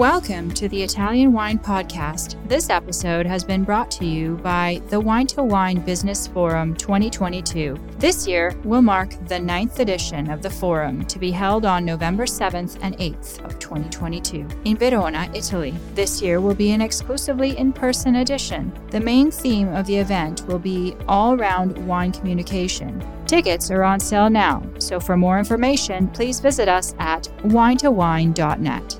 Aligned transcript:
Welcome 0.00 0.50
to 0.52 0.66
the 0.66 0.82
Italian 0.82 1.30
Wine 1.34 1.58
Podcast. 1.58 2.36
This 2.48 2.70
episode 2.70 3.26
has 3.26 3.44
been 3.44 3.64
brought 3.64 3.90
to 3.90 4.06
you 4.06 4.36
by 4.38 4.80
the 4.88 4.98
Wine 4.98 5.26
to 5.26 5.42
Wine 5.42 5.80
Business 5.80 6.26
Forum 6.26 6.74
2022. 6.74 7.76
This 7.98 8.26
year 8.26 8.56
will 8.64 8.80
mark 8.80 9.10
the 9.28 9.38
ninth 9.38 9.78
edition 9.78 10.30
of 10.30 10.40
the 10.40 10.48
forum 10.48 11.04
to 11.04 11.18
be 11.18 11.30
held 11.30 11.66
on 11.66 11.84
November 11.84 12.24
7th 12.24 12.78
and 12.80 12.96
8th 12.96 13.44
of 13.44 13.58
2022 13.58 14.48
in 14.64 14.78
Verona, 14.78 15.30
Italy. 15.34 15.74
This 15.94 16.22
year 16.22 16.40
will 16.40 16.54
be 16.54 16.70
an 16.70 16.80
exclusively 16.80 17.58
in 17.58 17.70
person 17.70 18.16
edition. 18.16 18.72
The 18.90 19.00
main 19.00 19.30
theme 19.30 19.68
of 19.74 19.84
the 19.84 19.98
event 19.98 20.46
will 20.46 20.58
be 20.58 20.96
all 21.08 21.36
round 21.36 21.76
wine 21.86 22.12
communication. 22.12 23.06
Tickets 23.26 23.70
are 23.70 23.84
on 23.84 24.00
sale 24.00 24.30
now, 24.30 24.62
so 24.78 24.98
for 24.98 25.18
more 25.18 25.38
information, 25.38 26.08
please 26.08 26.40
visit 26.40 26.68
us 26.68 26.94
at 26.98 27.24
winetowine.net. 27.44 28.99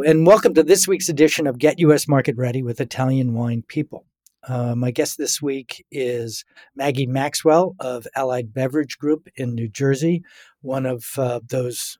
And 0.00 0.26
welcome 0.26 0.54
to 0.54 0.62
this 0.62 0.88
week's 0.88 1.10
edition 1.10 1.46
of 1.46 1.58
Get 1.58 1.78
U.S. 1.80 2.08
Market 2.08 2.34
Ready 2.38 2.62
with 2.62 2.80
Italian 2.80 3.34
Wine 3.34 3.62
People. 3.68 4.06
Uh, 4.48 4.74
my 4.74 4.90
guest 4.90 5.18
this 5.18 5.42
week 5.42 5.84
is 5.92 6.46
Maggie 6.74 7.06
Maxwell 7.06 7.76
of 7.78 8.06
Allied 8.16 8.54
Beverage 8.54 8.96
Group 8.96 9.28
in 9.36 9.54
New 9.54 9.68
Jersey, 9.68 10.24
one 10.62 10.86
of 10.86 11.04
uh, 11.18 11.40
those 11.46 11.98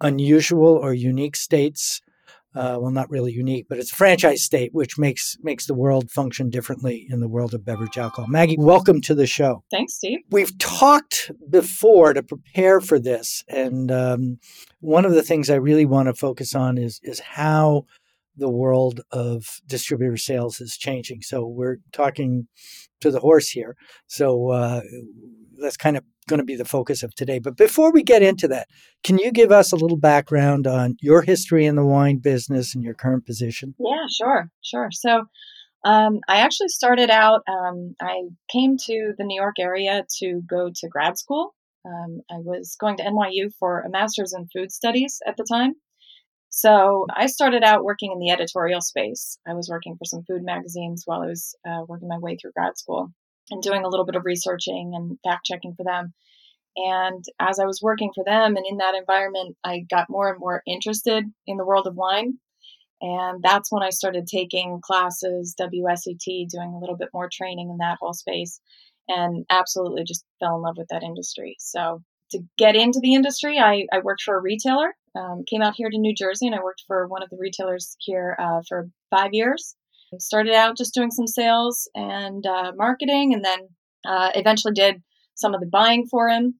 unusual 0.00 0.68
or 0.68 0.94
unique 0.94 1.34
states 1.34 2.00
uh, 2.54 2.78
well, 2.80 2.90
not 2.90 3.10
really 3.10 3.32
unique, 3.32 3.66
but 3.68 3.78
it's 3.78 3.92
a 3.92 3.96
franchise 3.96 4.42
state, 4.42 4.72
which 4.72 4.96
makes 4.96 5.36
makes 5.42 5.66
the 5.66 5.74
world 5.74 6.10
function 6.10 6.50
differently 6.50 7.06
in 7.10 7.20
the 7.20 7.28
world 7.28 7.52
of 7.52 7.64
beverage 7.64 7.98
alcohol. 7.98 8.28
Maggie, 8.28 8.56
welcome 8.58 9.00
to 9.02 9.14
the 9.14 9.26
show. 9.26 9.64
Thanks, 9.70 9.94
Steve. 9.94 10.20
We've 10.30 10.56
talked 10.58 11.32
before 11.50 12.12
to 12.14 12.22
prepare 12.22 12.80
for 12.80 12.98
this, 12.98 13.42
and 13.48 13.90
um, 13.90 14.38
one 14.80 15.04
of 15.04 15.12
the 15.12 15.22
things 15.22 15.50
I 15.50 15.56
really 15.56 15.84
want 15.84 16.08
to 16.08 16.14
focus 16.14 16.54
on 16.54 16.78
is 16.78 17.00
is 17.02 17.20
how 17.20 17.86
the 18.36 18.50
world 18.50 19.00
of 19.10 19.60
distributor 19.66 20.16
sales 20.16 20.60
is 20.60 20.76
changing. 20.76 21.22
So 21.22 21.46
we're 21.46 21.78
talking 21.92 22.48
to 23.00 23.10
the 23.10 23.20
horse 23.20 23.48
here. 23.48 23.76
So 24.06 24.50
uh, 24.50 24.80
that's 25.60 25.76
kind 25.76 25.96
of 25.96 26.04
going 26.28 26.38
to 26.38 26.44
be 26.44 26.56
the 26.56 26.64
focus 26.64 27.02
of 27.02 27.14
today. 27.14 27.38
But 27.38 27.56
before 27.56 27.92
we 27.92 28.02
get 28.02 28.22
into 28.22 28.48
that, 28.48 28.68
can 29.02 29.18
you 29.18 29.30
give 29.30 29.52
us 29.52 29.72
a 29.72 29.76
little 29.76 29.96
background 29.96 30.66
on 30.66 30.96
your 31.00 31.22
history 31.22 31.66
in 31.66 31.76
the 31.76 31.84
wine 31.84 32.18
business 32.18 32.74
and 32.74 32.82
your 32.82 32.94
current 32.94 33.26
position? 33.26 33.74
Yeah, 33.78 34.06
sure, 34.10 34.50
sure. 34.62 34.88
So 34.92 35.24
um, 35.84 36.20
I 36.28 36.36
actually 36.36 36.68
started 36.68 37.10
out, 37.10 37.42
um, 37.48 37.94
I 38.00 38.22
came 38.50 38.76
to 38.86 39.12
the 39.18 39.24
New 39.24 39.38
York 39.38 39.56
area 39.58 40.04
to 40.20 40.42
go 40.48 40.70
to 40.74 40.88
grad 40.88 41.18
school. 41.18 41.54
Um, 41.86 42.20
I 42.30 42.36
was 42.38 42.76
going 42.80 42.96
to 42.96 43.04
NYU 43.04 43.52
for 43.58 43.80
a 43.80 43.90
master's 43.90 44.32
in 44.32 44.48
food 44.48 44.72
studies 44.72 45.20
at 45.26 45.36
the 45.36 45.44
time. 45.44 45.74
So 46.48 47.06
I 47.14 47.26
started 47.26 47.64
out 47.64 47.84
working 47.84 48.12
in 48.12 48.20
the 48.20 48.30
editorial 48.30 48.80
space. 48.80 49.38
I 49.46 49.54
was 49.54 49.68
working 49.68 49.96
for 49.96 50.04
some 50.04 50.22
food 50.22 50.42
magazines 50.44 51.02
while 51.04 51.22
I 51.22 51.26
was 51.26 51.54
uh, 51.68 51.82
working 51.86 52.08
my 52.08 52.18
way 52.18 52.36
through 52.36 52.52
grad 52.52 52.78
school 52.78 53.12
and 53.50 53.62
doing 53.62 53.84
a 53.84 53.88
little 53.88 54.06
bit 54.06 54.16
of 54.16 54.24
researching 54.24 54.92
and 54.94 55.18
fact 55.24 55.46
checking 55.46 55.74
for 55.74 55.84
them. 55.84 56.12
And 56.76 57.24
as 57.38 57.58
I 57.58 57.66
was 57.66 57.80
working 57.82 58.10
for 58.14 58.24
them 58.24 58.56
and 58.56 58.64
in 58.68 58.78
that 58.78 58.94
environment, 58.96 59.56
I 59.62 59.84
got 59.88 60.10
more 60.10 60.30
and 60.30 60.40
more 60.40 60.62
interested 60.66 61.24
in 61.46 61.56
the 61.56 61.64
world 61.64 61.86
of 61.86 61.94
wine. 61.94 62.38
And 63.00 63.42
that's 63.42 63.70
when 63.70 63.82
I 63.82 63.90
started 63.90 64.26
taking 64.26 64.80
classes, 64.82 65.54
WSET, 65.60 66.48
doing 66.48 66.72
a 66.74 66.78
little 66.78 66.96
bit 66.96 67.10
more 67.12 67.28
training 67.30 67.70
in 67.70 67.76
that 67.78 67.98
whole 68.00 68.14
space, 68.14 68.60
and 69.08 69.44
absolutely 69.50 70.04
just 70.04 70.24
fell 70.40 70.56
in 70.56 70.62
love 70.62 70.76
with 70.78 70.88
that 70.88 71.02
industry. 71.02 71.56
So 71.58 72.02
to 72.30 72.40
get 72.56 72.76
into 72.76 73.00
the 73.00 73.14
industry, 73.14 73.58
I, 73.58 73.86
I 73.92 73.98
worked 73.98 74.22
for 74.22 74.36
a 74.36 74.40
retailer, 74.40 74.94
um, 75.14 75.44
came 75.46 75.60
out 75.60 75.74
here 75.76 75.90
to 75.90 75.98
New 75.98 76.14
Jersey, 76.14 76.46
and 76.46 76.54
I 76.54 76.62
worked 76.62 76.84
for 76.86 77.06
one 77.06 77.22
of 77.22 77.30
the 77.30 77.36
retailers 77.38 77.96
here 78.00 78.36
uh, 78.38 78.62
for 78.66 78.88
five 79.10 79.34
years. 79.34 79.76
Started 80.18 80.54
out 80.54 80.76
just 80.76 80.94
doing 80.94 81.10
some 81.10 81.26
sales 81.26 81.88
and 81.94 82.46
uh, 82.46 82.72
marketing, 82.76 83.34
and 83.34 83.44
then 83.44 83.68
uh, 84.06 84.30
eventually 84.34 84.72
did 84.72 85.02
some 85.34 85.54
of 85.54 85.60
the 85.60 85.66
buying 85.66 86.06
for 86.06 86.28
him. 86.28 86.54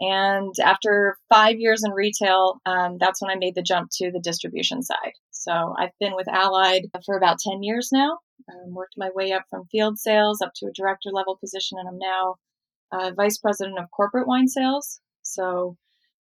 And 0.00 0.52
after 0.62 1.16
five 1.28 1.56
years 1.58 1.84
in 1.84 1.92
retail, 1.92 2.60
um, 2.66 2.96
that's 2.98 3.22
when 3.22 3.30
I 3.30 3.36
made 3.36 3.54
the 3.54 3.62
jump 3.62 3.90
to 3.98 4.10
the 4.10 4.20
distribution 4.20 4.82
side. 4.82 5.12
So 5.30 5.74
I've 5.78 5.96
been 6.00 6.16
with 6.16 6.28
Allied 6.28 6.90
for 7.06 7.16
about 7.16 7.38
10 7.38 7.62
years 7.62 7.90
now. 7.92 8.18
Um, 8.48 8.74
worked 8.74 8.94
my 8.96 9.10
way 9.14 9.30
up 9.30 9.44
from 9.48 9.66
field 9.70 9.98
sales 9.98 10.42
up 10.42 10.52
to 10.56 10.66
a 10.66 10.72
director 10.72 11.10
level 11.12 11.38
position, 11.38 11.78
and 11.78 11.88
I'm 11.88 11.98
now 11.98 12.36
uh, 12.90 13.12
vice 13.14 13.38
president 13.38 13.78
of 13.78 13.90
corporate 13.92 14.26
wine 14.26 14.48
sales. 14.48 15.00
So 15.22 15.76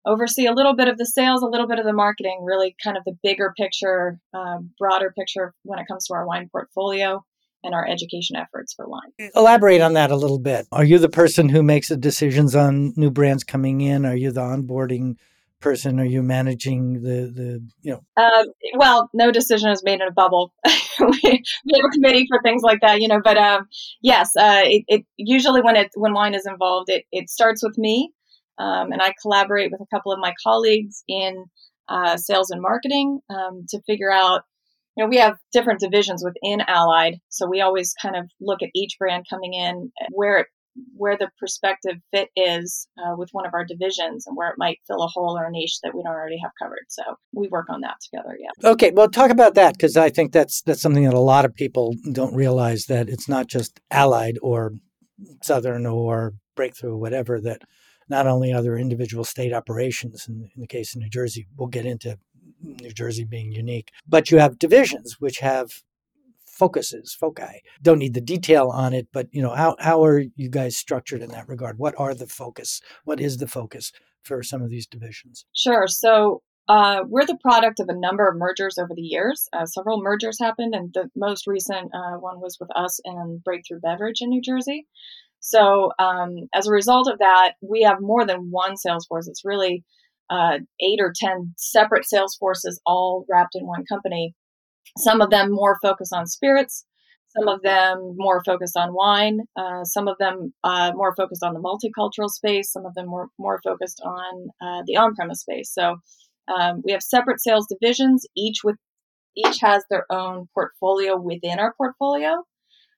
oversee 0.05 0.45
a 0.45 0.53
little 0.53 0.75
bit 0.75 0.87
of 0.87 0.97
the 0.97 1.05
sales, 1.05 1.41
a 1.41 1.47
little 1.47 1.67
bit 1.67 1.79
of 1.79 1.85
the 1.85 1.93
marketing, 1.93 2.43
really 2.43 2.75
kind 2.83 2.97
of 2.97 3.03
the 3.05 3.17
bigger 3.23 3.53
picture, 3.57 4.19
um, 4.33 4.71
broader 4.79 5.13
picture 5.17 5.53
when 5.63 5.79
it 5.79 5.87
comes 5.87 6.05
to 6.07 6.13
our 6.13 6.25
wine 6.25 6.49
portfolio 6.51 7.23
and 7.63 7.73
our 7.73 7.87
education 7.87 8.35
efforts 8.35 8.73
for 8.73 8.87
wine. 8.87 9.31
Elaborate 9.35 9.81
on 9.81 9.93
that 9.93 10.11
a 10.11 10.15
little 10.15 10.39
bit. 10.39 10.67
Are 10.71 10.83
you 10.83 10.99
the 10.99 11.09
person 11.09 11.49
who 11.49 11.63
makes 11.63 11.89
the 11.89 11.97
decisions 11.97 12.55
on 12.55 12.93
new 12.95 13.09
brands 13.09 13.43
coming 13.43 13.81
in? 13.81 14.05
Are 14.05 14.15
you 14.15 14.31
the 14.31 14.41
onboarding 14.41 15.15
person? 15.59 15.99
Are 15.99 16.05
you 16.05 16.21
managing 16.21 17.01
the 17.01 17.31
the 17.33 17.67
you 17.81 17.93
know? 17.93 18.01
Uh, 18.15 18.45
well, 18.75 19.09
no 19.13 19.31
decision 19.31 19.71
is 19.71 19.83
made 19.83 19.99
in 19.99 20.07
a 20.07 20.11
bubble. 20.11 20.53
we, 20.99 21.43
have 21.73 21.85
a 21.85 21.89
committee 21.93 22.27
for 22.29 22.39
things 22.43 22.61
like 22.61 22.79
that, 22.81 23.01
you 23.01 23.07
know. 23.07 23.19
But 23.23 23.37
um, 23.37 23.67
yes, 24.01 24.29
uh, 24.37 24.61
it, 24.63 24.83
it, 24.87 25.05
usually 25.17 25.61
when 25.61 25.75
it 25.75 25.89
when 25.95 26.13
wine 26.13 26.35
is 26.35 26.45
involved, 26.45 26.89
it 26.89 27.05
it 27.11 27.29
starts 27.29 27.63
with 27.63 27.77
me. 27.77 28.11
Um, 28.57 28.91
and 28.91 29.01
I 29.01 29.13
collaborate 29.21 29.71
with 29.71 29.81
a 29.81 29.95
couple 29.95 30.11
of 30.11 30.19
my 30.19 30.33
colleagues 30.43 31.03
in 31.07 31.45
uh, 31.89 32.17
sales 32.17 32.49
and 32.49 32.61
marketing 32.61 33.19
um, 33.29 33.65
to 33.69 33.81
figure 33.85 34.11
out. 34.11 34.41
You 34.97 35.03
know, 35.03 35.09
we 35.09 35.17
have 35.17 35.35
different 35.51 35.81
divisions 35.81 36.23
within 36.23 36.61
Allied, 36.61 37.19
so 37.27 37.49
we 37.49 37.59
always 37.59 37.93
kind 38.01 38.15
of 38.15 38.29
look 38.39 38.63
at 38.63 38.69
each 38.73 38.95
brand 38.97 39.25
coming 39.29 39.53
in, 39.53 39.91
where 40.11 40.37
it, 40.37 40.47
where 40.95 41.17
the 41.17 41.29
perspective 41.37 41.95
fit 42.13 42.29
is 42.37 42.87
uh, 42.97 43.13
with 43.17 43.27
one 43.33 43.45
of 43.45 43.53
our 43.53 43.65
divisions, 43.65 44.25
and 44.25 44.37
where 44.37 44.47
it 44.47 44.55
might 44.57 44.79
fill 44.87 45.03
a 45.03 45.07
hole 45.07 45.37
or 45.37 45.47
a 45.47 45.51
niche 45.51 45.79
that 45.83 45.93
we 45.93 46.01
don't 46.01 46.13
already 46.13 46.39
have 46.41 46.51
covered. 46.63 46.85
So 46.87 47.03
we 47.33 47.49
work 47.49 47.65
on 47.69 47.81
that 47.81 47.97
together. 48.01 48.37
Yeah. 48.39 48.69
Okay, 48.71 48.91
well, 48.91 49.09
talk 49.09 49.31
about 49.31 49.55
that 49.55 49.73
because 49.73 49.97
I 49.97 50.09
think 50.09 50.31
that's 50.31 50.61
that's 50.61 50.81
something 50.81 51.03
that 51.03 51.13
a 51.13 51.19
lot 51.19 51.43
of 51.43 51.53
people 51.53 51.93
don't 52.13 52.33
realize 52.33 52.85
that 52.85 53.09
it's 53.09 53.27
not 53.27 53.47
just 53.47 53.81
Allied 53.91 54.37
or 54.41 54.71
Southern 55.43 55.85
or 55.85 56.35
Breakthrough, 56.55 56.91
or 56.91 56.97
whatever 56.97 57.41
that 57.41 57.63
not 58.09 58.27
only 58.27 58.53
are 58.53 58.61
there 58.61 58.77
individual 58.77 59.23
state 59.23 59.53
operations, 59.53 60.27
in, 60.27 60.49
in 60.55 60.61
the 60.61 60.67
case 60.67 60.95
of 60.95 61.01
New 61.01 61.09
Jersey, 61.09 61.47
we'll 61.57 61.67
get 61.67 61.85
into 61.85 62.17
New 62.61 62.91
Jersey 62.91 63.23
being 63.23 63.51
unique, 63.51 63.91
but 64.07 64.31
you 64.31 64.39
have 64.39 64.59
divisions 64.59 65.17
which 65.19 65.39
have 65.39 65.83
focuses, 66.45 67.13
foci. 67.13 67.61
Don't 67.81 67.99
need 67.99 68.13
the 68.13 68.21
detail 68.21 68.69
on 68.69 68.93
it, 68.93 69.07
but 69.11 69.27
you 69.31 69.41
know, 69.41 69.53
how, 69.53 69.75
how 69.79 70.03
are 70.03 70.23
you 70.35 70.49
guys 70.49 70.77
structured 70.77 71.21
in 71.21 71.29
that 71.31 71.49
regard? 71.49 71.77
What 71.77 71.95
are 71.97 72.13
the 72.13 72.27
focus? 72.27 72.81
What 73.03 73.19
is 73.19 73.37
the 73.37 73.47
focus 73.47 73.91
for 74.23 74.41
some 74.41 74.61
of 74.61 74.69
these 74.69 74.87
divisions? 74.87 75.45
Sure. 75.53 75.87
So 75.87 76.41
uh, 76.67 77.03
we're 77.07 77.25
the 77.25 77.37
product 77.41 77.79
of 77.79 77.89
a 77.89 77.95
number 77.95 78.27
of 78.27 78.37
mergers 78.37 78.77
over 78.77 78.93
the 78.95 79.01
years. 79.01 79.47
Uh, 79.53 79.65
several 79.65 80.01
mergers 80.01 80.39
happened, 80.39 80.73
and 80.73 80.93
the 80.93 81.09
most 81.15 81.45
recent 81.45 81.91
uh, 81.93 82.17
one 82.17 82.39
was 82.39 82.57
with 82.59 82.69
us 82.75 82.99
and 83.05 83.43
Breakthrough 83.43 83.81
Beverage 83.81 84.21
in 84.21 84.29
New 84.29 84.41
Jersey. 84.41 84.87
So 85.39 85.91
um, 85.99 86.47
as 86.53 86.67
a 86.67 86.71
result 86.71 87.09
of 87.11 87.19
that, 87.19 87.53
we 87.61 87.83
have 87.83 88.01
more 88.01 88.25
than 88.25 88.49
one 88.51 88.77
sales 88.77 89.05
force. 89.05 89.27
It's 89.27 89.45
really 89.45 89.83
uh, 90.29 90.59
eight 90.79 90.99
or 90.99 91.13
10 91.15 91.53
separate 91.57 92.05
sales 92.05 92.35
forces 92.35 92.81
all 92.85 93.25
wrapped 93.29 93.55
in 93.55 93.67
one 93.67 93.85
company. 93.85 94.33
Some 94.97 95.21
of 95.21 95.29
them 95.29 95.51
more 95.51 95.77
focused 95.81 96.13
on 96.13 96.25
spirits, 96.25 96.85
some 97.37 97.47
of 97.47 97.61
them 97.61 98.15
more 98.17 98.41
focused 98.45 98.77
on 98.77 98.93
wine, 98.93 99.41
uh, 99.55 99.83
some 99.83 100.07
of 100.07 100.17
them 100.19 100.53
uh, 100.63 100.91
more 100.95 101.13
focused 101.15 101.43
on 101.43 101.53
the 101.53 101.59
multicultural 101.59 102.29
space, 102.29 102.71
some 102.71 102.85
of 102.85 102.93
them 102.95 103.07
more, 103.07 103.27
more 103.37 103.59
focused 103.63 104.01
on 104.03 104.47
uh, 104.61 104.83
the 104.87 104.95
on 104.97 105.15
premise 105.15 105.41
space. 105.41 105.71
So 105.73 105.97
um, 106.47 106.81
we 106.85 106.91
have 106.91 107.03
separate 107.03 107.41
sales 107.41 107.67
divisions, 107.67 108.25
each 108.35 108.63
with 108.63 108.77
each 109.35 109.59
has 109.59 109.83
their 109.89 110.05
own 110.09 110.47
portfolio 110.53 111.19
within 111.19 111.59
our 111.59 111.73
portfolio 111.73 112.43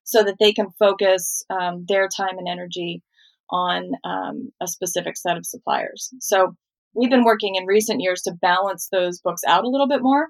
so 0.08 0.24
that 0.24 0.38
they 0.40 0.54
can 0.54 0.68
focus 0.80 1.44
um, 1.50 1.86
their 1.88 2.08
time 2.08 2.38
and 2.38 2.48
energy 2.48 3.04
on 3.52 3.92
um, 4.06 4.50
a 4.62 4.68
specific 4.68 5.18
set 5.18 5.36
of 5.36 5.46
suppliers. 5.46 6.10
So 6.22 6.56
we've 6.96 7.10
been 7.10 7.26
working 7.26 7.56
in 7.56 7.66
recent 7.66 8.00
years 8.00 8.22
to 8.22 8.34
balance 8.42 8.88
those 8.90 9.20
books 9.20 9.42
out 9.46 9.66
a 9.66 9.70
little 9.70 9.88
bit 9.88 10.02
more. 10.02 10.30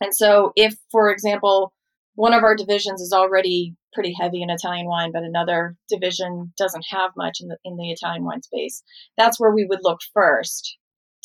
And 0.00 0.12
so, 0.12 0.52
if, 0.56 0.74
for 0.90 1.08
example, 1.10 1.72
one 2.16 2.34
of 2.34 2.42
our 2.42 2.56
divisions 2.56 3.00
is 3.00 3.12
already 3.12 3.76
pretty 3.94 4.12
heavy 4.20 4.42
in 4.42 4.50
Italian 4.50 4.86
wine, 4.86 5.12
but 5.12 5.22
another 5.22 5.76
division 5.88 6.52
doesn't 6.58 6.84
have 6.90 7.12
much 7.16 7.38
in 7.40 7.46
the 7.46 7.56
in 7.64 7.76
the 7.76 7.92
Italian 7.92 8.24
wine 8.24 8.42
space, 8.42 8.82
that's 9.16 9.38
where 9.38 9.54
we 9.54 9.64
would 9.64 9.80
look 9.82 10.00
first 10.12 10.76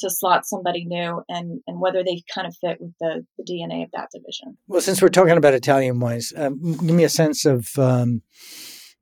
to 0.02 0.10
slot 0.10 0.46
somebody 0.46 0.86
new 0.86 1.24
and 1.30 1.62
and 1.68 1.80
whether 1.80 2.04
they 2.04 2.22
kind 2.34 2.48
of 2.48 2.56
fit 2.58 2.80
with 2.80 2.94
the, 3.00 3.26
the 3.38 3.44
DNA 3.44 3.84
of 3.84 3.92
that 3.94 4.10
division. 4.14 4.58
Well, 4.68 4.82
since 4.82 5.02
we're 5.02 5.10
talking 5.10 5.38
about 5.38 5.54
Italian 5.54 6.00
wines, 6.00 6.34
um, 6.36 6.60
give 6.62 6.96
me 6.96 7.04
a 7.04 7.10
sense 7.10 7.46
of. 7.46 7.68
Um, 7.78 8.22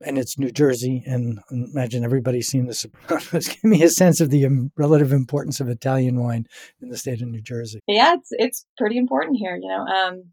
and 0.02 0.18
it's 0.18 0.40
New 0.40 0.52
Jersey, 0.52 1.04
and 1.06 1.40
imagine 1.52 2.06
everybody's 2.06 2.48
seen 2.48 2.68
The 2.68 2.74
Sopranos. 2.74 3.48
Give 3.50 3.66
me 3.66 3.84
a 3.84 3.90
sense 3.90 4.22
of 4.22 4.30
the 4.30 4.46
um, 4.46 4.72
relative 4.78 5.12
importance 5.12 5.60
of 5.60 5.68
Italian 5.68 6.24
wine 6.24 6.46
in 6.82 6.88
the 6.88 6.98
state 6.98 7.22
of 7.22 7.28
New 7.28 7.42
Jersey. 7.42 7.82
Yeah, 7.86 8.14
it's 8.14 8.30
it's 8.32 8.66
pretty 8.78 8.98
important 8.98 9.38
here. 9.38 9.58
You 9.62 9.68
know, 9.68 9.86
um, 9.86 10.24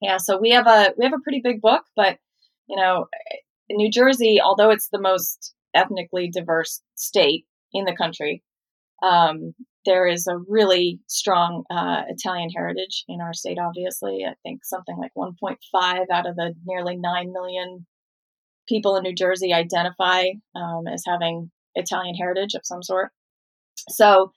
yeah. 0.00 0.18
So 0.18 0.38
we 0.38 0.50
have 0.50 0.66
a 0.66 0.94
we 0.96 1.04
have 1.04 1.12
a 1.12 1.22
pretty 1.22 1.40
big 1.42 1.60
book, 1.60 1.82
but 1.96 2.18
you 2.68 2.76
know, 2.76 3.06
New 3.70 3.90
Jersey, 3.90 4.40
although 4.40 4.70
it's 4.70 4.88
the 4.88 5.00
most 5.00 5.54
ethnically 5.74 6.30
diverse 6.30 6.80
state 6.94 7.46
in 7.72 7.84
the 7.84 7.96
country, 7.96 8.42
um, 9.02 9.54
there 9.84 10.06
is 10.06 10.26
a 10.26 10.38
really 10.48 11.00
strong 11.06 11.64
uh, 11.70 12.02
Italian 12.08 12.50
heritage 12.50 13.04
in 13.08 13.20
our 13.20 13.34
state, 13.34 13.58
obviously. 13.58 14.24
I 14.24 14.34
think 14.42 14.64
something 14.64 14.96
like 14.96 15.12
1.5 15.16 16.04
out 16.10 16.26
of 16.26 16.36
the 16.36 16.54
nearly 16.64 16.96
9 16.96 17.32
million 17.32 17.86
people 18.68 18.96
in 18.96 19.02
New 19.02 19.14
Jersey 19.14 19.52
identify 19.52 20.24
um, 20.54 20.86
as 20.86 21.02
having 21.06 21.50
Italian 21.74 22.14
heritage 22.14 22.54
of 22.54 22.62
some 22.64 22.82
sort. 22.82 23.10
So, 23.88 24.32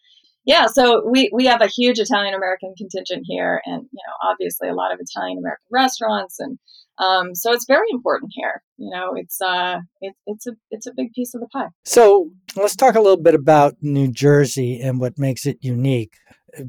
yeah, 0.46 0.68
so 0.68 1.08
we, 1.10 1.30
we 1.34 1.46
have 1.46 1.62
a 1.62 1.68
huge 1.68 2.00
Italian 2.00 2.34
American 2.34 2.74
contingent 2.78 3.24
here, 3.26 3.62
and 3.66 3.84
you 3.84 4.00
know, 4.06 4.30
obviously 4.30 4.70
a 4.70 4.76
lot 4.76 4.94
of 4.94 5.00
Italian 5.00 5.38
American 5.38 5.68
restaurants, 5.72 6.40
and 6.40 6.58
um, 7.00 7.36
so 7.36 7.52
it's 7.54 7.66
very 7.66 7.88
important 7.92 8.32
here. 8.34 8.64
You 8.78 8.90
know, 8.90 9.14
it's 9.16 9.40
uh, 9.42 9.80
it, 10.02 10.16
it's 10.26 10.48
a 10.48 10.54
it's 10.72 10.88
a 10.88 10.94
big 10.96 11.14
piece 11.14 11.34
of 11.36 11.42
the 11.42 11.48
pie. 11.48 11.70
So 11.86 12.32
let's 12.56 12.76
talk 12.76 12.96
a 12.96 13.02
little 13.02 13.22
bit 13.22 13.36
about 13.36 13.76
New 13.82 14.12
Jersey 14.12 14.80
and 14.80 15.00
what 15.00 15.20
makes 15.20 15.46
it 15.46 15.58
unique. 15.62 16.16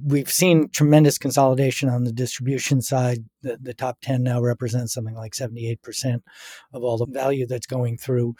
We've 0.04 0.30
seen 0.30 0.68
tremendous 0.68 1.16
consolidation 1.16 1.88
on 1.88 2.04
the 2.04 2.12
distribution 2.12 2.82
side. 2.82 3.24
The, 3.42 3.58
the 3.60 3.72
top 3.72 3.98
10 4.02 4.22
now 4.22 4.40
represents 4.42 4.92
something 4.92 5.14
like 5.14 5.32
78% 5.32 6.20
of 6.74 6.82
all 6.82 6.98
the 6.98 7.06
value 7.06 7.46
that's 7.46 7.66
going 7.66 7.96
through 7.96 8.34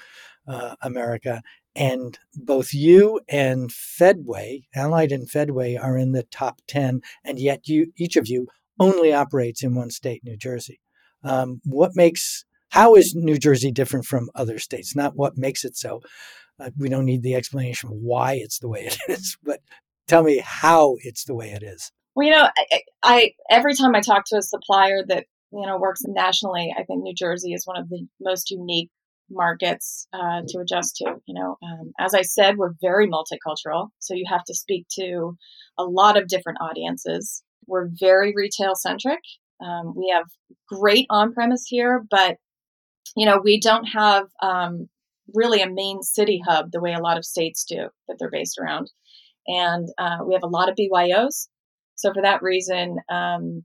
uh, 0.47 0.75
America. 0.83 1.41
And 1.75 2.19
both 2.35 2.75
you 2.75 3.21
and 3.29 3.71
Fedway, 3.71 4.65
Allied 4.75 5.13
and 5.13 5.31
Fedway, 5.31 5.77
are 5.77 5.97
in 5.97 6.13
the 6.13 6.25
top 6.25 6.61
10, 6.67 7.01
and 7.25 7.39
yet 7.39 7.69
you, 7.69 7.93
each 7.97 8.17
of 8.17 8.27
you 8.27 8.49
only 8.81 9.13
operates 9.13 9.63
in 9.63 9.75
one 9.75 9.91
state, 9.91 10.23
New 10.25 10.37
Jersey. 10.37 10.81
Um, 11.25 11.61
what 11.65 11.93
makes, 11.95 12.45
how 12.71 12.95
is 12.95 13.15
New 13.15 13.39
Jersey 13.39 13.73
different 13.73 14.07
from 14.07 14.31
other 14.35 14.59
states? 14.59 14.95
Not 14.95 15.17
what 15.17 15.37
makes 15.37 15.65
it 15.65 15.77
so. 15.77 16.01
Uh, 16.61 16.71
we 16.77 16.89
don't 16.89 17.05
need 17.05 17.23
the 17.23 17.35
explanation 17.35 17.91
why 17.91 18.35
it's 18.35 18.59
the 18.59 18.69
way 18.69 18.81
it 18.87 18.99
is, 19.09 19.37
but 19.43 19.61
tell 20.07 20.23
me 20.23 20.43
how 20.45 20.97
it's 21.03 21.25
the 21.25 21.35
way 21.35 21.51
it 21.51 21.63
is. 21.63 21.93
Well, 22.15 22.27
you 22.27 22.33
know, 22.33 22.49
I, 22.57 22.81
I 23.05 23.33
every 23.49 23.75
time 23.75 23.95
I 23.95 24.01
talk 24.01 24.25
to 24.27 24.39
a 24.39 24.43
supplier 24.43 25.05
that 25.07 25.27
you 25.53 25.65
know 25.65 25.79
works 25.79 26.03
nationally, 26.05 26.75
I 26.77 26.83
think 26.83 27.03
New 27.03 27.15
Jersey 27.15 27.53
is 27.53 27.65
one 27.65 27.81
of 27.81 27.89
the 27.89 28.07
most 28.21 28.51
unique 28.51 28.91
markets 29.31 30.09
uh, 30.13 30.43
to 30.49 30.59
adjust 30.59 30.97
to. 30.97 31.15
You 31.27 31.35
know, 31.35 31.59
um, 31.63 31.93
as 32.01 32.15
I 32.15 32.23
said, 32.23 32.57
we're 32.57 32.75
very 32.81 33.09
multicultural, 33.09 33.91
so 34.01 34.15
you 34.15 34.25
have 34.29 34.43
to 34.45 34.55
speak 34.55 34.87
to 34.99 35.37
a 35.79 35.85
lot 35.85 36.17
of 36.17 36.27
different 36.27 36.59
audiences. 36.61 37.45
We're 37.67 37.89
very 38.01 38.33
retail 38.35 38.75
centric. 38.75 39.21
Um, 39.65 39.95
we 39.97 40.13
have 40.15 40.27
great 40.69 41.07
on 41.11 41.33
premise 41.33 41.65
here, 41.67 42.05
but 42.11 42.37
you 43.17 43.27
know, 43.27 43.41
we 43.43 43.61
don't 43.61 43.87
have 43.87 44.27
um, 44.43 44.89
really 45.35 45.63
a 45.63 45.71
main 45.71 46.03
city 46.03 46.41
hub 46.47 46.71
the 46.73 46.81
way 46.81 46.95
a 46.95 47.01
lot 47.01 47.19
of 47.19 47.25
states 47.25 47.65
do 47.69 47.89
that 48.07 48.17
they're 48.19 48.31
based 48.31 48.59
around, 48.59 48.91
and 49.47 49.89
uh, 49.99 50.19
we 50.27 50.35
have 50.35 50.43
a 50.43 50.49
lot 50.49 50.69
of 50.69 50.77
BYOs. 50.77 51.49
So 51.97 52.13
for 52.13 52.23
that 52.23 52.43
reason, 52.43 52.99
um, 53.11 53.65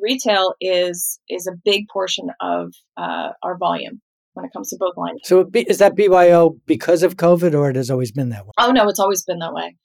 retail 0.00 0.54
is 0.60 1.18
is 1.28 1.46
a 1.46 1.56
big 1.64 1.88
portion 1.92 2.28
of 2.40 2.72
uh, 2.96 3.30
our 3.42 3.56
volume 3.58 4.00
when 4.34 4.44
it 4.44 4.52
comes 4.52 4.70
to 4.70 4.76
both 4.78 4.96
lines. 4.96 5.20
So 5.24 5.48
is 5.54 5.78
that 5.78 5.96
BYO 5.96 6.56
because 6.66 7.02
of 7.02 7.16
COVID, 7.16 7.54
or 7.54 7.70
it 7.70 7.76
has 7.76 7.90
always 7.90 8.12
been 8.12 8.28
that 8.30 8.44
way? 8.44 8.52
Oh 8.58 8.70
no, 8.70 8.88
it's 8.88 9.00
always 9.00 9.24
been 9.24 9.38
that 9.38 9.52
way. 9.52 9.76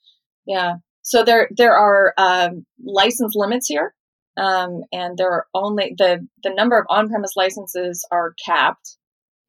Yeah. 0.46 0.74
So 1.02 1.24
there 1.24 1.48
there 1.56 1.74
are 1.74 2.12
um, 2.18 2.66
license 2.84 3.34
limits 3.34 3.66
here, 3.66 3.94
um, 4.40 4.82
and 4.92 5.18
there 5.18 5.30
are 5.30 5.46
only 5.54 5.94
the 5.98 6.26
the 6.42 6.54
number 6.54 6.78
of 6.78 6.86
on 6.88 7.08
premise 7.08 7.36
licenses 7.36 8.06
are 8.10 8.34
capped 8.44 8.96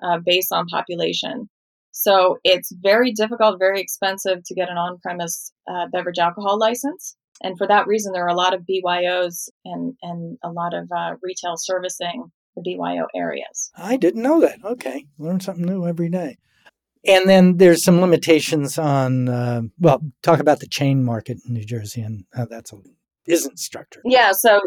uh, 0.04 0.18
based 0.24 0.52
on 0.52 0.68
population. 0.68 1.50
So 1.92 2.38
it's 2.44 2.72
very 2.82 3.12
difficult, 3.12 3.60
very 3.60 3.82
expensive 3.82 4.44
to 4.46 4.56
get 4.56 4.70
an 4.70 4.78
on 4.78 5.00
premise 5.00 5.52
uh, 5.70 5.88
beverage 5.92 6.20
alcohol 6.20 6.58
license. 6.58 7.16
And 7.44 7.58
for 7.58 7.68
that 7.68 7.88
reason, 7.88 8.14
there 8.14 8.24
are 8.24 8.30
a 8.30 8.36
lot 8.36 8.54
of 8.54 8.62
BYOs 8.62 9.50
and, 9.66 9.96
and 10.02 10.38
a 10.44 10.52
lot 10.52 10.74
of 10.74 10.90
uh, 10.96 11.16
retail 11.22 11.56
servicing 11.58 12.32
the 12.56 12.62
BYO 12.62 13.08
areas. 13.16 13.72
I 13.76 13.98
didn't 13.98 14.22
know 14.22 14.40
that. 14.42 14.60
Okay. 14.64 15.06
Learn 15.18 15.40
something 15.40 15.66
new 15.66 15.88
every 15.88 16.10
day. 16.10 16.38
And 17.06 17.28
then 17.28 17.58
there's 17.58 17.84
some 17.84 18.00
limitations 18.00 18.78
on, 18.78 19.28
uh, 19.28 19.62
well, 19.80 20.02
talk 20.22 20.40
about 20.40 20.60
the 20.60 20.68
chain 20.68 21.04
market 21.04 21.40
in 21.48 21.54
New 21.54 21.66
Jersey 21.66 22.02
and 22.02 22.26
how 22.34 22.46
that's 22.46 22.72
a, 22.72 22.78
isn't 23.26 23.58
structured. 23.58 24.04
Yeah. 24.06 24.34
So 24.34 24.62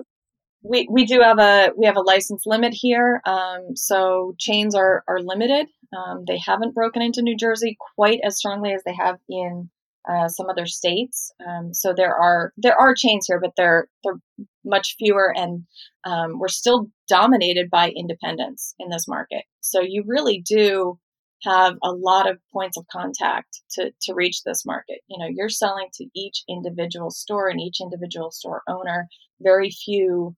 we, 0.64 0.88
we 0.90 1.05
do 1.05 1.20
have 1.20 1.38
a 1.38 1.70
we 1.76 1.87
have 1.87 1.96
a 1.96 2.00
license 2.00 2.44
limit 2.46 2.72
here. 2.72 3.20
Um, 3.26 3.76
so 3.76 4.34
chains 4.38 4.75
are 4.75 5.05
are 5.06 5.20
limited. 5.20 5.66
Um, 5.96 6.25
they 6.26 6.38
haven't 6.38 6.75
broken 6.75 7.02
into 7.02 7.23
New 7.23 7.37
Jersey 7.37 7.76
quite 7.94 8.21
as 8.25 8.38
strongly 8.38 8.73
as 8.73 8.83
they 8.85 8.94
have 8.94 9.18
in 9.28 9.71
uh, 10.09 10.28
some 10.28 10.49
other 10.49 10.66
states. 10.66 11.33
Um, 11.47 11.75
so 11.75 11.92
there 11.94 12.14
are 12.14 12.52
there 12.56 12.80
are 12.80 12.94
chains 12.94 13.26
here, 13.26 13.40
but 13.40 13.52
they're 13.56 13.88
they're 14.02 14.18
much 14.64 14.97
fewer, 14.99 15.33
and 15.37 15.64
um, 16.04 16.38
we're 16.38 16.49
still 16.49 16.88
dominated 17.09 17.68
by 17.71 17.90
independents 17.90 18.75
in 18.78 18.88
this 18.88 19.06
market. 19.06 19.44
So 19.61 19.80
you 19.83 20.02
really 20.06 20.42
do 20.47 20.99
have 21.42 21.75
a 21.83 21.92
lot 21.92 22.28
of 22.28 22.38
points 22.54 22.78
of 22.78 22.87
contact 22.90 23.61
to 23.73 23.92
to 24.02 24.14
reach 24.14 24.44
this 24.44 24.64
market. 24.64 25.00
You 25.09 25.18
know, 25.18 25.28
you're 25.30 25.50
selling 25.50 25.88
to 25.94 26.06
each 26.14 26.42
individual 26.49 27.11
store 27.11 27.49
and 27.49 27.61
each 27.61 27.83
individual 27.83 28.30
store 28.30 28.62
owner. 28.66 29.09
Very 29.42 29.71
few 29.71 30.35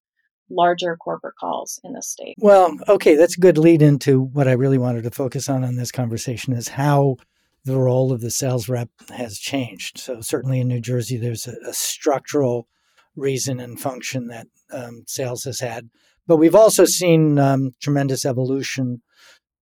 larger 0.50 0.97
corporate 0.97 1.37
calls 1.37 1.81
in 1.85 1.93
the 1.93 2.03
state. 2.03 2.37
Well, 2.38 2.76
okay, 2.88 3.17
that's 3.17 3.37
a 3.37 3.41
good 3.41 3.59
lead 3.59 3.83
into 3.83 4.21
what 4.21 4.49
I 4.49 4.53
really 4.53 4.79
wanted 4.79 5.03
to 5.05 5.11
focus 5.11 5.49
on 5.49 5.65
in 5.65 5.76
this 5.76 5.93
conversation 5.93 6.53
is 6.53 6.69
how 6.69 7.17
the 7.65 7.76
role 7.76 8.12
of 8.12 8.21
the 8.21 8.31
sales 8.31 8.69
rep 8.69 8.88
has 9.11 9.38
changed. 9.38 9.99
So, 9.99 10.21
certainly 10.21 10.61
in 10.61 10.69
New 10.69 10.81
Jersey, 10.81 11.17
there's 11.17 11.47
a, 11.47 11.57
a 11.69 11.73
structural 11.73 12.69
reason 13.17 13.59
and 13.59 13.81
function 13.81 14.29
that 14.29 14.47
um, 14.73 15.03
sales 15.07 15.45
has 15.45 15.61
had. 15.61 15.91
But 16.26 16.37
we've 16.37 16.55
also 16.55 16.85
seen 16.85 17.38
um, 17.38 17.75
tremendous 17.81 18.25
evolution 18.25 19.03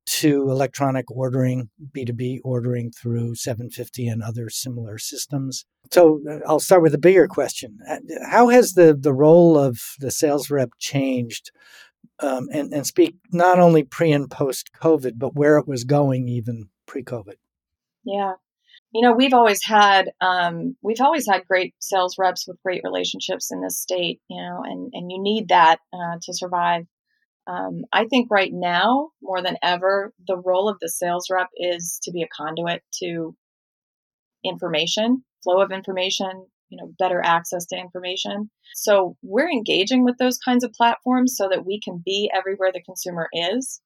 to 0.07 0.51
electronic 0.51 1.11
ordering, 1.11 1.71
B2B 1.93 2.41
ordering 2.45 2.91
through 2.91 3.35
SevenFifty 3.35 4.11
and 4.11 4.23
other 4.23 4.51
similar 4.51 4.99
systems. 4.99 5.65
So 5.91 6.21
uh, 6.29 6.41
I'll 6.47 6.61
start 6.61 6.83
with 6.83 6.95
a 6.95 6.99
bigger 6.99 7.27
question. 7.27 7.79
Uh, 7.89 7.99
how 8.29 8.49
has 8.49 8.75
the, 8.75 8.95
the 8.99 9.13
role 9.13 9.59
of 9.59 9.81
the 9.99 10.11
sales 10.11 10.51
rep 10.51 10.71
changed 10.79 11.51
um, 12.21 12.49
and, 12.53 12.73
and 12.73 12.87
speak 12.87 13.17
not 13.33 13.59
only 13.59 13.83
pre 13.83 14.13
and 14.13 14.31
post 14.31 14.71
COVID, 14.73 15.13
but 15.17 15.35
where 15.35 15.59
it 15.59 15.67
was 15.67 15.85
going 15.85 16.29
even 16.29 16.69
pre 16.87 17.03
COVID? 17.03 17.37
Yeah. 18.05 18.35
You 18.93 19.03
know, 19.03 19.13
we've 19.13 19.35
always 19.35 19.65
had 19.65 20.11
um, 20.21 20.77
we've 20.81 21.01
always 21.01 21.27
had 21.27 21.47
great 21.49 21.75
sales 21.81 22.17
reps 22.17 22.47
with 22.47 22.63
great 22.63 22.83
relationships 22.85 23.51
in 23.51 23.61
this 23.61 23.79
state. 23.79 24.21
You 24.29 24.41
know, 24.41 24.63
and 24.65 24.93
and 24.93 25.11
you 25.11 25.21
need 25.21 25.49
that 25.49 25.79
uh, 25.93 26.19
to 26.23 26.33
survive. 26.33 26.87
Um, 27.47 27.83
I 27.93 28.07
think 28.07 28.29
right 28.31 28.51
now 28.53 29.11
more 29.23 29.43
than 29.43 29.59
ever, 29.63 30.13
the 30.27 30.37
role 30.37 30.69
of 30.69 30.79
the 30.81 30.89
sales 30.89 31.29
rep 31.31 31.49
is 31.57 31.99
to 32.05 32.11
be 32.11 32.23
a 32.23 32.29
conduit 32.35 32.83
to 33.03 33.37
information, 34.43 35.25
flow 35.43 35.61
of 35.61 35.71
information, 35.71 36.47
you 36.71 36.79
know, 36.79 36.93
better 36.99 37.21
access 37.23 37.67
to 37.67 37.77
information. 37.77 38.51
So 38.75 39.17
we're 39.23 39.51
engaging 39.51 40.05
with 40.05 40.17
those 40.19 40.39
kinds 40.39 40.65
of 40.65 40.73
platforms 40.73 41.35
so 41.37 41.49
that 41.51 41.67
we 41.67 41.81
can 41.81 42.03
be 42.05 42.31
everywhere 42.35 42.71
the 42.73 42.83
consumer 42.83 43.29
is 43.33 43.81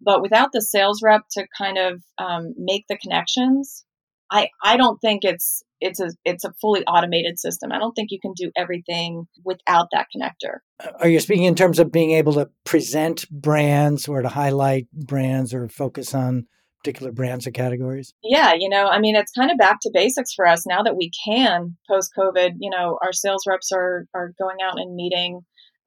But 0.00 0.22
without 0.22 0.50
the 0.52 0.60
sales 0.60 1.00
rep 1.02 1.22
to 1.32 1.46
kind 1.56 1.78
of 1.78 2.02
um, 2.18 2.54
make 2.58 2.84
the 2.88 2.98
connections, 2.98 3.84
I, 4.30 4.48
I 4.62 4.76
don't 4.76 4.98
think 4.98 5.24
it's 5.24 5.62
it's 5.80 6.00
a 6.00 6.10
it's 6.24 6.44
a 6.44 6.52
fully 6.60 6.84
automated 6.86 7.38
system. 7.38 7.72
I 7.72 7.78
don't 7.78 7.92
think 7.92 8.10
you 8.10 8.20
can 8.20 8.32
do 8.34 8.50
everything 8.56 9.26
without 9.44 9.88
that 9.92 10.06
connector. 10.14 10.58
Are 11.00 11.08
you 11.08 11.20
speaking 11.20 11.44
in 11.44 11.54
terms 11.54 11.78
of 11.78 11.92
being 11.92 12.12
able 12.12 12.34
to 12.34 12.50
present 12.64 13.28
brands 13.30 14.08
or 14.08 14.22
to 14.22 14.28
highlight 14.28 14.90
brands 14.92 15.54
or 15.54 15.68
focus 15.68 16.14
on 16.14 16.46
particular 16.82 17.12
brands 17.12 17.46
or 17.46 17.50
categories? 17.50 18.14
Yeah, 18.22 18.54
you 18.54 18.68
know, 18.68 18.86
I 18.86 19.00
mean, 19.00 19.16
it's 19.16 19.32
kind 19.32 19.50
of 19.50 19.58
back 19.58 19.78
to 19.82 19.90
basics 19.92 20.32
for 20.34 20.46
us 20.46 20.66
now 20.66 20.82
that 20.82 20.96
we 20.96 21.10
can 21.26 21.76
post 21.88 22.12
COVID. 22.18 22.52
You 22.60 22.70
know, 22.70 22.98
our 23.02 23.12
sales 23.12 23.44
reps 23.46 23.72
are 23.72 24.06
are 24.14 24.32
going 24.38 24.58
out 24.64 24.78
and 24.78 24.94
meeting 24.94 25.40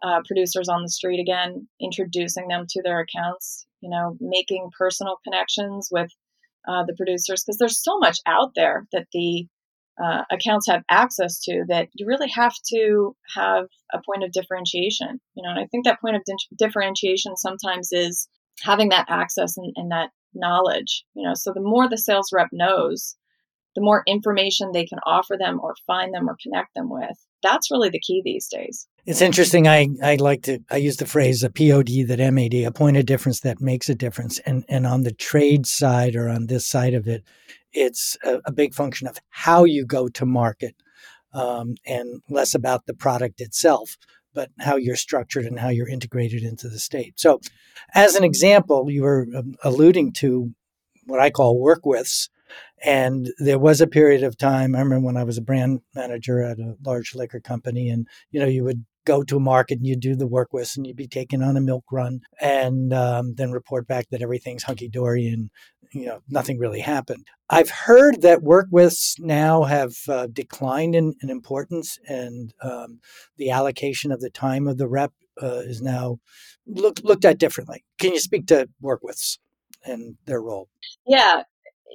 uh, 0.04 0.22
producers 0.28 0.70
on 0.70 0.84
the 0.84 0.90
street 0.90 1.20
again, 1.20 1.68
introducing 1.82 2.48
them 2.48 2.66
to 2.70 2.82
their 2.84 3.00
accounts. 3.00 3.66
You 3.82 3.90
know, 3.90 4.18
making 4.20 4.70
personal 4.78 5.18
connections 5.24 5.88
with 5.90 6.12
uh, 6.68 6.84
the 6.86 6.96
producers 6.96 7.44
because 7.44 7.58
there's 7.58 7.82
so 7.82 7.98
much 7.98 8.20
out 8.26 8.52
there 8.56 8.86
that 8.92 9.08
the 9.14 9.48
uh, 10.02 10.24
accounts 10.32 10.68
have 10.68 10.84
access 10.90 11.40
to 11.42 11.66
that 11.68 11.90
you 11.94 12.06
really 12.06 12.30
have 12.30 12.54
to 12.74 13.16
have 13.36 13.66
a 13.94 14.00
point 14.06 14.24
of 14.24 14.32
differentiation. 14.32 15.20
You 15.36 15.44
know, 15.44 15.50
and 15.50 15.60
I 15.60 15.66
think 15.66 15.86
that 15.86 16.02
point 16.02 16.16
of 16.16 16.24
di- 16.26 16.56
differentiation 16.58 17.36
sometimes 17.36 17.90
is 17.92 18.28
having 18.62 18.90
that 18.90 19.08
access 19.10 19.58
and, 19.58 19.74
and 19.76 19.92
that 19.92 20.12
knowledge. 20.34 21.04
You 21.14 21.28
know, 21.28 21.34
so 21.34 21.52
the 21.54 21.62
more 21.62 21.90
the 21.90 21.98
sales 21.98 22.30
rep 22.32 22.50
knows, 22.52 23.16
the 23.76 23.82
more 23.82 24.04
information 24.08 24.72
they 24.72 24.86
can 24.86 25.00
offer 25.06 25.38
them 25.38 25.60
or 25.62 25.76
find 25.86 26.14
them 26.14 26.30
or 26.30 26.38
connect 26.42 26.74
them 26.76 26.90
with. 26.90 27.18
That's 27.42 27.72
really 27.72 27.90
the 27.90 28.00
key 28.00 28.22
these 28.24 28.48
days. 28.48 28.88
It's 29.06 29.22
interesting. 29.22 29.68
I, 29.68 29.88
I 30.04 30.16
like 30.16 30.44
to 30.44 30.60
I 30.70 30.78
use 30.78 30.98
the 30.98 31.06
phrase 31.06 31.44
a 31.44 31.50
POD 31.50 32.08
that 32.08 32.20
MAD, 32.34 32.54
a 32.54 32.72
point 32.72 32.98
of 32.98 33.06
difference 33.06 33.40
that 33.42 33.62
makes 33.62 33.90
a 33.90 33.96
difference. 33.96 34.40
And 34.40 34.66
and 34.70 34.86
on 34.86 35.04
the 35.04 35.14
trade 35.14 35.66
side 35.66 36.16
or 36.16 36.30
on 36.30 36.48
this 36.48 36.68
side 36.68 36.94
of 36.94 37.08
it, 37.08 37.24
it's 37.74 38.18
a, 38.24 38.40
a 38.46 38.52
big 38.52 38.74
function 38.74 39.08
of 39.08 39.20
how 39.30 39.64
you 39.64 39.86
go 39.86 40.08
to 40.10 40.26
market 40.26 40.76
um, 41.34 41.76
and 41.86 42.22
less 42.30 42.56
about 42.56 42.86
the 42.86 42.94
product 42.94 43.42
itself, 43.42 43.98
but 44.34 44.50
how 44.60 44.76
you're 44.76 44.96
structured 44.96 45.46
and 45.46 45.60
how 45.60 45.70
you're 45.70 45.90
integrated 45.90 46.44
into 46.44 46.70
the 46.70 46.80
state. 46.80 47.20
So, 47.20 47.40
as 47.94 48.16
an 48.16 48.24
example, 48.24 48.90
you 48.90 49.04
were 49.04 49.28
um, 49.36 49.56
alluding 49.64 50.14
to 50.14 50.54
what 51.06 51.20
I 51.20 51.30
call 51.30 51.60
work 51.60 51.86
withs. 51.86 52.30
And 52.84 53.32
there 53.38 53.60
was 53.60 53.82
a 53.82 53.88
period 53.88 54.24
of 54.24 54.38
time, 54.38 54.76
I 54.76 54.80
remember 54.80 55.06
when 55.06 55.18
I 55.18 55.24
was 55.24 55.38
a 55.38 55.42
brand 55.42 55.82
manager 55.94 56.42
at 56.42 56.60
a 56.60 56.76
large 56.84 57.14
liquor 57.14 57.40
company, 57.40 57.90
and 57.90 58.08
you 58.32 58.40
know, 58.40 58.48
you 58.48 58.64
would 58.64 58.86
go 59.06 59.24
to 59.24 59.38
a 59.38 59.42
market 59.42 59.80
and 59.80 59.88
you 59.88 59.96
do 59.96 60.16
the 60.16 60.28
work 60.28 60.50
with, 60.52 60.74
and 60.76 60.86
you'd 60.86 60.96
be 60.96 61.08
taken 61.08 61.42
on 61.42 61.58
a 61.58 61.62
milk 61.62 61.86
run 61.92 62.22
and 62.40 62.94
um, 62.94 63.36
then 63.36 63.52
report 63.52 63.88
back 63.88 64.08
that 64.12 64.22
everything's 64.22 64.64
hunky 64.64 64.90
dory 64.90 65.28
and 65.28 65.50
you 65.92 66.06
know 66.06 66.22
nothing 66.30 66.58
really 66.58 66.82
happened. 66.82 67.28
I've 67.50 67.70
heard 67.70 68.22
that 68.22 68.44
work 68.44 68.68
withs 68.72 69.16
now 69.20 69.64
have 69.64 69.96
uh, 70.08 70.28
declined 70.28 70.96
in, 70.96 71.16
in, 71.22 71.30
importance, 71.30 71.98
and 72.08 72.54
um, 72.62 73.00
the 73.38 73.50
allocation 73.50 74.12
of 74.12 74.22
the 74.22 74.30
time 74.30 74.68
of 74.68 74.78
the 74.78 74.88
rep 74.88 75.12
uh, 75.42 75.62
is 75.66 75.82
now 75.82 76.20
look, 76.68 77.00
looked 77.04 77.26
at 77.26 77.40
differently. 77.40 77.84
Can 77.98 78.14
you 78.14 78.20
speak 78.20 78.48
to 78.48 78.70
work 78.82 79.02
withs 79.04 79.40
and 79.84 80.16
their 80.26 80.42
role? 80.42 80.70
Yeah, 81.08 81.44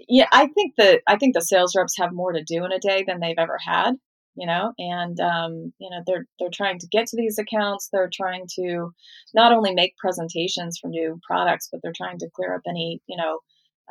yeah. 0.08 0.28
I 0.32 0.46
think 0.48 0.74
that 0.76 1.02
I 1.06 1.16
think 1.16 1.34
the 1.34 1.40
sales 1.40 1.74
reps 1.76 1.96
have 1.98 2.12
more 2.12 2.32
to 2.32 2.42
do 2.42 2.64
in 2.64 2.72
a 2.72 2.80
day 2.80 3.04
than 3.06 3.20
they've 3.20 3.38
ever 3.38 3.58
had 3.64 3.94
you 4.36 4.46
know 4.46 4.72
and 4.78 5.18
um, 5.20 5.72
you 5.78 5.90
know 5.90 6.02
they're 6.06 6.26
they're 6.38 6.48
trying 6.52 6.78
to 6.78 6.88
get 6.88 7.06
to 7.08 7.16
these 7.16 7.38
accounts. 7.38 7.88
They're 7.92 8.10
trying 8.12 8.46
to 8.56 8.92
not 9.34 9.52
only 9.52 9.74
make 9.74 9.96
presentations 9.96 10.78
for 10.80 10.88
new 10.88 11.20
products 11.26 11.68
but 11.70 11.80
they're 11.82 11.92
trying 11.96 12.18
to 12.18 12.28
clear 12.34 12.54
up 12.54 12.62
any 12.68 13.00
you 13.06 13.16
know 13.16 13.40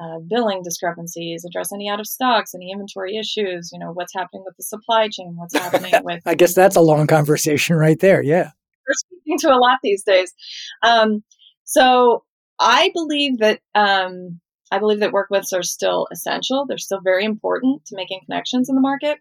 uh, 0.02 0.20
billing 0.28 0.62
discrepancies 0.64 1.46
address 1.46 1.72
any 1.72 1.88
out 1.90 2.00
of 2.00 2.08
stocks 2.08 2.56
any 2.56 2.72
inventory 2.72 3.16
issues 3.18 3.70
you 3.72 3.80
know 3.80 3.92
what's 3.92 4.14
happening 4.14 4.44
with 4.46 4.56
the 4.58 4.64
supply 4.64 5.08
chain 5.08 5.36
what's 5.36 5.56
happening 5.56 5.94
with 6.04 6.22
i 6.26 6.34
guess 6.34 6.56
that's 6.56 6.76
a 6.76 6.82
long 6.82 7.06
conversation 7.08 7.76
right 7.76 8.00
there 8.00 8.24
yeah. 8.24 8.50
We're 8.88 8.94
speaking 8.96 9.38
to 9.40 9.54
a 9.54 9.56
lot 9.56 9.80
these 9.82 10.04
days. 10.04 10.34
Um, 10.82 11.24
so 11.64 12.24
i 12.60 12.90
believe 12.94 13.38
that 13.40 13.60
um, 13.76 14.40
i 14.72 14.80
believe 14.80 15.00
that 15.00 15.12
work 15.12 15.28
withs 15.30 15.54
are 15.54 15.64
still 15.64 16.08
essential. 16.12 16.66
They're 16.68 16.78
still 16.78 17.02
very 17.04 17.24
important 17.24 17.86
to 17.86 17.96
making 17.96 18.22
connections 18.26 18.70
in 18.70 18.76
the 18.76 18.82
market 18.82 19.20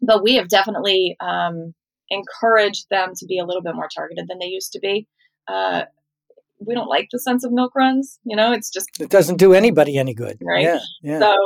but 0.00 0.22
we 0.22 0.34
have 0.36 0.48
definitely 0.48 1.16
um, 1.20 1.74
encouraged 2.10 2.86
them 2.90 3.12
to 3.16 3.26
be 3.26 3.38
a 3.38 3.44
little 3.44 3.62
bit 3.62 3.74
more 3.74 3.88
targeted 3.94 4.26
than 4.28 4.38
they 4.38 4.46
used 4.46 4.72
to 4.72 4.80
be. 4.80 5.06
Uh, 5.48 5.82
we 6.64 6.74
don't 6.74 6.88
like 6.88 7.08
the 7.10 7.18
sense 7.18 7.44
of 7.44 7.52
milk 7.52 7.74
runs. 7.74 8.18
You 8.24 8.36
know, 8.36 8.52
it's 8.52 8.70
just 8.70 8.88
it 9.00 9.10
doesn't 9.10 9.36
do 9.38 9.52
anybody 9.52 9.98
any 9.98 10.14
good, 10.14 10.38
right? 10.42 10.62
Yeah, 10.62 10.78
yeah. 11.02 11.18
So, 11.18 11.36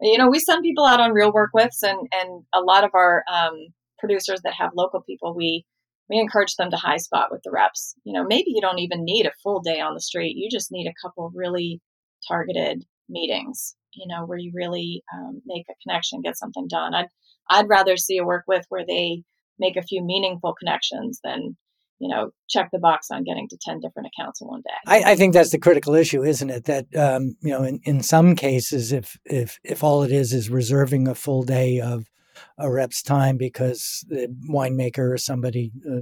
you 0.00 0.18
know, 0.18 0.30
we 0.30 0.38
send 0.38 0.62
people 0.62 0.84
out 0.86 1.00
on 1.00 1.12
real 1.12 1.32
work 1.32 1.50
withs, 1.52 1.82
and 1.82 1.98
and 2.12 2.44
a 2.54 2.60
lot 2.60 2.84
of 2.84 2.90
our 2.94 3.24
um, 3.32 3.68
producers 3.98 4.40
that 4.44 4.54
have 4.54 4.70
local 4.74 5.02
people, 5.02 5.34
we 5.34 5.64
we 6.08 6.18
encourage 6.18 6.56
them 6.56 6.70
to 6.70 6.76
high 6.76 6.96
spot 6.96 7.28
with 7.30 7.42
the 7.42 7.50
reps. 7.50 7.94
You 8.04 8.12
know, 8.12 8.24
maybe 8.24 8.46
you 8.48 8.60
don't 8.60 8.78
even 8.78 9.04
need 9.04 9.26
a 9.26 9.32
full 9.42 9.60
day 9.60 9.80
on 9.80 9.94
the 9.94 10.00
street. 10.00 10.36
You 10.36 10.48
just 10.50 10.72
need 10.72 10.88
a 10.88 11.06
couple 11.06 11.30
really 11.34 11.80
targeted 12.26 12.84
meetings. 13.08 13.76
You 13.94 14.06
know, 14.08 14.24
where 14.24 14.38
you 14.38 14.52
really 14.54 15.02
um, 15.14 15.42
make 15.46 15.64
a 15.70 15.74
connection, 15.82 16.22
get 16.22 16.38
something 16.38 16.66
done. 16.68 16.94
I'd 16.94 17.08
I'd 17.50 17.68
rather 17.68 17.96
see 17.96 18.18
a 18.18 18.24
work 18.24 18.44
with 18.46 18.64
where 18.68 18.84
they 18.86 19.22
make 19.58 19.76
a 19.76 19.82
few 19.82 20.02
meaningful 20.02 20.54
connections 20.58 21.20
than 21.22 21.56
you 21.98 22.08
know 22.08 22.30
check 22.50 22.68
the 22.72 22.78
box 22.78 23.08
on 23.12 23.22
getting 23.22 23.48
to 23.48 23.56
10 23.62 23.78
different 23.80 24.08
accounts 24.08 24.40
in 24.40 24.48
one 24.48 24.62
day 24.62 24.74
i, 24.86 25.12
I 25.12 25.14
think 25.14 25.32
that's 25.32 25.50
the 25.52 25.58
critical 25.58 25.94
issue 25.94 26.24
isn't 26.24 26.50
it 26.50 26.64
that 26.64 26.86
um, 26.96 27.36
you 27.40 27.50
know 27.50 27.62
in, 27.62 27.80
in 27.84 28.02
some 28.02 28.34
cases 28.34 28.92
if 28.92 29.16
if 29.24 29.60
if 29.62 29.84
all 29.84 30.02
it 30.02 30.10
is 30.10 30.32
is 30.32 30.50
reserving 30.50 31.06
a 31.06 31.14
full 31.14 31.44
day 31.44 31.80
of 31.80 32.10
a 32.58 32.70
rep's 32.70 33.02
time 33.02 33.36
because 33.36 34.04
the 34.08 34.34
winemaker 34.48 35.12
or 35.12 35.18
somebody 35.18 35.72
uh, 35.86 36.00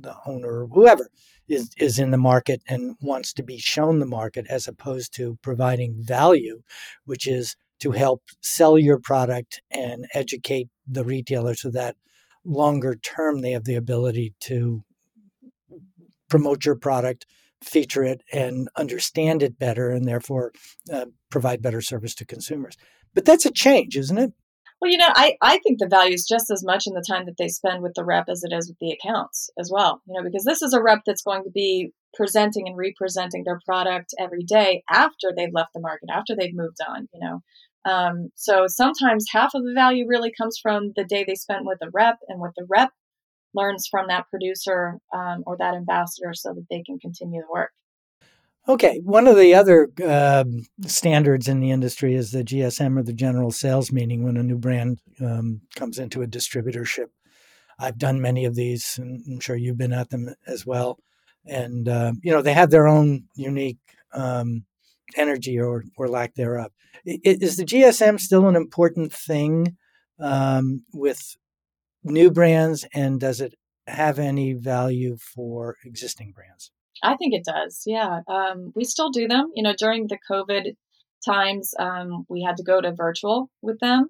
the 0.00 0.14
owner 0.26 0.62
or 0.62 0.66
whoever 0.68 1.10
is 1.48 1.70
is 1.78 1.98
in 1.98 2.10
the 2.10 2.18
market 2.18 2.62
and 2.68 2.96
wants 3.00 3.32
to 3.32 3.42
be 3.42 3.58
shown 3.58 3.98
the 3.98 4.06
market 4.06 4.46
as 4.48 4.68
opposed 4.68 5.14
to 5.14 5.38
providing 5.42 5.94
value 5.98 6.62
which 7.04 7.26
is 7.26 7.56
to 7.80 7.92
help 7.92 8.22
sell 8.42 8.78
your 8.78 8.98
product 8.98 9.62
and 9.70 10.06
educate 10.14 10.68
the 10.86 11.04
retailer 11.04 11.54
so 11.54 11.70
that 11.70 11.96
longer 12.44 12.94
term 12.96 13.40
they 13.40 13.52
have 13.52 13.64
the 13.64 13.74
ability 13.74 14.34
to 14.40 14.84
promote 16.30 16.64
your 16.64 16.76
product, 16.76 17.26
feature 17.62 18.04
it, 18.04 18.22
and 18.32 18.70
understand 18.76 19.42
it 19.42 19.58
better, 19.58 19.90
and 19.90 20.08
therefore 20.08 20.52
uh, 20.90 21.06
provide 21.28 21.60
better 21.60 21.82
service 21.82 22.14
to 22.14 22.24
consumers. 22.24 22.78
But 23.12 23.26
that's 23.26 23.44
a 23.44 23.50
change, 23.50 23.96
isn't 23.98 24.16
it? 24.16 24.32
Well, 24.80 24.90
you 24.90 24.96
know, 24.96 25.10
I, 25.10 25.36
I 25.42 25.58
think 25.58 25.78
the 25.78 25.88
value 25.88 26.14
is 26.14 26.26
just 26.26 26.50
as 26.50 26.64
much 26.64 26.86
in 26.86 26.94
the 26.94 27.04
time 27.06 27.26
that 27.26 27.36
they 27.38 27.48
spend 27.48 27.82
with 27.82 27.92
the 27.94 28.04
rep 28.04 28.30
as 28.30 28.42
it 28.44 28.52
is 28.54 28.68
with 28.68 28.78
the 28.80 28.92
accounts 28.92 29.50
as 29.58 29.70
well. 29.70 30.00
You 30.06 30.14
know, 30.14 30.24
because 30.24 30.44
this 30.44 30.62
is 30.62 30.72
a 30.72 30.82
rep 30.82 31.00
that's 31.04 31.22
going 31.22 31.44
to 31.44 31.50
be 31.50 31.92
presenting 32.14 32.66
and 32.66 32.76
representing 32.76 33.44
their 33.44 33.60
product 33.64 34.14
every 34.18 34.42
day 34.42 34.82
after 34.90 35.32
they've 35.36 35.52
left 35.52 35.74
the 35.74 35.80
market, 35.80 36.08
after 36.10 36.34
they've 36.34 36.54
moved 36.54 36.78
on, 36.88 37.08
you 37.12 37.20
know. 37.20 37.40
Um, 37.84 38.30
so 38.36 38.66
sometimes 38.66 39.26
half 39.30 39.54
of 39.54 39.64
the 39.64 39.72
value 39.74 40.06
really 40.08 40.32
comes 40.36 40.58
from 40.60 40.92
the 40.96 41.04
day 41.04 41.24
they 41.26 41.34
spent 41.34 41.64
with 41.64 41.78
the 41.80 41.90
rep 41.92 42.18
and 42.28 42.40
what 42.40 42.52
the 42.56 42.66
rep 42.68 42.90
learns 43.54 43.86
from 43.90 44.08
that 44.08 44.28
producer 44.30 44.98
um, 45.14 45.42
or 45.46 45.56
that 45.58 45.74
ambassador 45.74 46.32
so 46.34 46.54
that 46.54 46.66
they 46.70 46.82
can 46.82 46.98
continue 46.98 47.42
the 47.42 47.52
work. 47.52 47.70
Okay, 48.70 49.00
one 49.02 49.26
of 49.26 49.36
the 49.36 49.52
other 49.52 49.88
uh, 50.06 50.44
standards 50.86 51.48
in 51.48 51.58
the 51.58 51.72
industry 51.72 52.14
is 52.14 52.30
the 52.30 52.44
GSM 52.44 52.96
or 52.96 53.02
the 53.02 53.12
general 53.12 53.50
sales 53.50 53.90
meeting 53.90 54.22
when 54.22 54.36
a 54.36 54.44
new 54.44 54.58
brand 54.58 55.00
um, 55.20 55.62
comes 55.74 55.98
into 55.98 56.22
a 56.22 56.26
distributorship. 56.28 57.06
I've 57.80 57.98
done 57.98 58.20
many 58.20 58.44
of 58.44 58.54
these, 58.54 58.96
and 58.96 59.24
I'm 59.26 59.40
sure 59.40 59.56
you've 59.56 59.76
been 59.76 59.92
at 59.92 60.10
them 60.10 60.32
as 60.46 60.64
well. 60.64 61.00
And 61.44 61.88
uh, 61.88 62.12
you 62.22 62.30
know 62.30 62.42
they 62.42 62.52
have 62.52 62.70
their 62.70 62.86
own 62.86 63.24
unique 63.34 63.80
um, 64.14 64.66
energy 65.16 65.58
or 65.58 65.82
or 65.96 66.06
lack 66.06 66.34
thereof. 66.34 66.70
Is 67.04 67.56
the 67.56 67.64
GSM 67.64 68.20
still 68.20 68.46
an 68.46 68.54
important 68.54 69.12
thing 69.12 69.76
um, 70.20 70.84
with 70.92 71.36
new 72.04 72.30
brands, 72.30 72.86
and 72.94 73.18
does 73.18 73.40
it 73.40 73.56
have 73.88 74.20
any 74.20 74.52
value 74.52 75.16
for 75.16 75.76
existing 75.84 76.30
brands? 76.30 76.70
I 77.02 77.16
think 77.16 77.34
it 77.34 77.44
does. 77.44 77.82
Yeah, 77.86 78.20
um, 78.28 78.72
we 78.74 78.84
still 78.84 79.10
do 79.10 79.28
them. 79.28 79.50
You 79.54 79.62
know, 79.62 79.74
during 79.76 80.06
the 80.06 80.18
COVID 80.30 80.74
times, 81.24 81.72
um, 81.78 82.24
we 82.28 82.42
had 82.42 82.56
to 82.56 82.62
go 82.62 82.80
to 82.80 82.92
virtual 82.92 83.50
with 83.62 83.78
them, 83.80 84.08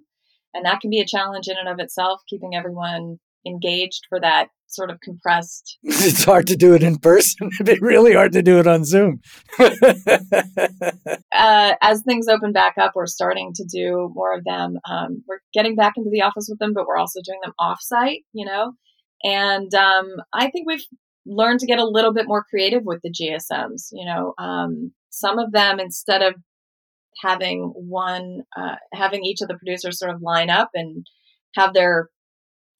and 0.54 0.64
that 0.64 0.80
can 0.80 0.90
be 0.90 1.00
a 1.00 1.06
challenge 1.06 1.48
in 1.48 1.56
and 1.58 1.68
of 1.68 1.78
itself, 1.78 2.22
keeping 2.28 2.54
everyone 2.54 3.18
engaged 3.46 4.06
for 4.08 4.20
that 4.20 4.48
sort 4.66 4.90
of 4.90 5.00
compressed. 5.00 5.78
it's 5.82 6.24
hard 6.24 6.46
to 6.46 6.56
do 6.56 6.74
it 6.74 6.82
in 6.82 6.98
person. 6.98 7.50
It'd 7.60 7.66
be 7.80 7.80
really 7.80 8.14
hard 8.14 8.32
to 8.32 8.42
do 8.42 8.58
it 8.58 8.66
on 8.66 8.84
Zoom. 8.84 9.20
uh, 9.58 9.72
as 11.32 12.02
things 12.02 12.28
open 12.28 12.52
back 12.52 12.74
up, 12.78 12.92
we're 12.94 13.06
starting 13.06 13.52
to 13.54 13.64
do 13.64 14.10
more 14.14 14.34
of 14.34 14.44
them. 14.44 14.78
Um, 14.88 15.24
we're 15.28 15.40
getting 15.52 15.74
back 15.74 15.94
into 15.96 16.10
the 16.10 16.22
office 16.22 16.46
with 16.48 16.58
them, 16.58 16.72
but 16.74 16.86
we're 16.86 16.98
also 16.98 17.20
doing 17.24 17.40
them 17.42 17.54
offsite, 17.60 18.24
you 18.32 18.46
know? 18.46 18.72
And 19.22 19.74
um, 19.74 20.08
I 20.32 20.50
think 20.50 20.66
we've 20.66 20.84
learned 21.30 21.60
to 21.60 21.66
get 21.66 21.78
a 21.78 21.86
little 21.86 22.12
bit 22.12 22.26
more 22.26 22.44
creative 22.44 22.82
with 22.84 23.00
the 23.02 23.10
GSMs. 23.10 23.88
You 23.92 24.04
know, 24.04 24.34
um, 24.38 24.92
some 25.10 25.38
of 25.38 25.52
them, 25.52 25.80
instead 25.80 26.22
of 26.22 26.34
having 27.22 27.72
one, 27.74 28.42
uh, 28.56 28.76
having 28.92 29.24
each 29.24 29.40
of 29.40 29.48
the 29.48 29.56
producers 29.56 29.98
sort 29.98 30.14
of 30.14 30.22
line 30.22 30.50
up 30.50 30.70
and 30.74 31.06
have 31.54 31.74
their 31.74 32.08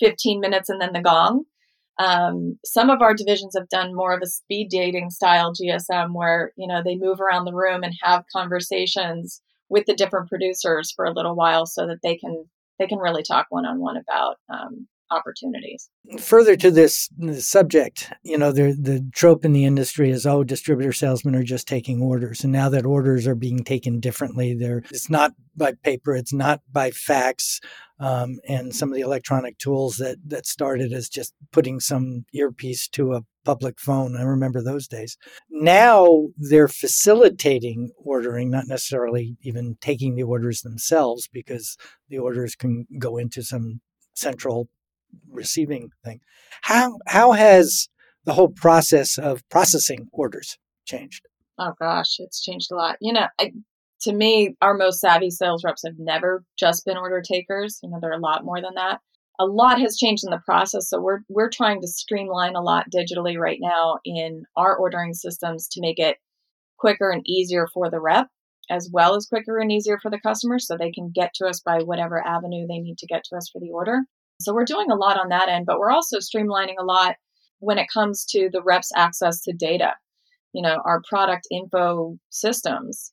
15 0.01 0.41
minutes 0.41 0.69
and 0.69 0.81
then 0.81 0.93
the 0.93 1.01
gong. 1.01 1.45
Um, 1.99 2.59
some 2.65 2.89
of 2.89 3.03
our 3.03 3.15
divisions 3.15 3.55
have 3.57 3.69
done 3.69 3.95
more 3.95 4.15
of 4.15 4.23
a 4.23 4.27
speed 4.27 4.69
dating 4.71 5.11
style 5.11 5.53
GSM 5.53 6.15
where, 6.15 6.53
you 6.57 6.67
know, 6.67 6.83
they 6.83 6.97
move 6.97 7.21
around 7.21 7.45
the 7.45 7.55
room 7.55 7.83
and 7.83 7.95
have 8.03 8.25
conversations 8.35 9.43
with 9.69 9.85
the 9.87 9.95
different 9.95 10.29
producers 10.29 10.93
for 10.95 11.05
a 11.05 11.13
little 11.13 11.37
while 11.37 11.67
so 11.67 11.87
that 11.87 11.99
they 12.03 12.17
can 12.17 12.45
they 12.79 12.87
can 12.87 12.99
really 12.99 13.23
talk 13.23 13.47
one 13.51 13.67
on 13.67 13.79
one 13.79 13.99
about 13.99 14.37
um, 14.49 14.89
opportunities. 15.11 15.91
Further 16.19 16.57
to 16.57 16.71
this, 16.71 17.09
subject, 17.39 18.13
you 18.23 18.39
know, 18.39 18.53
the 18.53 18.77
the 18.81 19.09
trope 19.13 19.45
in 19.45 19.53
the 19.53 19.65
industry 19.65 20.11
is, 20.11 20.27
oh, 20.27 20.45
distributor 20.45 20.93
salesmen 20.93 21.35
are 21.35 21.43
just 21.43 21.69
taking 21.69 22.01
orders, 22.01 22.45
and 22.45 22.53
now 22.53 22.69
that 22.69 22.87
orders 22.87 23.27
are 23.27 23.35
being 23.35 23.65
taken 23.65 24.01
differently, 24.01 24.55
there 24.55 24.83
it's 24.91 25.11
not 25.11 25.33
by 25.57 25.73
paper, 25.83 26.15
it's 26.15 26.33
not 26.33 26.61
by 26.73 26.91
fax, 26.91 27.61
um, 27.99 28.39
and 28.49 28.75
some 28.75 28.91
of 28.91 28.95
the 28.95 29.03
electronic 29.03 29.59
tools 29.59 29.97
that 29.97 30.17
that 30.27 30.47
started 30.47 30.93
as 30.93 31.09
just 31.09 31.35
putting 31.53 31.81
some 31.81 32.25
earpiece 32.33 32.89
to 32.89 33.13
a 33.13 33.23
public 33.45 33.81
phone. 33.81 34.17
I 34.17 34.23
remember 34.23 34.63
those 34.63 34.87
days. 34.87 35.17
Now 35.51 36.29
they're 36.37 36.69
facilitating 36.69 37.91
ordering, 37.97 38.51
not 38.51 38.69
necessarily 38.69 39.37
even 39.43 39.77
taking 39.81 40.15
the 40.15 40.23
orders 40.23 40.63
themselves, 40.63 41.29
because 41.33 41.77
the 42.09 42.19
orders 42.19 42.55
can 42.55 42.87
go 42.99 43.17
into 43.17 43.43
some 43.43 43.81
central 44.15 44.69
receiving 45.31 45.91
thing. 46.05 46.21
How 46.63 46.99
how 47.07 47.33
has 47.33 47.89
the 48.25 48.35
whole 48.35 48.51
process 48.51 49.19
of 49.19 49.49
processing 49.49 50.09
orders 50.13 50.59
changed? 50.85 51.27
Oh 51.59 51.73
gosh, 51.79 52.17
it's 52.19 52.43
changed 52.43 52.71
a 52.71 52.77
lot. 52.77 52.97
You 53.01 53.13
know, 53.13 53.27
I, 53.39 53.53
to 54.03 54.13
me, 54.13 54.57
our 54.63 54.75
most 54.75 55.01
savvy 55.01 55.31
sales 55.31 55.63
reps 55.65 55.83
have 55.85 55.99
never 55.99 56.45
just 56.59 56.85
been 56.85 56.97
order 56.97 57.23
takers. 57.23 57.79
You 57.83 57.91
know, 57.91 57.99
they're 58.01 58.13
a 58.13 58.19
lot 58.19 58.45
more 58.45 58.61
than 58.61 58.75
that. 58.75 59.01
A 59.39 59.47
lot 59.47 59.81
has 59.81 59.97
changed 59.97 60.25
in 60.25 60.31
the 60.31 60.43
process, 60.45 60.91
so 60.91 61.01
we're 61.01 61.21
we're 61.29 61.51
trying 61.51 61.81
to 61.81 61.89
streamline 61.89 62.57
a 62.57 62.63
lot 62.63 62.87
digitally 62.95 63.39
right 63.39 63.59
now 63.61 63.99
in 64.05 64.45
our 64.57 64.77
ordering 64.77 65.15
systems 65.15 65.69
to 65.69 65.81
make 65.81 65.99
it 65.99 66.17
quicker 66.79 67.11
and 67.11 67.23
easier 67.27 67.67
for 67.73 67.91
the 67.91 68.01
rep 68.01 68.29
as 68.71 68.89
well 68.91 69.17
as 69.17 69.27
quicker 69.27 69.59
and 69.59 69.73
easier 69.73 69.99
for 69.99 70.11
the 70.11 70.21
customer 70.21 70.59
so 70.59 70.77
they 70.77 70.93
can 70.93 71.11
get 71.15 71.35
to 71.35 71.47
us 71.47 71.61
by 71.61 71.83
whatever 71.83 72.25
avenue 72.25 72.67
they 72.67 72.79
need 72.79 72.97
to 72.99 73.07
get 73.07 73.25
to 73.25 73.37
us 73.37 73.51
for 73.53 73.61
the 73.61 73.71
order. 73.71 74.03
So 74.41 74.55
we're 74.55 74.65
doing 74.65 74.91
a 74.91 74.97
lot 74.97 75.19
on 75.19 75.29
that 75.29 75.49
end, 75.49 75.67
but 75.67 75.79
we're 75.79 75.91
also 75.91 76.19
streamlining 76.19 76.77
a 76.79 76.85
lot 76.85 77.17
when 77.59 77.79
it 77.79 77.89
comes 77.93 78.25
to 78.31 78.49
the 78.51 78.63
reps 78.63 78.91
access 78.97 79.43
to 79.43 79.53
data, 79.53 79.93
you 80.53 80.63
know, 80.63 80.81
our 80.85 81.03
product 81.09 81.47
info 81.51 82.19
systems, 82.31 83.13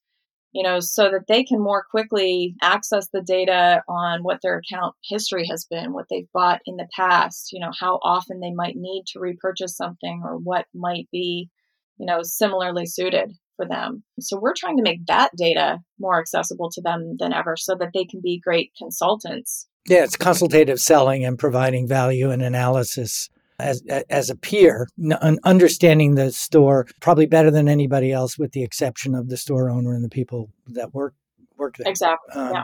you 0.54 0.64
know, 0.64 0.80
so 0.80 1.12
that 1.12 1.28
they 1.28 1.44
can 1.44 1.62
more 1.62 1.84
quickly 1.92 2.56
access 2.62 3.10
the 3.12 3.22
data 3.22 3.84
on 3.90 4.24
what 4.24 4.40
their 4.42 4.60
account 4.60 4.96
history 5.04 5.46
has 5.48 5.66
been, 5.70 5.94
what 5.94 6.06
they've 6.10 6.32
bought 6.34 6.62
in 6.66 6.78
the 6.78 6.88
past, 6.96 7.50
you 7.52 7.60
know, 7.60 7.72
how 7.78 8.00
often 8.04 8.40
they 8.40 8.52
might 8.52 8.76
need 8.78 9.04
to 9.08 9.20
repurchase 9.20 9.76
something 9.76 10.22
or 10.24 10.38
what 10.38 10.66
might 10.74 11.10
be, 11.12 11.50
you 11.98 12.06
know, 12.06 12.22
similarly 12.24 12.86
suited 12.86 13.34
for 13.58 13.66
them. 13.68 14.04
So 14.22 14.40
we're 14.40 14.54
trying 14.56 14.78
to 14.78 14.84
make 14.84 15.06
that 15.08 15.32
data 15.36 15.80
more 16.00 16.20
accessible 16.20 16.70
to 16.72 16.82
them 16.82 17.18
than 17.20 17.34
ever 17.34 17.58
so 17.58 17.76
that 17.76 17.90
they 17.94 18.06
can 18.06 18.22
be 18.24 18.40
great 18.40 18.72
consultants 18.78 19.68
yeah, 19.88 20.04
it's 20.04 20.18
consultative 20.18 20.80
selling 20.80 21.24
and 21.24 21.40
providing 21.40 21.88
value 21.88 22.30
and 22.30 22.42
analysis 22.42 23.30
as 23.60 23.82
as 24.10 24.30
a 24.30 24.36
peer, 24.36 24.88
understanding 25.44 26.16
the 26.16 26.32
store 26.32 26.86
probably 27.02 27.26
better 27.26 27.50
than 27.50 27.68
anybody 27.68 28.12
else, 28.12 28.38
with 28.38 28.52
the 28.52 28.64
exception 28.64 29.16
of 29.16 29.30
the 29.30 29.38
store 29.38 29.70
owner 29.70 29.94
and 29.94 30.04
the 30.04 30.10
people 30.10 30.50
that 30.68 30.94
work 30.94 31.16
work 31.58 31.78
there. 31.78 31.90
Exactly. 31.90 32.34
Um, 32.36 32.54
yeah, 32.54 32.64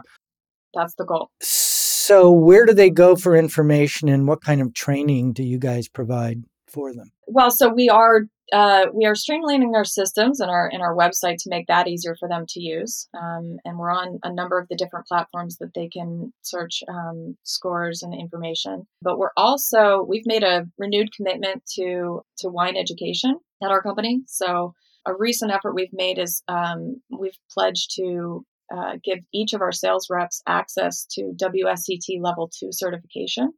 that's 0.73 0.93
the 0.95 1.05
goal. 1.05 1.31
So, 1.41 2.29
where 2.31 2.65
do 2.65 2.73
they 2.73 2.89
go 2.89 3.15
for 3.15 3.35
information, 3.35 4.09
and 4.09 4.27
what 4.27 4.43
kind 4.43 4.61
of 4.61 4.73
training 4.73 5.33
do 5.33 5.43
you 5.43 5.57
guys 5.57 5.87
provide 5.87 6.43
for 6.73 6.93
them? 6.93 7.11
Well, 7.27 7.51
so 7.51 7.69
we 7.73 7.89
are 7.89 8.21
uh, 8.51 8.85
we 8.93 9.05
are 9.05 9.13
streamlining 9.13 9.73
our 9.73 9.85
systems 9.85 10.39
and 10.39 10.51
our 10.51 10.69
and 10.71 10.81
our 10.81 10.95
website 10.95 11.37
to 11.39 11.49
make 11.49 11.67
that 11.67 11.87
easier 11.87 12.15
for 12.19 12.27
them 12.27 12.45
to 12.49 12.61
use. 12.61 13.07
Um, 13.19 13.57
and 13.63 13.77
we're 13.77 13.91
on 13.91 14.19
a 14.23 14.33
number 14.33 14.59
of 14.59 14.67
the 14.67 14.75
different 14.75 15.07
platforms 15.07 15.57
that 15.57 15.73
they 15.73 15.87
can 15.87 16.33
search 16.41 16.83
um, 16.89 17.37
scores 17.43 18.03
and 18.03 18.13
information. 18.13 18.85
But 19.01 19.17
we're 19.17 19.31
also 19.37 20.05
we've 20.07 20.25
made 20.25 20.43
a 20.43 20.65
renewed 20.77 21.09
commitment 21.15 21.63
to 21.75 22.21
to 22.39 22.49
wine 22.49 22.75
education 22.75 23.39
at 23.63 23.71
our 23.71 23.81
company. 23.81 24.21
So 24.27 24.73
a 25.05 25.13
recent 25.13 25.51
effort 25.51 25.73
we've 25.73 25.93
made 25.93 26.19
is 26.19 26.43
um, 26.47 27.01
we've 27.09 27.37
pledged 27.51 27.95
to 27.95 28.45
uh, 28.75 28.93
give 29.03 29.19
each 29.33 29.53
of 29.53 29.61
our 29.61 29.71
sales 29.71 30.07
reps 30.09 30.41
access 30.47 31.05
to 31.11 31.33
WSET 31.37 32.21
level 32.21 32.49
two 32.57 32.69
certification. 32.71 33.53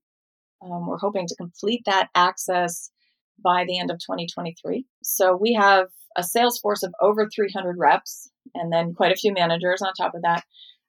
Um, 0.61 0.87
we're 0.87 0.97
hoping 0.97 1.27
to 1.27 1.35
complete 1.35 1.83
that 1.85 2.09
access 2.15 2.89
by 3.43 3.65
the 3.65 3.79
end 3.79 3.91
of 3.91 3.97
2023. 3.97 4.85
So 5.03 5.35
we 5.35 5.53
have 5.53 5.87
a 6.17 6.23
sales 6.23 6.59
force 6.59 6.83
of 6.83 6.93
over 7.01 7.27
300 7.33 7.77
reps 7.77 8.29
and 8.53 8.71
then 8.71 8.93
quite 8.93 9.11
a 9.11 9.17
few 9.17 9.33
managers 9.33 9.81
on 9.81 9.93
top 9.93 10.15
of 10.15 10.21
that 10.21 10.43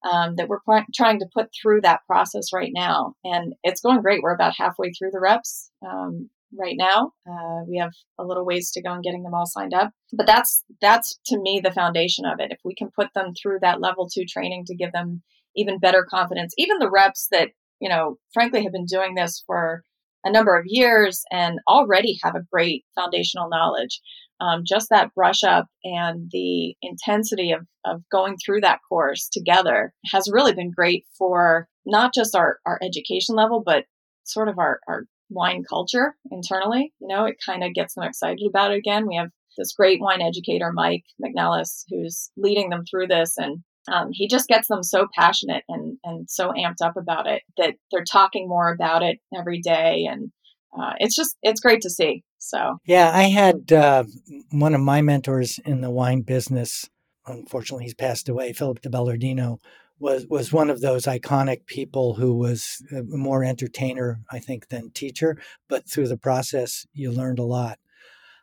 um, 0.09 0.37
that 0.37 0.49
we're 0.49 0.61
trying 0.95 1.19
to 1.19 1.27
put 1.35 1.49
through 1.61 1.81
that 1.83 2.01
process 2.07 2.53
right 2.53 2.71
now. 2.73 3.15
And 3.25 3.55
it's 3.63 3.81
going 3.81 4.03
great. 4.03 4.23
We're 4.23 4.35
about 4.35 4.55
halfway 4.57 4.93
through 4.93 5.11
the 5.13 5.21
reps 5.21 5.71
um, 5.85 6.31
right 6.57 6.77
now. 6.79 7.13
Uh, 7.29 7.65
we 7.69 7.79
have 7.79 7.93
a 8.19 8.25
little 8.25 8.45
ways 8.45 8.71
to 8.73 8.83
go 8.83 8.95
in 8.95 9.03
getting 9.03 9.25
them 9.25 9.35
all 9.35 9.47
signed 9.47 9.75
up. 9.75 9.91
But 10.13 10.27
that's 10.27 10.63
that's 10.81 11.19
to 11.27 11.39
me 11.41 11.61
the 11.63 11.73
foundation 11.73 12.25
of 12.25 12.39
it. 12.39 12.53
If 12.53 12.61
we 12.65 12.75
can 12.75 12.91
put 12.95 13.09
them 13.15 13.33
through 13.35 13.59
that 13.63 13.81
level 13.81 14.09
two 14.09 14.25
training 14.25 14.65
to 14.67 14.77
give 14.77 14.93
them 14.93 15.23
even 15.57 15.79
better 15.79 16.07
confidence, 16.09 16.55
even 16.57 16.79
the 16.79 16.91
reps 16.91 17.29
that 17.33 17.49
you 17.81 17.89
know, 17.89 18.19
frankly, 18.33 18.63
have 18.63 18.73
been 18.73 18.87
doing 18.87 19.15
this 19.15 19.43
for 19.47 19.83
a 20.27 20.33
number 20.33 20.59
of 20.59 20.65
years 20.67 21.23
and 21.31 21.61
already 21.69 22.19
have 22.23 22.35
a 22.35 22.45
great 22.53 22.85
foundational 22.95 23.49
knowledge. 23.49 24.01
Um, 24.41 24.65
just 24.67 24.89
that 24.91 25.15
brush 25.15 25.43
up 25.45 25.67
and 25.83 26.29
the 26.31 26.75
intensity 26.83 27.53
of, 27.53 27.63
of 27.87 28.03
going 28.13 28.37
through 28.37 28.61
that 28.61 28.81
course 28.87 29.31
together 29.33 29.95
has 30.13 30.29
really 30.31 30.53
been 30.53 30.73
great 30.73 31.07
for 31.17 31.69
not 31.87 32.13
just 32.13 32.35
our, 32.35 32.59
our 32.67 32.79
education 32.83 33.35
level, 33.35 33.63
but 33.65 33.85
sort 34.25 34.49
of 34.49 34.59
our, 34.59 34.81
our 34.89 35.05
wine 35.31 35.63
culture 35.67 36.17
internally. 36.31 36.93
You 37.01 37.09
know, 37.09 37.25
it 37.25 37.37
kind 37.45 37.65
of 37.65 37.73
gets 37.73 37.95
them 37.95 38.05
excited 38.05 38.45
about 38.47 38.73
it 38.73 38.79
again. 38.79 39.07
We 39.07 39.17
have 39.17 39.31
this 39.57 39.73
great 39.73 40.01
wine 40.01 40.21
educator, 40.21 40.71
Mike 40.73 41.05
McNellis, 41.25 41.85
who's 41.89 42.31
leading 42.37 42.69
them 42.69 42.83
through 42.85 43.07
this 43.07 43.39
and 43.39 43.61
um, 43.93 44.11
he 44.13 44.29
just 44.29 44.49
gets 44.49 44.69
them 44.69 44.83
so 44.83 45.07
passionate 45.15 45.65
and, 45.69 45.99
and 46.05 46.29
so 46.29 46.53
amped 46.53 46.83
up 46.83 46.97
about 46.97 47.27
it 47.27 47.43
that 47.57 47.75
they're 47.91 48.05
talking 48.05 48.49
more 48.49 48.73
about 48.73 49.03
it 49.03 49.19
every 49.37 49.61
day. 49.61 50.07
And 50.11 50.33
uh, 50.79 50.93
it's 50.99 51.17
just, 51.17 51.37
it's 51.43 51.61
great 51.61 51.83
to 51.83 51.91
see. 51.91 52.25
So, 52.39 52.79
yeah, 52.85 53.11
I 53.15 53.25
had 53.25 53.73
uh, 53.73 54.05
one 54.51 54.75
of 54.75 54.81
my 54.81 55.03
mentors 55.03 55.59
in 55.65 55.81
the 55.81 55.91
wine 55.91 56.23
business. 56.23 56.89
Unfortunately, 57.27 57.85
he's 57.85 57.95
passed 57.95 58.29
away. 58.29 58.53
Philip 58.53 58.83
de 58.83 58.89
Bellardino 58.89 59.59
was 59.99 60.27
was 60.29 60.53
one 60.53 60.71
of 60.71 60.81
those 60.81 61.05
iconic 61.05 61.67
people 61.67 62.15
who 62.15 62.35
was 62.35 62.83
more 63.09 63.43
entertainer, 63.43 64.21
I 64.31 64.39
think, 64.39 64.69
than 64.69 64.91
teacher. 64.91 65.39
But 65.69 65.89
through 65.89 66.09
the 66.09 66.19
process, 66.19 66.87
you 66.93 67.11
learned 67.11 67.39
a 67.39 67.45
lot. 67.45 67.79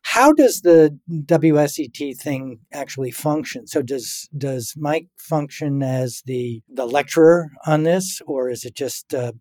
How 0.04 0.34
does 0.34 0.62
the 0.62 1.00
WSET 1.10 2.18
thing 2.18 2.60
actually 2.74 3.12
function? 3.12 3.68
So 3.68 3.82
does 3.82 4.30
does 4.38 4.74
Mike 4.78 5.08
function 5.18 5.82
as 5.82 6.22
the 6.26 6.62
the 6.70 6.86
lecturer 6.86 7.52
on 7.66 7.84
this, 7.84 8.22
or 8.28 8.50
is 8.50 8.66
it 8.66 8.76
just 8.76 9.14
a, 9.14 9.34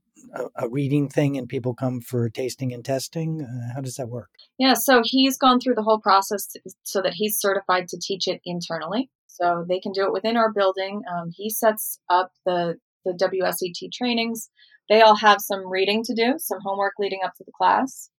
a 0.56 0.68
reading 0.68 1.08
thing 1.08 1.36
and 1.36 1.48
people 1.48 1.74
come 1.74 2.00
for 2.00 2.30
tasting 2.30 2.72
and 2.72 2.84
testing? 2.84 3.42
Uh, 3.42 3.74
how 3.74 3.80
does 3.80 3.96
that 3.96 4.08
work? 4.08 4.30
Yeah, 4.56 4.74
so 4.74 5.02
he's 5.04 5.36
gone 5.36 5.58
through 5.58 5.74
the 5.74 5.82
whole 5.82 6.00
process 6.00 6.48
so 6.84 7.02
that 7.02 7.14
he's 7.14 7.38
certified 7.38 7.88
to 7.88 7.98
teach 8.00 8.28
it 8.28 8.40
internally. 8.44 9.10
So 9.26 9.64
they 9.68 9.80
can 9.80 9.92
do 9.92 10.04
it 10.04 10.12
within 10.12 10.36
our 10.36 10.52
building. 10.52 11.02
Um, 11.12 11.30
he 11.34 11.50
sets 11.50 11.98
up 12.08 12.32
the 12.46 12.78
the 13.04 13.12
WSET 13.12 13.90
trainings. 13.92 14.48
They 14.88 15.00
all 15.02 15.16
have 15.16 15.40
some 15.40 15.68
reading 15.68 16.04
to 16.04 16.14
do, 16.14 16.34
some 16.38 16.60
homework 16.62 16.94
leading 17.00 17.20
up 17.24 17.34
to 17.34 17.44
the 17.44 17.52
class 17.52 18.10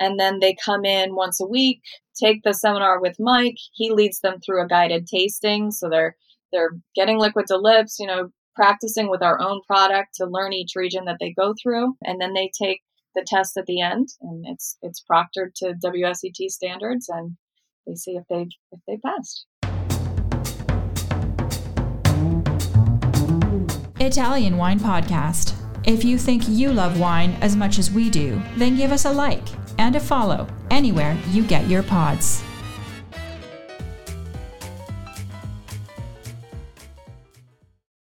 and 0.00 0.18
then 0.18 0.40
they 0.40 0.56
come 0.64 0.84
in 0.84 1.14
once 1.14 1.40
a 1.40 1.46
week, 1.46 1.82
take 2.14 2.42
the 2.42 2.54
seminar 2.54 3.00
with 3.00 3.16
Mike. 3.18 3.58
He 3.72 3.90
leads 3.90 4.20
them 4.20 4.40
through 4.40 4.62
a 4.62 4.68
guided 4.68 5.06
tasting, 5.06 5.70
so 5.70 5.88
they're 5.88 6.16
they're 6.52 6.72
getting 6.94 7.18
liquid 7.18 7.46
to 7.46 7.56
lips, 7.56 7.98
you 7.98 8.06
know, 8.06 8.28
practicing 8.54 9.08
with 9.08 9.22
our 9.22 9.40
own 9.40 9.60
product 9.66 10.10
to 10.16 10.26
learn 10.26 10.52
each 10.52 10.72
region 10.76 11.06
that 11.06 11.16
they 11.20 11.32
go 11.32 11.54
through, 11.62 11.94
and 12.02 12.20
then 12.20 12.34
they 12.34 12.50
take 12.60 12.82
the 13.14 13.24
test 13.26 13.56
at 13.56 13.66
the 13.66 13.80
end, 13.80 14.08
and 14.20 14.44
it's 14.48 14.76
it's 14.82 15.02
proctored 15.10 15.54
to 15.56 15.74
WSET 15.84 16.48
standards, 16.48 17.08
and 17.08 17.36
they 17.86 17.94
see 17.94 18.12
if 18.12 18.24
they 18.28 18.48
if 18.70 18.80
they 18.86 18.98
passed. 18.98 19.46
Italian 24.00 24.56
Wine 24.56 24.80
Podcast. 24.80 25.54
If 25.84 26.04
you 26.04 26.16
think 26.16 26.48
you 26.48 26.72
love 26.72 27.00
wine 27.00 27.36
as 27.40 27.56
much 27.56 27.78
as 27.78 27.90
we 27.90 28.08
do, 28.08 28.40
then 28.56 28.76
give 28.76 28.92
us 28.92 29.04
a 29.04 29.10
like 29.10 29.42
and 29.82 29.96
a 29.96 30.00
follow 30.00 30.46
anywhere 30.70 31.18
you 31.30 31.42
get 31.42 31.68
your 31.68 31.82
pods. 31.82 32.44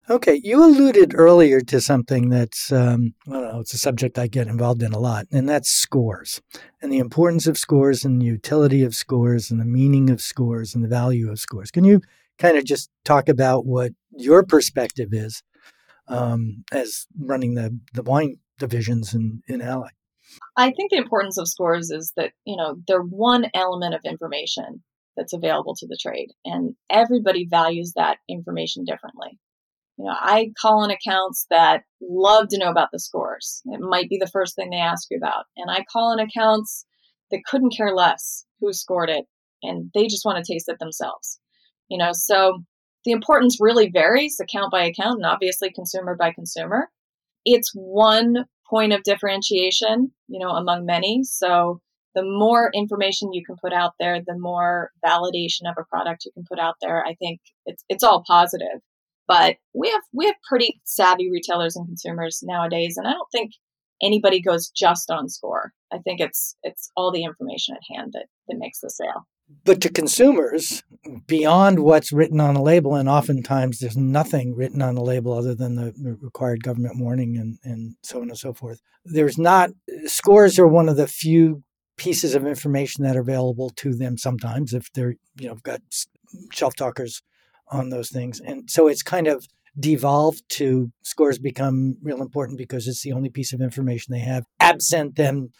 Okay, 0.09 0.40
you 0.44 0.64
alluded 0.64 1.12
earlier 1.16 1.61
to 1.62 1.81
something 1.81 2.31
that's, 2.31 2.70
um, 2.70 3.14
I 3.26 3.33
don't 3.33 3.52
know, 3.52 3.59
it's 3.59 3.74
a 3.74 3.79
subject 3.79 4.16
I 4.16 4.29
get 4.29 4.46
involved 4.46 4.85
in 4.85 4.92
a 4.92 5.00
lot, 5.00 5.26
and 5.33 5.48
that's 5.48 5.68
scores 5.68 6.40
and 6.81 6.92
the 6.92 6.98
importance 6.98 7.48
of 7.48 7.59
scores 7.59 8.05
and 8.05 8.20
the 8.22 8.26
utility 8.26 8.85
of 8.85 8.94
scores 8.94 9.50
and 9.50 9.61
the 9.61 9.64
meaning 9.64 10.09
of 10.09 10.20
scores 10.20 10.76
and 10.76 10.85
the 10.85 10.88
value 10.88 11.29
of 11.29 11.40
scores. 11.40 11.72
Can 11.72 11.83
you 11.83 12.00
kind 12.38 12.57
of 12.57 12.64
just 12.64 12.88
talk 13.05 13.29
about 13.29 13.66
what 13.66 13.90
your 14.12 14.44
perspective 14.44 15.09
is 15.11 15.42
um, 16.07 16.62
as 16.70 17.09
running 17.18 17.55
the, 17.55 17.76
the 17.92 18.05
wine 18.05 18.37
divisions 18.61 19.12
in, 19.12 19.42
in 19.48 19.61
Ally? 19.61 19.88
I 20.56 20.70
think 20.70 20.90
the 20.90 20.98
importance 20.98 21.38
of 21.38 21.48
scores 21.48 21.90
is 21.90 22.12
that, 22.16 22.32
you 22.44 22.56
know, 22.56 22.76
they're 22.86 23.02
one 23.02 23.46
element 23.54 23.94
of 23.94 24.00
information 24.04 24.82
that's 25.16 25.32
available 25.32 25.74
to 25.76 25.86
the 25.86 25.98
trade, 26.00 26.28
and 26.44 26.74
everybody 26.90 27.46
values 27.48 27.92
that 27.96 28.18
information 28.28 28.84
differently. 28.84 29.38
You 29.98 30.04
know, 30.04 30.14
I 30.14 30.50
call 30.60 30.82
on 30.82 30.90
accounts 30.90 31.46
that 31.50 31.82
love 32.02 32.48
to 32.50 32.58
know 32.58 32.70
about 32.70 32.88
the 32.92 33.00
scores. 33.00 33.62
It 33.66 33.80
might 33.80 34.10
be 34.10 34.18
the 34.18 34.30
first 34.30 34.54
thing 34.54 34.70
they 34.70 34.76
ask 34.76 35.08
you 35.10 35.16
about. 35.16 35.44
And 35.56 35.70
I 35.70 35.84
call 35.90 36.12
on 36.12 36.18
accounts 36.18 36.84
that 37.30 37.44
couldn't 37.46 37.74
care 37.74 37.94
less 37.94 38.44
who 38.60 38.72
scored 38.72 39.08
it 39.08 39.24
and 39.62 39.90
they 39.94 40.06
just 40.06 40.24
want 40.24 40.42
to 40.42 40.52
taste 40.52 40.68
it 40.68 40.78
themselves. 40.78 41.40
You 41.88 41.98
know, 41.98 42.10
so 42.12 42.62
the 43.04 43.12
importance 43.12 43.58
really 43.60 43.88
varies 43.88 44.38
account 44.40 44.70
by 44.70 44.84
account 44.84 45.18
and 45.18 45.26
obviously 45.26 45.72
consumer 45.72 46.14
by 46.14 46.32
consumer. 46.32 46.88
It's 47.44 47.72
one 47.74 48.44
point 48.68 48.92
of 48.92 49.02
differentiation, 49.02 50.12
you 50.29 50.38
know, 50.38 50.50
among 50.50 50.87
many. 50.87 51.22
So 51.24 51.81
the 52.14 52.24
more 52.24 52.70
information 52.74 53.33
you 53.33 53.44
can 53.44 53.57
put 53.62 53.72
out 53.72 53.92
there, 54.00 54.20
the 54.26 54.38
more 54.38 54.90
validation 55.05 55.68
of 55.68 55.76
a 55.79 55.85
product 55.85 56.24
you 56.24 56.33
can 56.33 56.44
put 56.48 56.59
out 56.59 56.76
there. 56.81 57.05
I 57.05 57.14
think 57.14 57.40
it's 57.66 57.85
it's 57.88 58.02
all 58.02 58.24
positive. 58.26 58.81
But 59.29 59.57
we 59.74 59.90
have 59.90 60.02
we 60.12 60.26
have 60.26 60.37
pretty 60.48 60.81
savvy 60.85 61.31
retailers 61.31 61.76
and 61.76 61.87
consumers 61.87 62.40
nowadays, 62.42 62.96
and 62.96 63.07
I 63.07 63.12
don't 63.12 63.31
think 63.33 63.52
anybody 64.02 64.40
goes 64.40 64.70
just 64.70 65.11
on 65.11 65.29
score. 65.29 65.72
I 65.92 65.98
think 65.98 66.20
it's 66.20 66.57
it's 66.62 66.90
all 66.96 67.12
the 67.12 67.24
information 67.24 67.74
at 67.74 67.96
hand 67.96 68.12
that 68.14 68.26
that 68.48 68.59
makes 68.59 68.81
the 68.81 68.90
sale. 68.90 69.26
But 69.64 69.80
to 69.82 69.88
consumers, 69.88 70.82
beyond 71.26 71.80
what's 71.80 72.12
written 72.12 72.40
on 72.40 72.56
a 72.56 72.62
label, 72.62 72.94
and 72.94 73.09
oftentimes 73.09 73.78
there's 73.78 73.96
nothing 73.96 74.54
written 74.54 74.82
on 74.82 74.94
the 74.94 75.02
label 75.02 75.32
other 75.32 75.54
than 75.54 75.76
the 75.76 75.92
required 76.20 76.62
government 76.62 76.98
warning 76.98 77.37
and, 77.37 77.59
and 77.64 77.96
so 78.02 78.20
on 78.20 78.28
and 78.28 78.38
so 78.38 78.52
forth. 78.52 78.80
There's 79.04 79.38
not, 79.38 79.70
scores 80.06 80.59
are 80.59 80.66
one 80.66 80.88
of 80.88 80.96
the 80.96 81.06
few 81.06 81.62
pieces 81.96 82.35
of 82.35 82.46
information 82.46 83.04
that 83.04 83.16
are 83.16 83.20
available 83.20 83.70
to 83.70 83.94
them 83.94 84.18
sometimes 84.18 84.74
if 84.74 84.92
they're, 84.92 85.14
you 85.38 85.48
know, 85.48 85.54
got 85.62 85.80
shelf 86.52 86.74
talkers 86.74 87.22
on 87.68 87.90
those 87.90 88.11
things. 88.11 88.40
And 88.40 88.70
so 88.70 88.88
it's 88.88 89.02
kind 89.02 89.26
of 89.26 89.46
devolved 89.78 90.42
to 90.48 90.90
scores 91.02 91.38
become 91.38 91.96
real 92.02 92.22
important 92.22 92.59
because 92.59 92.87
it's 92.87 93.02
the 93.02 93.12
only 93.12 93.28
piece 93.28 93.52
of 93.52 93.61
information 93.61 94.12
they 94.12 94.20
have, 94.20 94.44
absent 94.61 95.16
them, 95.16 95.50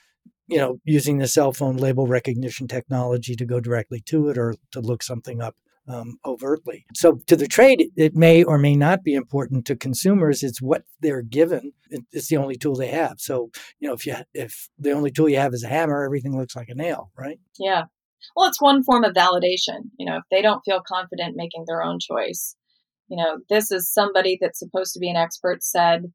you 0.48 0.59
know, 0.59 0.78
using 0.85 1.18
the 1.18 1.28
cell 1.28 1.52
phone 1.52 1.76
label 1.76 2.06
recognition 2.06 2.68
technology 2.68 3.35
to 3.37 3.44
go 3.44 3.61
directly 3.61 4.00
to 4.06 4.28
it 4.28 4.38
or 4.38 4.54
to 4.72 4.80
look 4.80 5.02
something 5.02 5.40
up 5.40 5.56
um, 5.88 6.18
overtly. 6.24 6.85
So 6.94 7.20
to 7.26 7.37
the 7.37 7.46
trade, 7.46 7.90
it 7.96 8.14
may 8.14 8.42
or 8.42 8.59
may 8.59 8.74
not 8.74 9.02
be 9.02 9.14
important. 9.14 9.66
To 9.66 9.76
consumers, 9.76 10.42
it's 10.42 10.61
what 10.61 10.85
they're 11.00 11.22
given. 11.22 11.72
It's 12.12 12.28
the 12.28 12.37
only 12.37 12.56
tool 12.56 12.74
they 12.74 12.88
have. 12.88 13.16
So 13.18 13.50
you 13.78 13.88
know, 13.88 13.94
if 13.94 14.06
you 14.06 14.16
if 14.35 14.68
the 14.78 14.92
only 14.92 15.11
tool 15.11 15.28
you 15.28 15.38
have 15.38 15.54
is 15.54 15.62
a 15.62 15.68
hammer, 15.68 16.04
everything 16.04 16.37
looks 16.37 16.56
like 16.56 16.68
a 16.68 16.74
nail, 16.74 17.11
right? 17.16 17.38
Yeah, 17.59 17.85
well, 18.35 18.48
it's 18.48 18.61
one 18.61 18.82
form 18.82 19.04
of 19.04 19.14
validation. 19.14 19.90
You 19.98 20.06
know, 20.06 20.16
if 20.16 20.24
they 20.30 20.42
don't 20.42 20.62
feel 20.64 20.82
confident 20.87 21.37
making 21.37 21.64
their 21.66 21.82
own 21.82 21.98
choice, 22.00 22.56
you 23.09 23.16
know, 23.16 23.38
this 23.48 23.70
is 23.70 23.92
somebody 23.92 24.38
that's 24.40 24.59
supposed 24.59 24.92
to 24.94 25.00
be 25.00 25.11
an 25.11 25.16
expert 25.16 25.62
said, 25.62 26.12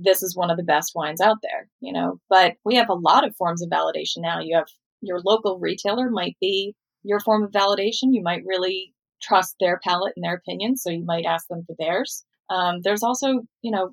this 0.00 0.22
is 0.22 0.36
one 0.36 0.50
of 0.50 0.56
the 0.56 0.62
best 0.62 0.92
wines 0.94 1.20
out 1.20 1.38
there, 1.42 1.68
you 1.80 1.92
know. 1.92 2.20
But 2.28 2.54
we 2.64 2.76
have 2.76 2.88
a 2.88 2.94
lot 2.94 3.26
of 3.26 3.36
forms 3.36 3.62
of 3.62 3.70
validation 3.70 4.18
now. 4.18 4.40
You 4.40 4.56
have 4.56 4.68
your 5.00 5.20
local 5.24 5.58
retailer 5.58 6.10
might 6.10 6.36
be 6.40 6.74
your 7.02 7.20
form 7.20 7.44
of 7.44 7.50
validation. 7.50 8.12
You 8.12 8.22
might 8.22 8.42
really 8.46 8.94
trust 9.22 9.56
their 9.60 9.80
palate 9.82 10.12
and 10.16 10.24
their 10.24 10.34
opinion, 10.34 10.76
so 10.76 10.90
you 10.90 11.04
might 11.04 11.26
ask 11.26 11.46
them 11.48 11.64
for 11.66 11.74
theirs. 11.78 12.24
Um, 12.50 12.80
there's 12.82 13.02
also, 13.02 13.42
you 13.62 13.70
know, 13.70 13.90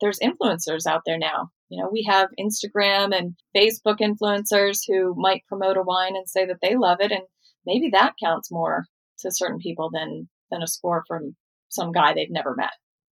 there's 0.00 0.18
influencers 0.18 0.86
out 0.86 1.02
there 1.06 1.18
now 1.18 1.50
you 1.74 1.82
know, 1.82 1.88
we 1.90 2.04
have 2.08 2.28
Instagram 2.38 3.16
and 3.16 3.34
Facebook 3.56 3.98
influencers 4.00 4.80
who 4.86 5.14
might 5.16 5.46
promote 5.48 5.76
a 5.76 5.82
wine 5.82 6.14
and 6.14 6.28
say 6.28 6.46
that 6.46 6.58
they 6.62 6.76
love 6.76 6.98
it, 7.00 7.10
and 7.10 7.22
maybe 7.66 7.90
that 7.90 8.14
counts 8.22 8.50
more 8.50 8.84
to 9.20 9.30
certain 9.32 9.58
people 9.58 9.90
than 9.92 10.28
than 10.50 10.62
a 10.62 10.66
score 10.66 11.04
from 11.08 11.34
some 11.70 11.90
guy 11.90 12.12
they've 12.14 12.30
never 12.30 12.54
met. 12.54 12.70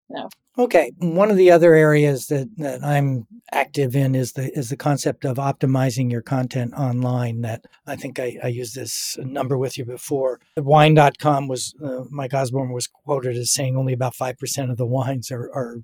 Know. 0.08 0.28
Okay, 0.58 0.92
one 0.98 1.30
of 1.30 1.36
the 1.36 1.50
other 1.50 1.74
areas 1.74 2.28
that, 2.28 2.48
that 2.58 2.82
I'm 2.82 3.26
active 3.52 3.96
in 3.96 4.14
is 4.14 4.32
the 4.32 4.56
is 4.56 4.70
the 4.70 4.76
concept 4.76 5.24
of 5.24 5.36
optimizing 5.36 6.10
your 6.10 6.22
content 6.22 6.74
online. 6.74 7.40
That 7.40 7.64
I 7.86 7.96
think 7.96 8.18
I, 8.18 8.38
I 8.42 8.46
used 8.48 8.74
this 8.76 9.18
number 9.18 9.58
with 9.58 9.76
you 9.76 9.84
before. 9.84 10.40
Wine.com 10.56 11.48
was 11.48 11.74
uh, 11.84 12.04
Mike 12.08 12.34
Osborn 12.34 12.72
was 12.72 12.86
quoted 12.86 13.36
as 13.36 13.52
saying 13.52 13.76
only 13.76 13.92
about 13.92 14.14
five 14.14 14.38
percent 14.38 14.70
of 14.70 14.76
the 14.76 14.86
wines 14.86 15.30
are, 15.30 15.50
are 15.52 15.78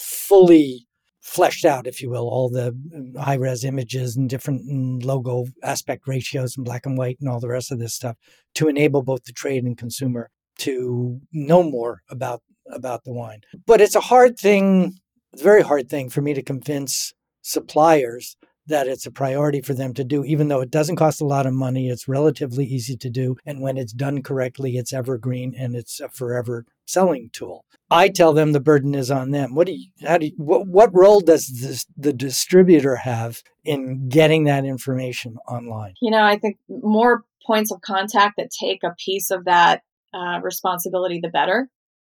fully 0.00 0.88
fleshed 1.20 1.64
out, 1.64 1.86
if 1.86 2.02
you 2.02 2.10
will, 2.10 2.28
all 2.28 2.48
the 2.48 2.76
uh, 3.16 3.22
high 3.22 3.34
res 3.34 3.64
images 3.64 4.16
and 4.16 4.28
different 4.28 4.68
mm, 4.68 5.04
logo 5.04 5.46
aspect 5.62 6.08
ratios 6.08 6.56
and 6.56 6.64
black 6.64 6.84
and 6.84 6.98
white 6.98 7.18
and 7.20 7.28
all 7.28 7.40
the 7.40 7.48
rest 7.48 7.70
of 7.70 7.78
this 7.78 7.94
stuff 7.94 8.16
to 8.54 8.68
enable 8.68 9.02
both 9.02 9.24
the 9.24 9.32
trade 9.32 9.64
and 9.64 9.78
consumer 9.78 10.30
to 10.58 11.20
know 11.32 11.62
more 11.62 12.02
about 12.10 12.42
about 12.72 13.04
the 13.04 13.12
wine. 13.12 13.40
But 13.66 13.80
it's 13.80 13.96
a 13.96 14.00
hard 14.00 14.38
thing, 14.38 14.98
it's 15.32 15.42
a 15.42 15.44
very 15.44 15.62
hard 15.62 15.88
thing 15.88 16.10
for 16.10 16.20
me 16.20 16.34
to 16.34 16.42
convince 16.42 17.14
suppliers 17.42 18.36
that 18.68 18.86
it's 18.86 19.06
a 19.06 19.10
priority 19.10 19.62
for 19.62 19.72
them 19.72 19.94
to 19.94 20.04
do, 20.04 20.24
even 20.24 20.48
though 20.48 20.60
it 20.60 20.70
doesn't 20.70 20.96
cost 20.96 21.20
a 21.20 21.26
lot 21.26 21.46
of 21.46 21.54
money. 21.54 21.88
It's 21.88 22.06
relatively 22.06 22.66
easy 22.66 22.96
to 22.98 23.10
do. 23.10 23.36
And 23.46 23.60
when 23.62 23.78
it's 23.78 23.94
done 23.94 24.22
correctly, 24.22 24.76
it's 24.76 24.92
evergreen 24.92 25.54
and 25.58 25.74
it's 25.74 26.00
a 26.00 26.08
forever 26.10 26.66
selling 26.86 27.30
tool. 27.32 27.64
I 27.90 28.10
tell 28.10 28.34
them 28.34 28.52
the 28.52 28.60
burden 28.60 28.94
is 28.94 29.10
on 29.10 29.30
them. 29.30 29.54
What 29.54 29.66
do 29.66 29.72
you, 29.72 29.86
how 30.06 30.18
do 30.18 30.26
you, 30.26 30.32
what, 30.36 30.66
what 30.66 30.94
role 30.94 31.20
does 31.20 31.46
this, 31.46 31.86
the 31.96 32.12
distributor 32.12 32.96
have 32.96 33.42
in 33.64 34.08
getting 34.10 34.44
that 34.44 34.66
information 34.66 35.38
online? 35.48 35.94
You 36.02 36.10
know, 36.10 36.22
I 36.22 36.36
think 36.38 36.58
more 36.68 37.24
points 37.46 37.72
of 37.72 37.80
contact 37.80 38.34
that 38.36 38.50
take 38.50 38.82
a 38.84 38.94
piece 39.02 39.30
of 39.30 39.46
that 39.46 39.82
uh, 40.12 40.40
responsibility, 40.42 41.20
the 41.22 41.30
better. 41.30 41.70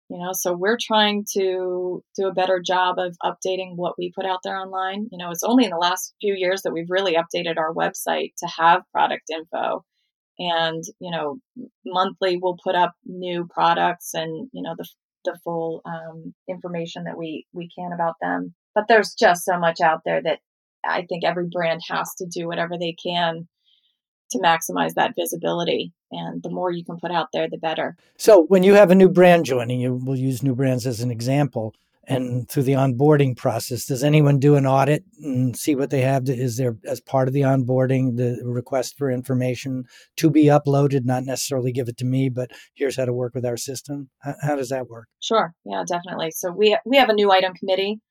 You 0.10 0.18
know, 0.18 0.32
so 0.34 0.54
we're 0.54 0.78
trying 0.82 1.26
to 1.34 2.04
do 2.18 2.28
a 2.28 2.34
better 2.34 2.60
job 2.66 2.98
of 2.98 3.16
updating 3.24 3.76
what 3.76 3.94
we 3.96 4.12
put 4.16 4.26
out 4.26 4.40
there 4.44 4.58
online. 4.58 5.08
You 5.12 5.20
know, 5.20 5.30
it's 5.30 5.44
only 5.44 5.66
in 5.66 5.70
the 5.70 5.78
last 5.78 6.16
few 6.20 6.34
years 6.34 6.64
that 6.64 6.74
we've 6.74 6.90
really 6.90 7.14
updated 7.16 7.58
our 7.58 7.72
website 7.74 8.34
to 8.40 8.48
have 8.58 8.82
product 8.92 9.30
info. 9.32 9.86
And, 10.40 10.84
you 11.00 11.12
know, 11.12 11.38
monthly 11.86 12.38
we'll 12.38 12.58
put 12.64 12.74
up 12.74 12.94
new 13.06 13.48
products 13.54 14.16
and, 14.16 14.50
you 14.52 14.64
know, 14.64 14.74
the, 14.76 14.88
the 15.26 15.38
full 15.44 15.82
um, 15.86 16.34
information 16.50 17.04
that 17.04 17.18
we, 17.18 17.46
we 17.54 17.70
can 17.78 17.92
about 17.94 18.16
them. 18.20 18.56
But 18.74 18.86
there's 18.88 19.14
just 19.14 19.46
so 19.46 19.60
much 19.60 19.80
out 19.80 20.02
there 20.06 20.24
that 20.24 20.40
I 20.84 21.06
think 21.08 21.24
every 21.24 21.48
brand 21.52 21.82
has 21.90 22.16
to 22.16 22.26
do 22.26 22.48
whatever 22.48 22.78
they 22.80 22.96
can 23.04 23.48
to 24.32 24.40
maximize 24.40 24.94
that 24.96 25.14
visibility. 25.16 25.94
And 26.12 26.42
the 26.42 26.50
more 26.50 26.72
you 26.72 26.84
can 26.84 26.98
put 26.98 27.12
out 27.12 27.28
there, 27.34 27.48
the 27.50 27.58
better. 27.58 27.96
So 28.18 28.46
when 28.48 28.64
you 28.64 28.74
have 28.74 28.92
a 28.92 28.96
new 28.96 29.10
brand 29.10 29.46
joining, 29.46 29.80
you 29.80 29.96
will 29.96 30.18
use 30.18 30.44
new 30.44 30.56
brands 30.56 30.88
as 30.88 31.02
an 31.02 31.12
example. 31.12 31.74
And 32.08 32.50
through 32.50 32.64
the 32.64 32.74
onboarding 32.74 33.38
process, 33.38 33.86
does 33.86 34.04
anyone 34.04 34.40
do 34.40 34.56
an 34.56 34.66
audit 34.66 35.04
and 35.22 35.56
see 35.56 35.76
what 35.76 35.92
they 35.92 36.02
have? 36.02 36.24
To, 36.24 36.36
is 36.36 36.58
there, 36.58 36.76
as 36.88 37.00
part 37.00 37.28
of 37.28 37.36
the 37.36 37.42
onboarding, 37.42 38.18
the 38.18 38.42
request 38.44 38.98
for 38.98 39.12
information 39.12 39.84
to 40.18 40.32
be 40.32 40.46
uploaded, 40.46 41.06
not 41.06 41.24
necessarily 41.24 41.72
give 41.72 41.88
it 41.88 41.98
to 41.98 42.06
me, 42.06 42.30
but 42.30 42.50
here's 42.74 42.98
how 42.98 43.06
to 43.06 43.14
work 43.14 43.36
with 43.36 43.46
our 43.46 43.58
system? 43.58 44.10
How, 44.24 44.34
how 44.42 44.56
does 44.56 44.70
that 44.70 44.88
work? 44.88 45.08
Sure. 45.20 45.54
Yeah, 45.66 45.84
definitely. 45.88 46.32
So 46.32 46.52
we, 46.52 46.76
we 46.84 46.98
have 46.98 47.10
a 47.10 47.14
new 47.14 47.32
item 47.32 47.54
committee 47.54 48.02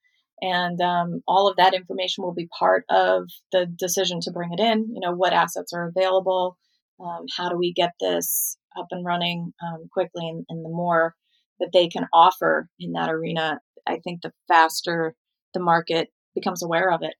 and 0.41 0.79
um, 0.81 1.21
all 1.27 1.49
of 1.49 1.57
that 1.57 1.73
information 1.73 2.23
will 2.23 2.33
be 2.33 2.47
part 2.57 2.85
of 2.89 3.29
the 3.51 3.65
decision 3.65 4.19
to 4.21 4.31
bring 4.31 4.53
it 4.53 4.59
in 4.59 4.87
you 4.93 4.99
know 5.01 5.13
what 5.13 5.33
assets 5.33 5.73
are 5.73 5.87
available 5.87 6.57
um, 6.99 7.25
how 7.35 7.49
do 7.49 7.57
we 7.57 7.73
get 7.73 7.91
this 7.99 8.57
up 8.77 8.87
and 8.91 9.05
running 9.05 9.53
um, 9.65 9.87
quickly 9.91 10.27
and, 10.27 10.45
and, 10.49 10.63
the 10.63 10.69
more 10.69 11.15
that 11.59 11.69
they 11.73 11.87
can 11.87 12.07
offer 12.13 12.69
in 12.79 12.93
that 12.93 13.09
arena 13.09 13.59
i 13.87 13.97
think 14.03 14.21
the 14.21 14.31
faster 14.47 15.15
the 15.53 15.59
market 15.59 16.09
becomes 16.35 16.63
aware 16.63 16.91
of 16.91 17.01
it 17.01 17.15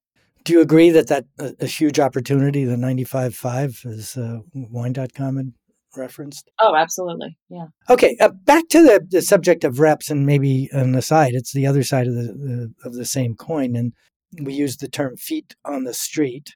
do 0.45 0.53
you 0.53 0.61
agree 0.61 0.89
that 0.89 1.07
that 1.07 1.25
a, 1.39 1.53
a 1.61 1.65
huge 1.65 1.99
opportunity 1.99 2.63
the 2.63 2.75
95.5 2.75 3.85
is 3.85 4.17
uh, 4.17 4.39
wine.com 4.53 5.53
referenced? 5.95 6.49
Oh, 6.59 6.75
absolutely. 6.75 7.37
Yeah. 7.49 7.67
Okay, 7.89 8.15
uh, 8.19 8.29
back 8.29 8.67
to 8.69 8.81
the, 8.81 9.05
the 9.09 9.21
subject 9.21 9.63
of 9.63 9.79
reps, 9.79 10.09
and 10.09 10.25
maybe 10.25 10.69
an 10.71 10.95
aside, 10.95 11.33
it's 11.33 11.53
the 11.53 11.67
other 11.67 11.83
side 11.83 12.07
of 12.07 12.15
the, 12.15 12.23
the 12.23 12.73
of 12.85 12.93
the 12.93 13.05
same 13.05 13.35
coin. 13.35 13.75
And 13.75 13.93
we 14.41 14.53
use 14.53 14.77
the 14.77 14.87
term 14.87 15.17
feet 15.17 15.55
on 15.65 15.83
the 15.83 15.93
street. 15.93 16.55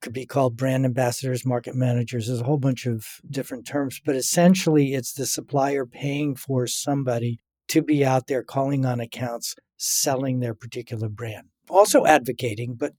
Could 0.00 0.12
be 0.14 0.26
called 0.26 0.56
brand 0.56 0.86
ambassadors, 0.86 1.44
market 1.44 1.74
managers. 1.74 2.26
There's 2.26 2.40
a 2.40 2.44
whole 2.44 2.58
bunch 2.58 2.86
of 2.86 3.06
different 3.28 3.66
terms, 3.66 4.00
but 4.04 4.16
essentially, 4.16 4.94
it's 4.94 5.12
the 5.12 5.26
supplier 5.26 5.84
paying 5.84 6.34
for 6.36 6.66
somebody 6.66 7.38
to 7.68 7.82
be 7.82 8.04
out 8.04 8.26
there 8.26 8.42
calling 8.42 8.86
on 8.86 8.98
accounts, 8.98 9.54
selling 9.76 10.40
their 10.40 10.54
particular 10.54 11.08
brand. 11.08 11.48
Also 11.68 12.06
advocating, 12.06 12.74
but 12.74 12.92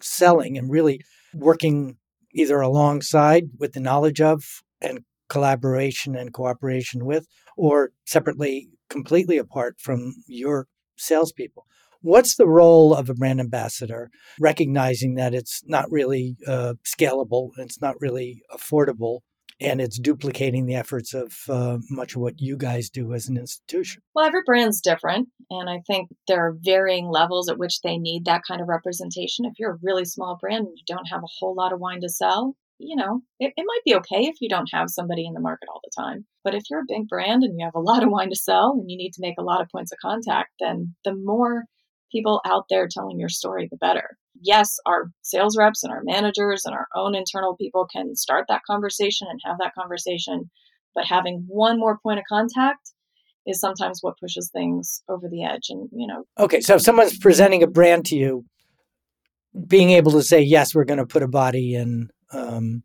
selling 0.00 0.56
and 0.56 0.70
really 0.70 1.00
working 1.34 1.96
either 2.32 2.60
alongside 2.60 3.44
with 3.58 3.72
the 3.72 3.80
knowledge 3.80 4.20
of 4.20 4.62
and 4.80 5.00
collaboration 5.28 6.14
and 6.14 6.32
cooperation 6.32 7.04
with, 7.04 7.26
or 7.56 7.90
separately, 8.06 8.68
completely 8.88 9.38
apart 9.38 9.76
from 9.78 10.14
your 10.26 10.66
salespeople. 10.96 11.66
What's 12.04 12.36
the 12.36 12.46
role 12.46 12.92
of 12.92 13.08
a 13.08 13.14
brand 13.14 13.40
ambassador, 13.40 14.10
recognizing 14.38 15.14
that 15.14 15.32
it's 15.32 15.62
not 15.64 15.90
really 15.90 16.36
uh, 16.46 16.74
scalable, 16.84 17.52
it's 17.56 17.80
not 17.80 17.98
really 17.98 18.42
affordable, 18.52 19.20
and 19.58 19.80
it's 19.80 19.98
duplicating 19.98 20.66
the 20.66 20.74
efforts 20.74 21.14
of 21.14 21.32
uh, 21.48 21.78
much 21.88 22.14
of 22.14 22.20
what 22.20 22.42
you 22.42 22.58
guys 22.58 22.90
do 22.90 23.14
as 23.14 23.26
an 23.26 23.38
institution? 23.38 24.02
Well, 24.14 24.26
every 24.26 24.42
brand's 24.44 24.82
different, 24.82 25.30
and 25.48 25.70
I 25.70 25.80
think 25.86 26.10
there 26.28 26.46
are 26.46 26.58
varying 26.60 27.08
levels 27.08 27.48
at 27.48 27.56
which 27.56 27.80
they 27.80 27.96
need 27.96 28.26
that 28.26 28.42
kind 28.46 28.60
of 28.60 28.68
representation. 28.68 29.46
If 29.46 29.54
you're 29.58 29.72
a 29.72 29.78
really 29.82 30.04
small 30.04 30.36
brand 30.38 30.66
and 30.66 30.76
you 30.76 30.84
don't 30.86 31.08
have 31.08 31.22
a 31.22 31.34
whole 31.38 31.54
lot 31.54 31.72
of 31.72 31.80
wine 31.80 32.02
to 32.02 32.10
sell, 32.10 32.54
you 32.76 32.96
know, 32.96 33.22
it, 33.40 33.54
it 33.56 33.64
might 33.66 33.84
be 33.86 33.94
okay 33.94 34.26
if 34.26 34.42
you 34.42 34.50
don't 34.50 34.68
have 34.74 34.90
somebody 34.90 35.24
in 35.24 35.32
the 35.32 35.40
market 35.40 35.70
all 35.72 35.80
the 35.82 36.02
time. 36.02 36.26
But 36.42 36.54
if 36.54 36.64
you're 36.68 36.80
a 36.80 36.86
big 36.86 37.08
brand 37.08 37.44
and 37.44 37.58
you 37.58 37.64
have 37.64 37.74
a 37.74 37.80
lot 37.80 38.02
of 38.02 38.10
wine 38.10 38.28
to 38.28 38.36
sell 38.36 38.76
and 38.78 38.90
you 38.90 38.98
need 38.98 39.12
to 39.12 39.22
make 39.22 39.36
a 39.38 39.42
lot 39.42 39.62
of 39.62 39.70
points 39.70 39.90
of 39.90 39.98
contact, 40.02 40.50
then 40.60 40.94
the 41.06 41.14
more 41.14 41.64
people 42.14 42.40
out 42.46 42.64
there 42.70 42.88
telling 42.88 43.18
your 43.18 43.28
story, 43.28 43.68
the 43.70 43.76
better. 43.76 44.16
Yes, 44.40 44.76
our 44.86 45.10
sales 45.22 45.56
reps 45.56 45.82
and 45.82 45.92
our 45.92 46.02
managers 46.04 46.64
and 46.64 46.74
our 46.74 46.86
own 46.94 47.14
internal 47.14 47.56
people 47.56 47.86
can 47.90 48.14
start 48.14 48.46
that 48.48 48.62
conversation 48.66 49.26
and 49.30 49.40
have 49.44 49.56
that 49.58 49.74
conversation, 49.74 50.50
but 50.94 51.06
having 51.06 51.44
one 51.48 51.78
more 51.78 51.98
point 52.02 52.18
of 52.18 52.24
contact 52.28 52.92
is 53.46 53.60
sometimes 53.60 53.98
what 54.00 54.18
pushes 54.18 54.50
things 54.50 55.02
over 55.08 55.28
the 55.28 55.44
edge. 55.44 55.66
And, 55.68 55.88
you 55.92 56.06
know. 56.06 56.24
Okay, 56.38 56.60
so 56.60 56.76
if 56.76 56.82
someone's 56.82 57.18
presenting 57.18 57.62
a 57.62 57.66
brand 57.66 58.06
to 58.06 58.16
you, 58.16 58.44
being 59.66 59.90
able 59.90 60.12
to 60.12 60.22
say, 60.22 60.40
yes, 60.40 60.74
we're 60.74 60.84
going 60.84 60.98
to 60.98 61.06
put 61.06 61.22
a 61.22 61.28
body 61.28 61.74
in 61.74 62.10
um, 62.32 62.82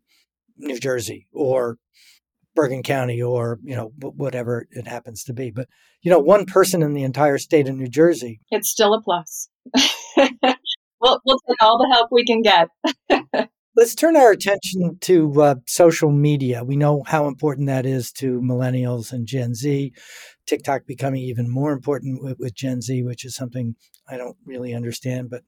New 0.56 0.78
Jersey 0.78 1.26
or 1.32 1.78
Bergen 2.54 2.82
County 2.82 3.22
or 3.22 3.58
you 3.62 3.76
know 3.76 3.92
whatever 4.00 4.66
it 4.70 4.86
happens 4.86 5.24
to 5.24 5.32
be. 5.32 5.50
But 5.50 5.68
you 6.02 6.10
know, 6.10 6.18
one 6.18 6.46
person 6.46 6.82
in 6.82 6.94
the 6.94 7.04
entire 7.04 7.38
state 7.38 7.68
of 7.68 7.76
New 7.76 7.88
Jersey, 7.88 8.40
it's 8.50 8.70
still 8.70 8.94
a 8.94 9.02
plus. 9.02 9.48
we'll 10.16 11.20
we'll 11.24 11.40
take 11.48 11.62
all 11.62 11.78
the 11.78 11.90
help 11.92 12.08
we 12.10 12.24
can 12.24 12.42
get. 12.42 12.68
Let's 13.76 13.94
turn 13.94 14.16
our 14.16 14.32
attention 14.32 14.98
to 15.02 15.42
uh, 15.42 15.54
social 15.66 16.10
media. 16.10 16.64
We 16.64 16.76
know 16.76 17.04
how 17.06 17.28
important 17.28 17.68
that 17.68 17.86
is 17.86 18.10
to 18.14 18.40
millennials 18.40 19.12
and 19.12 19.26
Gen 19.26 19.54
Z. 19.54 19.92
TikTok 20.44 20.86
becoming 20.86 21.22
even 21.22 21.48
more 21.48 21.72
important 21.72 22.22
with, 22.22 22.38
with 22.40 22.54
Gen 22.54 22.82
Z, 22.82 23.04
which 23.04 23.24
is 23.24 23.36
something 23.36 23.76
I 24.08 24.16
don't 24.16 24.36
really 24.44 24.74
understand, 24.74 25.30
but 25.30 25.44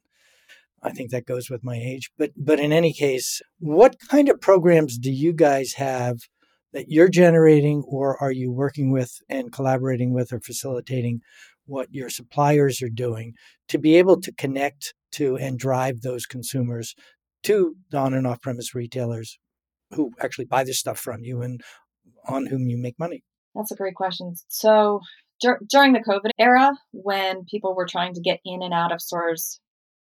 I 0.82 0.90
think 0.90 1.10
that 1.10 1.26
goes 1.26 1.50
with 1.50 1.64
my 1.64 1.76
age. 1.76 2.10
But 2.16 2.30
but 2.36 2.60
in 2.60 2.72
any 2.72 2.92
case, 2.92 3.42
what 3.58 3.96
kind 4.08 4.28
of 4.28 4.40
programs 4.40 4.98
do 4.98 5.10
you 5.10 5.32
guys 5.32 5.74
have 5.74 6.20
that 6.72 6.86
you're 6.88 7.08
generating, 7.08 7.82
or 7.86 8.20
are 8.22 8.32
you 8.32 8.50
working 8.50 8.92
with 8.92 9.12
and 9.28 9.52
collaborating 9.52 10.12
with 10.12 10.32
or 10.32 10.40
facilitating 10.40 11.20
what 11.66 11.88
your 11.90 12.08
suppliers 12.08 12.82
are 12.82 12.88
doing 12.88 13.34
to 13.68 13.78
be 13.78 13.96
able 13.96 14.20
to 14.20 14.32
connect 14.32 14.94
to 15.12 15.36
and 15.36 15.58
drive 15.58 16.00
those 16.00 16.26
consumers 16.26 16.94
to 17.42 17.76
the 17.90 17.98
on 17.98 18.14
and 18.14 18.26
off 18.26 18.40
premise 18.40 18.74
retailers 18.74 19.38
who 19.90 20.10
actually 20.20 20.44
buy 20.44 20.64
this 20.64 20.78
stuff 20.78 20.98
from 20.98 21.22
you 21.22 21.42
and 21.42 21.60
on 22.26 22.46
whom 22.46 22.68
you 22.68 22.78
make 22.78 22.98
money? 22.98 23.22
That's 23.54 23.70
a 23.70 23.76
great 23.76 23.94
question. 23.94 24.34
So 24.48 25.00
dur- 25.40 25.60
during 25.68 25.92
the 25.92 26.00
COVID 26.00 26.30
era, 26.38 26.72
when 26.92 27.44
people 27.44 27.74
were 27.74 27.86
trying 27.86 28.14
to 28.14 28.20
get 28.20 28.40
in 28.44 28.62
and 28.62 28.72
out 28.72 28.92
of 28.92 29.02
stores 29.02 29.60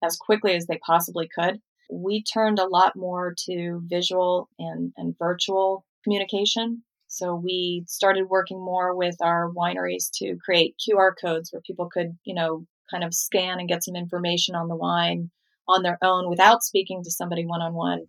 as 0.03 0.17
quickly 0.17 0.53
as 0.53 0.67
they 0.67 0.79
possibly 0.85 1.27
could, 1.33 1.59
we 1.91 2.23
turned 2.23 2.59
a 2.59 2.67
lot 2.67 2.93
more 2.95 3.33
to 3.49 3.81
visual 3.85 4.49
and, 4.59 4.93
and 4.97 5.15
virtual 5.17 5.85
communication. 6.03 6.83
So 7.07 7.35
we 7.35 7.83
started 7.87 8.29
working 8.29 8.63
more 8.63 8.95
with 8.95 9.15
our 9.21 9.51
wineries 9.51 10.09
to 10.15 10.37
create 10.43 10.75
QR 10.79 11.11
codes 11.19 11.51
where 11.51 11.61
people 11.61 11.89
could, 11.91 12.17
you 12.23 12.33
know, 12.33 12.65
kind 12.89 13.03
of 13.03 13.13
scan 13.13 13.59
and 13.59 13.67
get 13.67 13.83
some 13.83 13.95
information 13.95 14.55
on 14.55 14.67
the 14.67 14.75
wine 14.75 15.29
on 15.67 15.83
their 15.83 15.97
own 16.01 16.29
without 16.29 16.63
speaking 16.63 17.03
to 17.03 17.11
somebody 17.11 17.45
one 17.45 17.61
on 17.61 17.73
one 17.73 18.05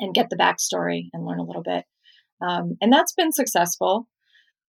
and 0.00 0.14
get 0.14 0.30
the 0.30 0.36
backstory 0.36 1.08
and 1.12 1.24
learn 1.24 1.38
a 1.38 1.44
little 1.44 1.62
bit. 1.62 1.84
Um, 2.40 2.76
and 2.80 2.92
that's 2.92 3.12
been 3.12 3.32
successful. 3.32 4.08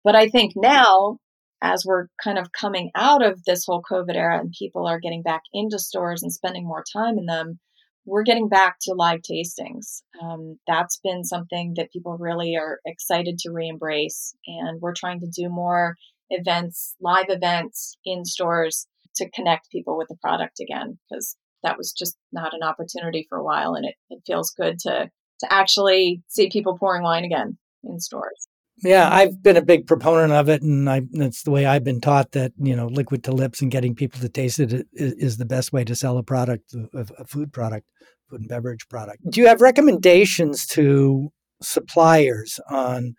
But 0.03 0.15
I 0.15 0.27
think 0.29 0.53
now, 0.55 1.19
as 1.61 1.85
we're 1.85 2.07
kind 2.21 2.37
of 2.37 2.51
coming 2.51 2.91
out 2.93 3.23
of 3.23 3.43
this 3.45 3.65
whole 3.65 3.81
COVID 3.81 4.15
era 4.15 4.39
and 4.39 4.53
people 4.57 4.85
are 4.85 4.99
getting 4.99 5.21
back 5.21 5.43
into 5.53 5.79
stores 5.79 6.21
and 6.21 6.31
spending 6.31 6.65
more 6.65 6.83
time 6.91 7.17
in 7.17 7.25
them, 7.25 7.59
we're 8.05 8.23
getting 8.23 8.49
back 8.49 8.77
to 8.81 8.93
live 8.93 9.21
tastings. 9.21 10.01
Um, 10.21 10.57
that's 10.67 10.99
been 11.03 11.23
something 11.23 11.73
that 11.77 11.91
people 11.91 12.17
really 12.19 12.55
are 12.55 12.79
excited 12.85 13.37
to 13.39 13.51
re 13.51 13.67
embrace. 13.67 14.35
And 14.47 14.81
we're 14.81 14.93
trying 14.93 15.21
to 15.21 15.27
do 15.27 15.49
more 15.49 15.95
events, 16.29 16.95
live 16.99 17.27
events 17.29 17.97
in 18.05 18.25
stores 18.25 18.87
to 19.15 19.29
connect 19.29 19.71
people 19.71 19.97
with 19.97 20.07
the 20.09 20.17
product 20.21 20.59
again, 20.59 20.97
because 21.09 21.37
that 21.63 21.77
was 21.77 21.93
just 21.93 22.17
not 22.31 22.53
an 22.53 22.63
opportunity 22.63 23.25
for 23.29 23.37
a 23.37 23.43
while. 23.43 23.73
And 23.73 23.85
it, 23.85 23.95
it 24.09 24.21
feels 24.25 24.51
good 24.51 24.79
to, 24.79 25.09
to 25.39 25.53
actually 25.53 26.21
see 26.27 26.49
people 26.49 26.77
pouring 26.77 27.03
wine 27.03 27.23
again 27.23 27.57
in 27.83 27.99
stores. 27.99 28.47
Yeah, 28.81 29.09
I've 29.11 29.41
been 29.43 29.57
a 29.57 29.61
big 29.61 29.85
proponent 29.85 30.33
of 30.33 30.49
it, 30.49 30.61
and 30.61 30.89
I, 30.89 31.01
that's 31.11 31.43
the 31.43 31.51
way 31.51 31.65
I've 31.65 31.83
been 31.83 32.01
taught 32.01 32.31
that 32.31 32.53
you 32.57 32.75
know 32.75 32.87
liquid 32.87 33.23
to 33.25 33.31
lips 33.31 33.61
and 33.61 33.71
getting 33.71 33.95
people 33.95 34.19
to 34.19 34.29
taste 34.29 34.59
it 34.59 34.73
is, 34.93 35.13
is 35.13 35.37
the 35.37 35.45
best 35.45 35.71
way 35.71 35.83
to 35.83 35.95
sell 35.95 36.17
a 36.17 36.23
product, 36.23 36.73
a, 36.93 37.05
a, 37.19 37.25
food 37.25 37.53
product, 37.53 37.85
food 38.29 38.41
and 38.41 38.49
beverage 38.49 38.87
product. 38.89 39.19
Do 39.29 39.41
you 39.41 39.47
have 39.47 39.61
recommendations 39.61 40.65
to 40.67 41.31
suppliers 41.61 42.59
on 42.69 43.15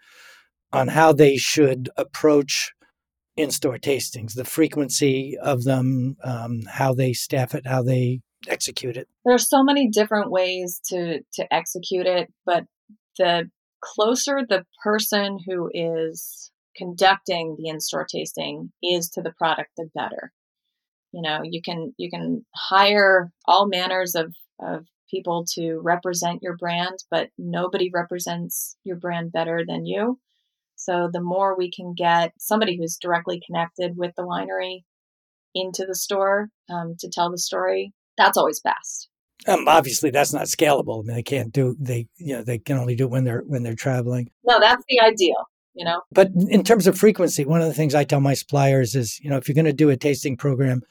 on 0.72 0.88
how 0.88 1.12
they 1.12 1.36
should 1.36 1.88
approach 1.96 2.72
in-store 3.36 3.78
tastings, 3.78 4.34
the 4.34 4.44
frequency 4.44 5.36
of 5.40 5.62
them, 5.62 6.16
um, 6.24 6.62
how 6.68 6.92
they 6.92 7.12
staff 7.12 7.54
it, 7.54 7.66
how 7.66 7.82
they 7.82 8.20
execute 8.48 8.96
it? 8.96 9.08
There's 9.24 9.48
so 9.48 9.62
many 9.62 9.88
different 9.88 10.30
ways 10.32 10.80
to 10.86 11.20
to 11.34 11.54
execute 11.54 12.06
it, 12.06 12.32
but 12.44 12.64
the 13.18 13.48
closer 13.84 14.40
the 14.48 14.64
person 14.82 15.38
who 15.46 15.70
is 15.72 16.50
conducting 16.76 17.56
the 17.58 17.68
in-store 17.68 18.06
tasting 18.10 18.72
is 18.82 19.10
to 19.10 19.22
the 19.22 19.32
product, 19.36 19.70
the 19.76 19.88
better. 19.94 20.32
You 21.12 21.22
know, 21.22 21.40
you 21.44 21.62
can 21.62 21.94
you 21.96 22.10
can 22.10 22.44
hire 22.54 23.30
all 23.46 23.68
manners 23.68 24.14
of, 24.14 24.34
of 24.60 24.86
people 25.08 25.44
to 25.54 25.80
represent 25.82 26.42
your 26.42 26.56
brand, 26.56 26.98
but 27.10 27.28
nobody 27.38 27.90
represents 27.92 28.76
your 28.84 28.96
brand 28.96 29.30
better 29.30 29.62
than 29.66 29.86
you. 29.86 30.18
So 30.76 31.08
the 31.12 31.20
more 31.20 31.56
we 31.56 31.70
can 31.70 31.94
get 31.96 32.32
somebody 32.38 32.76
who's 32.76 32.98
directly 33.00 33.40
connected 33.46 33.92
with 33.96 34.12
the 34.16 34.24
winery 34.24 34.82
into 35.54 35.84
the 35.86 35.94
store 35.94 36.48
um, 36.68 36.96
to 36.98 37.08
tell 37.08 37.30
the 37.30 37.38
story, 37.38 37.92
that's 38.18 38.36
always 38.36 38.60
best. 38.60 39.08
Um, 39.46 39.68
obviously, 39.68 40.10
that's 40.10 40.32
not 40.32 40.44
scalable. 40.44 41.02
I 41.02 41.06
mean, 41.06 41.16
they 41.16 41.22
can't 41.22 41.52
do 41.52 41.76
they 41.78 42.08
you 42.16 42.34
know 42.34 42.42
they 42.42 42.58
can 42.58 42.78
only 42.78 42.94
do 42.94 43.04
it 43.04 43.10
when 43.10 43.24
they're 43.24 43.42
when 43.46 43.62
they're 43.62 43.74
traveling. 43.74 44.30
No, 44.44 44.58
that's 44.58 44.84
the 44.88 45.00
ideal. 45.00 45.48
You 45.74 45.84
know. 45.84 46.02
But 46.12 46.30
in 46.48 46.62
terms 46.62 46.86
of 46.86 46.96
frequency, 46.96 47.44
one 47.44 47.60
of 47.60 47.66
the 47.66 47.74
things 47.74 47.94
I 47.94 48.04
tell 48.04 48.20
my 48.20 48.34
suppliers 48.34 48.94
is, 48.94 49.18
you 49.20 49.28
know, 49.28 49.36
if 49.36 49.48
you're 49.48 49.54
going 49.54 49.64
to 49.64 49.72
do 49.72 49.90
a 49.90 49.96
tasting 49.96 50.36
program, 50.36 50.82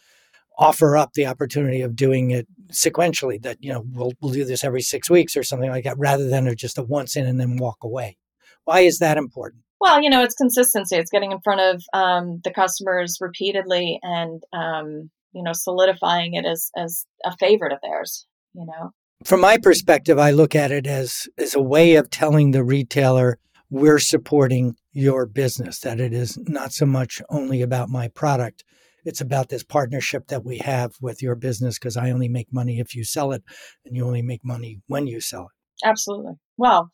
offer 0.58 0.98
up 0.98 1.14
the 1.14 1.26
opportunity 1.26 1.82
of 1.82 1.96
doing 1.96 2.32
it 2.32 2.48
sequentially. 2.72 3.42
That 3.42 3.58
you 3.62 3.72
know 3.74 3.86
we'll 3.92 4.14
we'll 4.22 4.34
do 4.34 4.46
this 4.46 4.64
every 4.64 4.82
six 4.82 5.10
weeks 5.10 5.36
or 5.36 5.44
something 5.44 5.70
like 5.70 5.86
that, 5.86 5.98
rather 5.98 6.30
than 6.30 6.54
just 6.56 6.78
a 6.78 6.84
once 6.84 7.16
in 7.16 7.26
and 7.26 7.40
then 7.40 7.58
walk 7.58 7.78
away. 7.82 8.18
Why 8.66 8.82
is 8.82 9.00
that 9.00 9.18
important? 9.18 9.64
Well, 9.82 10.02
you 10.02 10.10
know, 10.10 10.24
it's 10.24 10.36
consistency. 10.36 10.96
It's 10.96 11.12
getting 11.12 11.32
in 11.34 11.42
front 11.42 11.60
of 11.60 11.84
um, 11.94 12.40
the 12.44 12.52
customers 12.52 13.18
repeatedly 13.20 14.00
and 14.04 14.44
um, 14.54 15.10
you 15.34 15.42
know 15.44 15.54
solidifying 15.54 16.36
it 16.36 16.46
as 16.46 16.70
as 16.78 17.06
a 17.26 17.36
favorite 17.38 17.74
of 17.74 17.80
theirs 17.82 18.28
you 18.54 18.66
know? 18.66 18.92
From 19.24 19.42
my 19.42 19.58
perspective 19.58 20.20
i 20.20 20.32
look 20.32 20.56
at 20.56 20.72
it 20.72 20.86
as 20.86 21.28
as 21.38 21.56
a 21.56 21.62
way 21.62 21.96
of 21.96 22.10
telling 22.10 22.52
the 22.52 22.64
retailer 22.64 23.40
we're 23.70 24.00
supporting 24.00 24.76
your 24.92 25.26
business 25.26 25.80
that 25.80 26.00
it 26.00 26.14
is 26.14 26.38
not 26.48 26.72
so 26.72 26.86
much 26.86 27.24
only 27.30 27.64
about 27.64 27.90
my 27.90 28.08
product. 28.08 28.64
It's 29.04 29.20
about 29.20 29.50
this 29.50 29.64
partnership 29.64 30.28
that 30.28 30.46
we 30.46 30.60
have 30.60 30.92
with 31.02 31.24
your 31.24 31.36
business 31.36 31.80
because 31.80 31.98
i 31.98 32.12
only 32.12 32.30
make 32.30 32.54
money 32.54 32.80
if 32.80 32.96
you 32.96 33.04
sell 33.04 33.32
it 33.32 33.44
and 33.84 33.96
you 33.96 34.06
only 34.06 34.22
make 34.22 34.46
money 34.46 34.80
when 34.88 35.08
you 35.08 35.20
sell 35.20 35.48
it. 35.48 35.88
Absolutely. 35.88 36.34
Well 36.56 36.92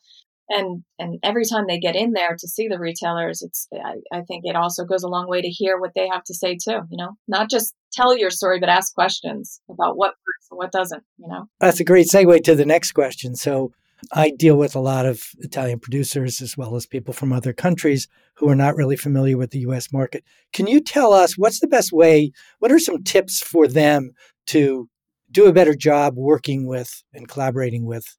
and 0.50 0.82
and 0.98 1.18
every 1.22 1.44
time 1.44 1.64
they 1.66 1.78
get 1.78 1.96
in 1.96 2.12
there 2.12 2.36
to 2.38 2.48
see 2.48 2.68
the 2.68 2.78
retailers 2.78 3.40
it's 3.40 3.66
I, 3.72 4.18
I, 4.18 4.22
think 4.22 4.44
it 4.44 4.56
also 4.56 4.84
goes 4.84 5.02
a 5.02 5.08
long 5.08 5.28
way 5.28 5.40
to 5.40 5.48
hear 5.48 5.78
what 5.78 5.92
they 5.94 6.08
have 6.08 6.24
to 6.24 6.34
say 6.34 6.56
too 6.56 6.80
you 6.90 6.96
know 6.96 7.16
not 7.28 7.48
just 7.48 7.74
tell 7.92 8.16
your 8.16 8.30
story 8.30 8.60
but 8.60 8.68
ask 8.68 8.94
questions 8.94 9.60
about 9.70 9.96
what 9.96 10.10
works 10.10 10.48
and 10.50 10.58
what 10.58 10.72
doesn't 10.72 11.02
you 11.18 11.28
know 11.28 11.48
that's 11.60 11.80
a 11.80 11.84
great 11.84 12.08
segue 12.08 12.42
to 12.44 12.54
the 12.54 12.66
next 12.66 12.92
question 12.92 13.34
so 13.34 13.72
I 14.12 14.30
deal 14.30 14.56
with 14.56 14.74
a 14.74 14.80
lot 14.80 15.04
of 15.04 15.22
Italian 15.40 15.78
producers 15.78 16.40
as 16.40 16.56
well 16.56 16.74
as 16.74 16.86
people 16.86 17.12
from 17.12 17.34
other 17.34 17.52
countries 17.52 18.08
who 18.36 18.48
are 18.48 18.56
not 18.56 18.74
really 18.74 18.96
familiar 18.96 19.36
with 19.36 19.50
the 19.50 19.58
US 19.60 19.92
market. 19.92 20.24
Can 20.54 20.66
you 20.66 20.80
tell 20.80 21.12
us 21.12 21.36
what's 21.36 21.60
the 21.60 21.66
best 21.66 21.92
way? 21.92 22.32
What 22.60 22.72
are 22.72 22.78
some 22.78 23.02
tips 23.04 23.42
for 23.42 23.68
them 23.68 24.12
to 24.46 24.88
do 25.30 25.46
a 25.46 25.52
better 25.52 25.74
job 25.74 26.14
working 26.16 26.66
with 26.66 27.02
and 27.12 27.28
collaborating 27.28 27.84
with 27.84 28.16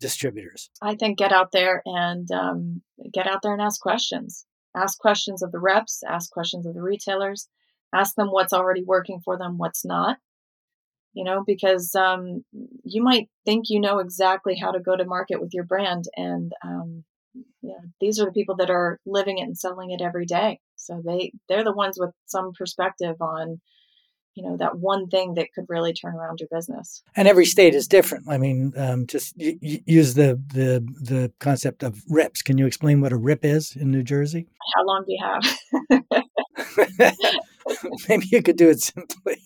distributors? 0.00 0.70
I 0.82 0.94
think 0.94 1.18
get 1.18 1.32
out 1.32 1.52
there 1.52 1.82
and 1.84 2.30
um, 2.30 2.82
get 3.12 3.26
out 3.26 3.42
there 3.42 3.52
and 3.52 3.62
ask 3.62 3.80
questions. 3.80 4.46
Ask 4.76 4.98
questions 4.98 5.42
of 5.42 5.52
the 5.52 5.58
reps, 5.58 6.02
ask 6.06 6.30
questions 6.30 6.66
of 6.66 6.74
the 6.74 6.82
retailers, 6.82 7.48
ask 7.94 8.14
them 8.14 8.28
what's 8.28 8.52
already 8.52 8.82
working 8.84 9.20
for 9.24 9.38
them, 9.38 9.56
what's 9.56 9.84
not. 9.84 10.18
You 11.14 11.24
know, 11.24 11.42
because 11.46 11.94
um, 11.94 12.44
you 12.84 13.02
might 13.02 13.30
think 13.46 13.66
you 13.70 13.80
know 13.80 14.00
exactly 14.00 14.54
how 14.54 14.72
to 14.72 14.80
go 14.80 14.94
to 14.94 15.06
market 15.06 15.40
with 15.40 15.54
your 15.54 15.64
brand, 15.64 16.04
and 16.14 16.52
um, 16.62 17.04
these 18.00 18.20
are 18.20 18.26
the 18.26 18.32
people 18.32 18.56
that 18.56 18.68
are 18.68 19.00
living 19.06 19.38
it 19.38 19.44
and 19.44 19.56
selling 19.56 19.90
it 19.92 20.02
every 20.02 20.26
day. 20.26 20.60
So 20.76 21.02
they 21.04 21.32
they're 21.48 21.64
the 21.64 21.72
ones 21.72 21.96
with 21.98 22.10
some 22.26 22.52
perspective 22.52 23.16
on 23.20 23.62
you 24.36 24.42
know 24.42 24.56
that 24.58 24.78
one 24.78 25.08
thing 25.08 25.34
that 25.34 25.52
could 25.54 25.64
really 25.68 25.92
turn 25.92 26.14
around 26.14 26.40
your 26.40 26.48
business. 26.52 27.02
And 27.16 27.26
every 27.26 27.46
state 27.46 27.74
is 27.74 27.88
different. 27.88 28.26
I 28.28 28.38
mean 28.38 28.72
um, 28.76 29.06
just 29.06 29.34
y- 29.36 29.58
use 29.60 30.14
the, 30.14 30.40
the 30.48 30.86
the 31.00 31.32
concept 31.40 31.82
of 31.82 32.02
rips. 32.08 32.42
Can 32.42 32.58
you 32.58 32.66
explain 32.66 33.00
what 33.00 33.12
a 33.12 33.16
rip 33.16 33.44
is 33.44 33.74
in 33.74 33.90
new 33.90 34.02
jersey? 34.02 34.46
How 34.74 34.84
long 34.84 35.04
do 35.06 35.12
you 35.12 35.24
have? 35.24 37.14
Maybe 38.08 38.26
you 38.30 38.42
could 38.42 38.56
do 38.56 38.68
it 38.68 38.80
simply. 38.80 39.40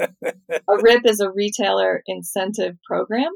A 0.00 0.76
rip 0.80 1.06
is 1.06 1.20
a 1.20 1.30
retailer 1.30 2.02
incentive 2.06 2.76
program. 2.84 3.30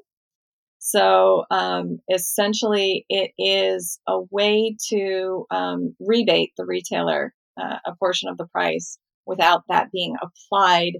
So 0.78 1.44
um, 1.50 1.98
essentially 2.12 3.04
it 3.08 3.32
is 3.38 3.98
a 4.06 4.20
way 4.30 4.76
to 4.88 5.46
um, 5.50 5.94
rebate 6.00 6.52
the 6.56 6.64
retailer 6.64 7.34
uh, 7.60 7.78
a 7.84 7.94
portion 7.96 8.28
of 8.28 8.36
the 8.36 8.46
price 8.46 8.98
without 9.26 9.62
that 9.68 9.90
being 9.92 10.16
applied 10.22 10.94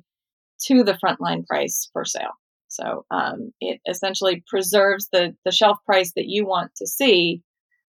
to 0.67 0.83
the 0.83 0.99
frontline 1.05 1.47
price 1.47 1.89
for 1.93 2.05
sale. 2.05 2.33
So 2.69 3.05
um, 3.11 3.53
it 3.61 3.81
essentially 3.89 4.43
preserves 4.47 5.09
the, 5.13 5.35
the 5.45 5.53
shelf 5.53 5.79
price 5.87 6.13
that 6.17 6.27
you 6.27 6.47
want 6.47 6.73
to 6.77 6.87
see 6.87 7.43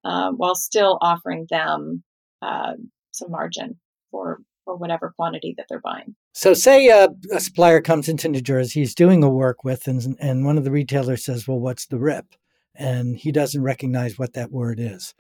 uh, 0.04 0.32
while 0.32 0.56
still 0.56 0.98
offering 1.02 1.48
them 1.50 2.04
uh, 2.42 2.74
some 3.12 3.32
margin 3.32 3.80
for, 4.12 4.40
for 4.66 4.76
whatever 4.76 5.14
quantity 5.16 5.54
that 5.58 5.68
they're 5.70 5.82
buying. 5.82 6.16
So, 6.34 6.54
say 6.54 6.88
a, 6.90 7.08
a 7.34 7.40
supplier 7.40 7.82
comes 7.82 8.08
into 8.08 8.30
New 8.30 8.42
Jersey, 8.42 8.82
he's 8.82 8.94
doing 8.94 9.24
a 9.24 9.30
work 9.30 9.64
with, 9.64 9.88
and, 9.88 10.16
and 10.20 10.46
one 10.46 10.58
of 10.58 10.64
the 10.64 10.72
retailers 10.72 11.26
says, 11.26 11.48
Well, 11.48 11.60
what's 11.60 11.88
the 11.88 11.98
RIP? 11.98 12.36
And 12.76 13.18
he 13.18 13.32
doesn't 13.32 13.64
recognize 13.64 14.20
what 14.20 14.34
that 14.34 14.52
word 14.52 14.80
is. 14.80 15.16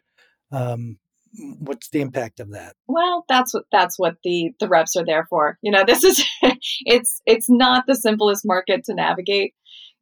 Um, 0.52 1.00
what's 1.60 1.90
the 1.90 2.02
impact 2.02 2.40
of 2.40 2.52
that? 2.52 2.76
Well 2.88 3.26
that's 3.30 3.54
what 3.54 3.64
that's 3.72 3.98
what 3.98 4.16
the 4.24 4.52
the 4.60 4.68
reps 4.68 4.96
are 4.96 5.06
there 5.06 5.26
for. 5.30 5.58
You 5.62 5.72
know 5.72 5.84
this 5.88 6.04
is 6.04 6.24
it's 6.86 7.22
it's 7.26 7.50
not 7.50 7.86
the 7.88 7.96
simplest 7.96 8.46
market 8.46 8.84
to 8.86 8.94
navigate 8.94 9.54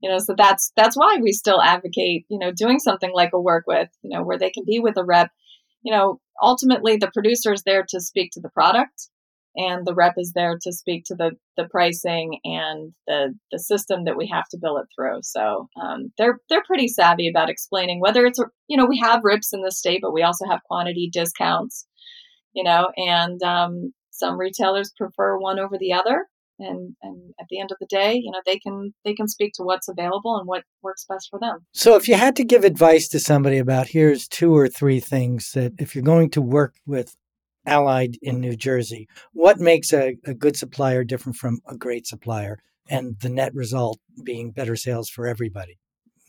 you 0.01 0.09
know 0.09 0.19
so 0.19 0.35
that's 0.37 0.71
that's 0.75 0.95
why 0.95 1.17
we 1.21 1.31
still 1.31 1.61
advocate 1.61 2.25
you 2.29 2.37
know 2.39 2.51
doing 2.51 2.79
something 2.79 3.11
like 3.13 3.31
a 3.33 3.41
work 3.41 3.63
with 3.67 3.89
you 4.01 4.15
know 4.15 4.23
where 4.23 4.37
they 4.37 4.49
can 4.49 4.63
be 4.65 4.79
with 4.79 4.97
a 4.97 5.03
rep. 5.03 5.31
You 5.83 5.93
know 5.93 6.19
ultimately 6.41 6.97
the 6.97 7.11
producer 7.13 7.53
is 7.53 7.63
there 7.63 7.85
to 7.89 8.01
speak 8.01 8.31
to 8.33 8.41
the 8.41 8.49
product 8.49 9.09
and 9.55 9.85
the 9.85 9.95
rep 9.95 10.13
is 10.17 10.33
there 10.33 10.57
to 10.61 10.73
speak 10.73 11.05
to 11.05 11.15
the 11.15 11.31
the 11.57 11.67
pricing 11.69 12.39
and 12.43 12.93
the 13.07 13.33
the 13.51 13.59
system 13.59 14.05
that 14.05 14.17
we 14.17 14.27
have 14.27 14.47
to 14.49 14.57
bill 14.61 14.77
it 14.77 14.87
through. 14.95 15.19
So 15.23 15.69
um, 15.81 16.11
they're 16.17 16.39
they're 16.49 16.63
pretty 16.63 16.87
savvy 16.87 17.29
about 17.29 17.49
explaining 17.49 17.99
whether 17.99 18.25
it's 18.25 18.39
you 18.67 18.77
know 18.77 18.85
we 18.85 18.99
have 18.99 19.23
rips 19.23 19.53
in 19.53 19.61
the 19.61 19.71
state, 19.71 20.01
but 20.01 20.13
we 20.13 20.23
also 20.23 20.45
have 20.49 20.63
quantity 20.63 21.09
discounts, 21.11 21.85
you 22.53 22.63
know, 22.63 22.89
and 22.97 23.41
um, 23.43 23.93
some 24.11 24.37
retailers 24.37 24.91
prefer 24.97 25.37
one 25.37 25.59
over 25.59 25.77
the 25.77 25.93
other. 25.93 26.25
And, 26.57 26.95
and 27.01 27.33
at 27.37 27.47
the 27.49 27.59
end 27.59 27.73
of 27.73 27.77
the 27.81 27.85
day, 27.85 28.13
you 28.13 28.31
know, 28.31 28.39
they 28.45 28.57
can 28.59 28.93
they 29.03 29.13
can 29.13 29.27
speak 29.27 29.51
to 29.55 29.63
what's 29.63 29.89
available 29.89 30.37
and 30.37 30.47
what 30.47 30.63
works 30.81 31.05
best 31.07 31.27
for 31.29 31.37
them. 31.37 31.65
So, 31.73 31.97
if 31.97 32.07
you 32.07 32.15
had 32.15 32.37
to 32.37 32.45
give 32.45 32.63
advice 32.63 33.09
to 33.09 33.19
somebody 33.19 33.57
about 33.57 33.89
here's 33.89 34.25
two 34.25 34.55
or 34.55 34.69
three 34.69 35.01
things 35.01 35.51
that 35.51 35.73
if 35.79 35.93
you're 35.93 36.03
going 36.03 36.29
to 36.29 36.41
work 36.41 36.75
with 36.85 37.17
Allied 37.65 38.17
in 38.21 38.39
New 38.39 38.55
Jersey. 38.55 39.07
What 39.33 39.59
makes 39.59 39.93
a, 39.93 40.17
a 40.25 40.33
good 40.33 40.55
supplier 40.55 41.03
different 41.03 41.37
from 41.37 41.59
a 41.67 41.75
great 41.75 42.07
supplier? 42.07 42.59
And 42.89 43.19
the 43.19 43.29
net 43.29 43.53
result 43.55 43.99
being 44.23 44.51
better 44.51 44.75
sales 44.75 45.09
for 45.09 45.25
everybody, 45.25 45.79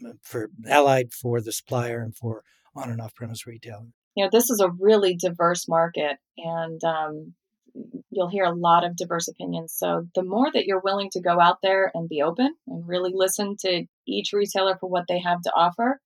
uh, 0.07 0.13
for 0.23 0.49
Allied, 0.67 1.13
for 1.13 1.41
the 1.41 1.53
supplier, 1.53 2.01
and 2.01 2.17
for 2.17 2.43
on 2.75 2.91
and 2.91 3.01
off 3.01 3.15
premise 3.15 3.47
retailer. 3.47 3.89
You 4.15 4.25
know, 4.25 4.31
this 4.33 4.49
is 4.49 4.61
a 4.61 4.71
really 4.71 5.15
diverse 5.15 5.69
market, 5.69 6.17
and 6.39 6.83
um, 6.83 7.35
you'll 8.11 8.31
hear 8.31 8.45
a 8.45 8.55
lot 8.55 8.85
of 8.85 8.97
diverse 8.97 9.29
opinions. 9.29 9.75
So, 9.77 10.07
the 10.15 10.23
more 10.23 10.51
that 10.53 10.65
you're 10.65 10.81
willing 10.81 11.11
to 11.13 11.21
go 11.21 11.39
out 11.39 11.59
there 11.63 11.91
and 11.95 12.09
be 12.09 12.23
open 12.23 12.55
and 12.67 12.89
really 12.89 13.13
listen 13.15 13.57
to 13.61 13.85
each 14.07 14.33
retailer 14.33 14.77
for 14.79 14.89
what 14.89 15.05
they 15.09 15.21
have 15.21 15.43
to 15.43 15.53
offer, 15.55 16.01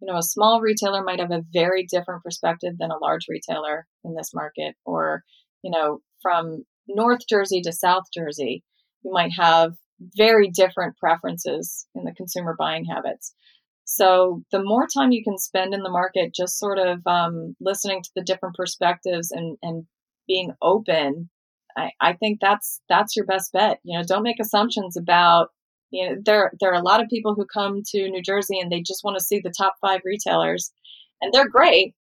you 0.00 0.06
know, 0.06 0.18
a 0.18 0.22
small 0.22 0.60
retailer 0.60 1.02
might 1.02 1.20
have 1.20 1.32
a 1.32 1.44
very 1.52 1.84
different 1.84 2.22
perspective 2.22 2.74
than 2.78 2.90
a 2.90 2.98
large 2.98 3.26
retailer 3.28 3.86
in 4.04 4.14
this 4.14 4.32
market. 4.34 4.76
Or, 4.84 5.22
you 5.62 5.70
know, 5.70 6.00
from 6.22 6.64
North 6.86 7.20
Jersey 7.28 7.60
to 7.62 7.72
South 7.72 8.04
Jersey, 8.14 8.62
you 9.02 9.12
might 9.12 9.32
have 9.36 9.72
very 10.16 10.48
different 10.50 10.96
preferences 10.96 11.86
in 11.94 12.04
the 12.04 12.14
consumer 12.14 12.54
buying 12.58 12.84
habits. 12.84 13.34
So, 13.84 14.42
the 14.52 14.62
more 14.62 14.86
time 14.86 15.12
you 15.12 15.24
can 15.24 15.38
spend 15.38 15.72
in 15.72 15.82
the 15.82 15.90
market 15.90 16.34
just 16.34 16.58
sort 16.58 16.78
of 16.78 17.04
um, 17.06 17.56
listening 17.60 18.02
to 18.02 18.10
the 18.14 18.22
different 18.22 18.54
perspectives 18.54 19.30
and, 19.30 19.56
and 19.62 19.86
being 20.26 20.52
open, 20.60 21.30
I, 21.76 21.90
I 22.00 22.12
think 22.12 22.38
that's 22.40 22.80
that's 22.88 23.16
your 23.16 23.24
best 23.24 23.52
bet. 23.52 23.78
You 23.82 23.98
know, 23.98 24.04
don't 24.06 24.22
make 24.22 24.40
assumptions 24.40 24.96
about 24.96 25.48
you 25.90 26.08
know, 26.08 26.16
there 26.24 26.52
there 26.60 26.70
are 26.70 26.80
a 26.80 26.82
lot 26.82 27.02
of 27.02 27.08
people 27.08 27.34
who 27.34 27.46
come 27.46 27.82
to 27.88 28.08
New 28.08 28.22
Jersey 28.22 28.58
and 28.58 28.70
they 28.70 28.80
just 28.80 29.04
want 29.04 29.18
to 29.18 29.24
see 29.24 29.40
the 29.40 29.52
top 29.56 29.74
five 29.80 30.00
retailers, 30.04 30.72
and 31.20 31.32
they're 31.32 31.48
great. 31.48 31.94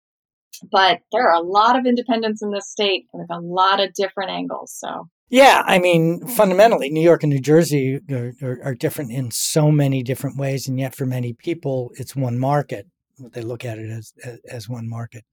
But 0.71 0.99
there 1.11 1.29
are 1.29 1.35
a 1.35 1.41
lot 1.41 1.77
of 1.77 1.85
independents 1.85 2.41
in 2.41 2.51
this 2.51 2.69
state 2.69 3.05
with 3.13 3.27
a 3.29 3.39
lot 3.39 3.79
of 3.79 3.93
different 3.93 4.31
angles. 4.31 4.73
So 4.73 5.07
yeah, 5.29 5.63
I 5.65 5.79
mean, 5.79 6.25
fundamentally, 6.25 6.89
New 6.89 7.01
York 7.01 7.21
and 7.23 7.31
New 7.31 7.41
Jersey 7.41 7.99
are, 8.09 8.33
are, 8.41 8.59
are, 8.63 8.75
different 8.75 9.11
in 9.11 9.29
so 9.29 9.71
many 9.71 10.01
different 10.01 10.37
ways, 10.37 10.69
and 10.69 10.79
yet 10.79 10.95
for 10.95 11.05
many 11.05 11.33
people, 11.33 11.91
it's 11.95 12.15
one 12.15 12.39
market. 12.39 12.87
They 13.19 13.41
look 13.41 13.65
at 13.65 13.77
it 13.77 13.89
as 13.89 14.13
as 14.49 14.69
one 14.69 14.87
market. 14.87 15.25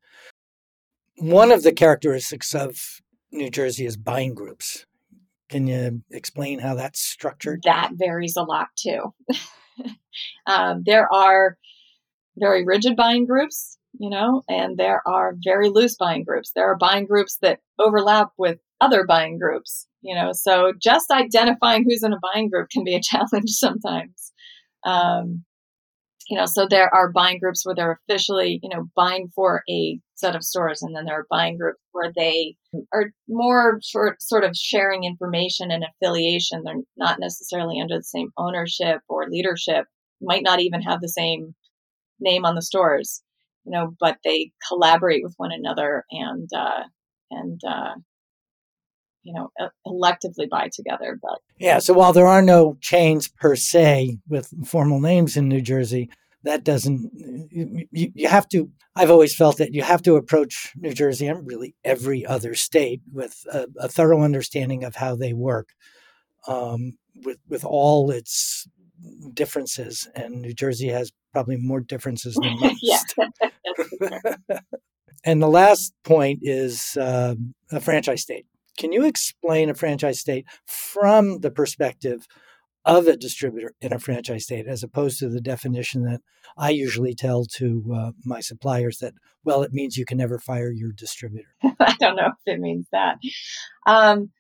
One 1.19 1.53
of 1.53 1.63
the 1.63 1.73
characteristics 1.73 2.55
of 2.55 2.77
New 3.31 3.51
Jersey 3.51 3.87
is 3.87 3.97
buying 3.97 4.35
groups. 4.35 4.85
Can 5.49 5.67
you 5.67 6.03
explain 6.11 6.59
how 6.59 6.75
that's 6.75 7.01
structured? 7.01 7.61
That 7.65 7.93
varies 7.95 8.37
a 8.37 8.43
lot 8.43 8.69
too. 8.77 9.15
um, 10.47 10.83
there 10.87 11.13
are 11.13 11.59
very 12.37 12.65
rigid 12.65 12.97
buying 12.97 13.27
groups, 13.27 13.79
you 13.99 14.11
know, 14.11 14.43
and 14.49 14.77
there 14.77 15.03
are 15.07 15.37
very 15.45 15.69
loose 15.69 15.97
buying 15.97 16.25
groups. 16.25 16.53
There 16.55 16.71
are 16.71 16.77
buying 16.77 17.07
groups 17.07 17.39
that 17.43 17.61
overlap 17.79 18.31
with 18.39 18.59
other 18.81 19.05
buying 19.07 19.39
groups, 19.39 19.87
you 20.01 20.15
know, 20.15 20.33
so 20.33 20.73
just 20.83 21.11
identifying 21.11 21.85
who's 21.85 22.03
in 22.03 22.13
a 22.13 22.19
buying 22.33 22.51
group 22.51 22.71
can 22.71 22.85
be 22.85 22.95
a 22.95 23.01
challenge 23.03 23.51
sometimes. 23.51 24.33
Um, 24.85 25.45
you 26.29 26.39
know, 26.39 26.47
so 26.47 26.67
there 26.69 26.93
are 26.95 27.13
buying 27.13 27.39
groups 27.39 27.65
where 27.65 27.75
they're 27.75 28.01
officially, 28.09 28.59
you 28.63 28.69
know, 28.69 28.89
buying 28.97 29.31
for 29.35 29.63
a 29.69 29.99
set 30.15 30.37
of 30.37 30.45
stores, 30.45 30.83
and 30.83 30.95
then 30.95 31.05
there 31.05 31.19
are 31.19 31.27
buying 31.31 31.59
groups 31.59 31.81
where 31.93 32.13
they 32.15 32.57
are 32.93 33.11
more 33.29 33.81
short, 33.83 34.23
sort 34.23 34.45
of 34.45 34.57
sharing 34.57 35.05
information 35.05 35.71
and 35.71 35.85
affiliation. 35.85 36.63
They're 36.65 36.77
not 36.97 37.19
necessarily 37.21 37.81
under 37.81 37.99
the 37.99 38.05
same 38.05 38.31
ownership 38.37 39.01
or 39.09 39.29
leadership, 39.29 39.87
might 40.21 40.43
not 40.43 40.61
even 40.61 40.83
have 40.83 41.01
the 41.01 41.09
same 41.09 41.55
name 42.21 42.45
on 42.45 42.55
the 42.55 42.63
stores, 42.63 43.23
you 43.65 43.73
know, 43.73 43.95
but 44.01 44.19
they 44.25 44.53
collaborate 44.69 45.23
with 45.23 45.35
one 45.37 45.53
another 45.53 46.05
and 46.11 46.49
uh, 46.57 46.85
and 47.31 47.61
uh, 47.67 47.95
you 49.25 49.33
know 49.33 49.51
electively 49.87 50.49
buy 50.49 50.69
together 50.73 51.19
but 51.21 51.41
yeah 51.59 51.79
so 51.79 51.95
while 51.95 52.13
there 52.13 52.27
are 52.27 52.43
no 52.43 52.77
chains 52.81 53.27
per 53.27 53.57
se 53.57 54.19
with 54.29 54.53
formal 54.67 55.01
names 55.01 55.37
in 55.37 55.49
new 55.49 55.63
jersey 55.63 56.11
that 56.45 56.65
doesn't 56.65 57.11
you, 57.51 58.13
you 58.15 58.29
have 58.29 58.49
to 58.49 58.71
i've 58.97 59.11
always 59.11 59.35
felt 59.35 59.57
that 59.59 59.75
you 59.75 59.83
have 59.83 60.03
to 60.03 60.15
approach 60.15 60.73
new 60.77 60.93
jersey 60.93 61.27
and 61.27 61.47
really 61.47 61.75
every 61.85 62.25
other 62.25 62.55
state 62.55 63.01
with 63.13 63.45
a, 63.53 63.67
a 63.79 63.89
thorough 63.89 64.23
understanding 64.23 64.85
of 64.85 64.97
how 64.97 65.17
they 65.17 65.33
work 65.33 65.71
um, 66.47 66.99
with 67.25 67.39
with 67.49 67.65
all 67.65 68.11
its 68.11 68.69
differences. 69.33 70.09
And 70.15 70.43
new 70.43 70.55
jersey 70.55 70.89
has 70.89 71.13
probably 71.33 71.57
more 71.57 71.81
differences 71.81 72.35
than 72.35 72.59
most. 72.61 73.15
and 75.25 75.43
the 75.43 75.49
last 75.49 75.95
point 76.05 76.41
is 76.43 76.97
uh, 76.97 77.35
a 77.71 77.81
franchise 77.81 78.23
state. 78.23 78.47
Can 78.79 78.93
you 78.93 79.05
explain 79.05 79.71
a 79.71 79.75
franchise 79.75 80.19
state 80.19 80.47
from 80.67 81.41
the 81.41 81.51
perspective 81.51 82.27
of 82.85 83.07
a 83.07 83.17
distributor 83.17 83.75
in 83.81 83.93
a 83.93 83.99
franchise 83.99 84.45
state, 84.45 84.67
as 84.67 84.83
opposed 84.83 85.19
to 85.19 85.29
the 85.29 85.41
definition 85.41 86.05
that 86.05 86.21
I 86.57 86.71
usually 86.71 87.15
tell 87.15 87.45
to 87.57 87.85
uh, 87.95 88.11
my 88.25 88.41
suppliers 88.41 88.99
that, 88.99 89.15
well, 89.43 89.63
it 89.63 89.73
means 89.73 89.97
you 89.97 90.05
can 90.05 90.19
never 90.19 90.39
fire 90.39 90.71
your 90.71 90.93
distributor. 90.93 91.49
I 91.81 91.95
don't 91.99 92.17
know 92.17 92.29
if 92.29 92.55
it 92.55 92.61
means 92.61 92.87
that. 92.93 93.19
Um, 93.87 94.31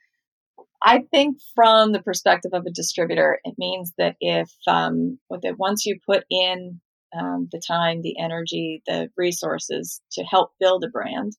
I 0.82 1.04
think 1.10 1.38
from 1.54 1.92
the 1.92 2.02
perspective 2.02 2.50
of 2.52 2.66
a 2.66 2.70
distributor, 2.70 3.38
it 3.44 3.54
means 3.56 3.92
that 3.96 4.16
if 4.20 4.50
um, 4.66 5.18
that 5.30 5.58
once 5.58 5.86
you 5.86 5.98
put 6.06 6.24
in 6.30 6.80
um, 7.18 7.48
the 7.50 7.62
time, 7.66 8.02
the 8.02 8.18
energy, 8.18 8.82
the 8.86 9.08
resources 9.16 10.02
to 10.12 10.22
help 10.24 10.50
build 10.60 10.84
a 10.84 10.88
brand, 10.88 11.32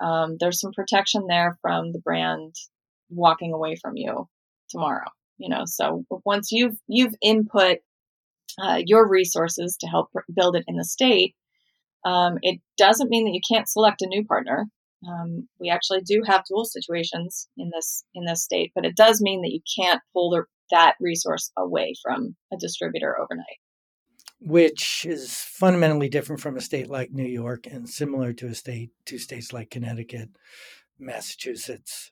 um, 0.00 0.36
there's 0.40 0.60
some 0.60 0.72
protection 0.72 1.26
there 1.28 1.58
from 1.60 1.92
the 1.92 1.98
brand 1.98 2.54
walking 3.10 3.52
away 3.52 3.76
from 3.76 3.96
you 3.96 4.28
tomorrow. 4.70 5.10
You 5.40 5.48
know, 5.48 5.62
so 5.64 6.04
once 6.26 6.52
you've 6.52 6.76
you've 6.86 7.14
input 7.22 7.78
uh, 8.62 8.80
your 8.84 9.08
resources 9.08 9.76
to 9.80 9.86
help 9.86 10.10
build 10.34 10.54
it 10.54 10.64
in 10.68 10.76
the 10.76 10.84
state, 10.84 11.34
um, 12.04 12.38
it 12.42 12.60
doesn't 12.76 13.08
mean 13.08 13.24
that 13.24 13.32
you 13.32 13.40
can't 13.50 13.68
select 13.68 14.02
a 14.02 14.06
new 14.06 14.22
partner. 14.24 14.66
Um, 15.08 15.48
we 15.58 15.70
actually 15.70 16.02
do 16.02 16.22
have 16.26 16.44
dual 16.46 16.66
situations 16.66 17.48
in 17.56 17.70
this 17.74 18.04
in 18.14 18.26
this 18.26 18.42
state, 18.42 18.72
but 18.74 18.84
it 18.84 18.96
does 18.96 19.22
mean 19.22 19.40
that 19.40 19.52
you 19.52 19.60
can't 19.78 20.02
pull 20.12 20.28
the, 20.28 20.44
that 20.70 20.96
resource 21.00 21.50
away 21.56 21.94
from 22.02 22.36
a 22.52 22.58
distributor 22.58 23.18
overnight. 23.18 23.60
Which 24.42 25.06
is 25.08 25.34
fundamentally 25.34 26.10
different 26.10 26.42
from 26.42 26.58
a 26.58 26.60
state 26.60 26.90
like 26.90 27.12
New 27.12 27.28
York 27.28 27.66
and 27.66 27.88
similar 27.88 28.34
to 28.34 28.48
a 28.48 28.54
state 28.54 28.90
to 29.06 29.18
states 29.18 29.54
like 29.54 29.70
Connecticut, 29.70 30.28
Massachusetts, 30.98 32.10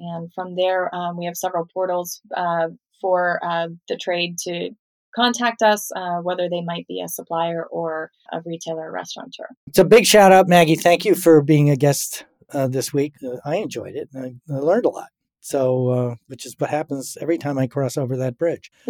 And 0.00 0.32
from 0.32 0.56
there, 0.56 0.92
um, 0.94 1.16
we 1.16 1.26
have 1.26 1.36
several 1.36 1.66
portals 1.72 2.20
uh, 2.36 2.68
for 3.00 3.38
uh, 3.44 3.68
the 3.88 3.96
trade 3.96 4.38
to 4.40 4.70
contact 5.14 5.62
us, 5.62 5.90
uh, 5.96 6.18
whether 6.18 6.48
they 6.48 6.62
might 6.62 6.86
be 6.86 7.02
a 7.04 7.08
supplier 7.08 7.66
or 7.70 8.10
a 8.32 8.40
retailer 8.44 8.88
or 8.88 8.92
restaurateur. 8.92 9.48
So, 9.74 9.84
big 9.84 10.06
shout 10.06 10.32
out, 10.32 10.48
Maggie. 10.48 10.76
Thank 10.76 11.04
you 11.04 11.14
for 11.14 11.42
being 11.42 11.70
a 11.70 11.76
guest 11.76 12.24
uh, 12.52 12.68
this 12.68 12.92
week. 12.92 13.14
Uh, 13.24 13.36
I 13.44 13.56
enjoyed 13.56 13.94
it. 13.94 14.08
I, 14.16 14.34
I, 14.52 14.58
learned 14.58 14.86
a 14.86 14.90
lot. 14.90 15.08
So, 15.40 15.88
uh, 15.88 16.14
which 16.28 16.46
is 16.46 16.54
what 16.58 16.70
happens 16.70 17.16
every 17.20 17.38
time 17.38 17.58
I 17.58 17.66
cross 17.66 17.96
over 17.96 18.16
that 18.18 18.38
bridge. 18.38 18.70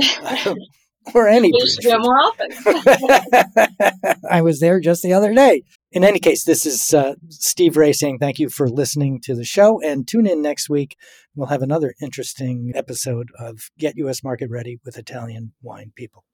or 1.14 1.28
any 1.28 1.50
bridge. 1.50 1.74
should 1.74 1.82
do 1.82 1.90
it 1.90 2.00
more 2.00 2.18
often. 2.18 4.16
I 4.30 4.42
was 4.42 4.60
there 4.60 4.80
just 4.80 5.02
the 5.02 5.12
other 5.12 5.34
day 5.34 5.62
in 5.92 6.04
any 6.04 6.20
case, 6.20 6.44
this 6.44 6.64
is 6.64 6.94
uh, 6.94 7.14
Steve 7.28 7.76
Raye 7.76 7.92
saying 7.92 8.18
thank 8.18 8.38
you 8.38 8.48
for 8.48 8.68
listening 8.68 9.20
to 9.22 9.34
the 9.34 9.44
show 9.44 9.80
and 9.82 10.06
tune 10.06 10.26
in 10.26 10.40
next 10.42 10.70
week. 10.70 10.96
We'll 11.34 11.48
have 11.48 11.62
another 11.62 11.94
interesting 12.00 12.72
episode 12.74 13.28
of 13.38 13.70
Get 13.78 13.96
US 13.96 14.22
Market 14.22 14.50
Ready 14.50 14.78
with 14.84 14.96
Italian 14.96 15.52
Wine 15.62 15.92
People. 15.96 16.24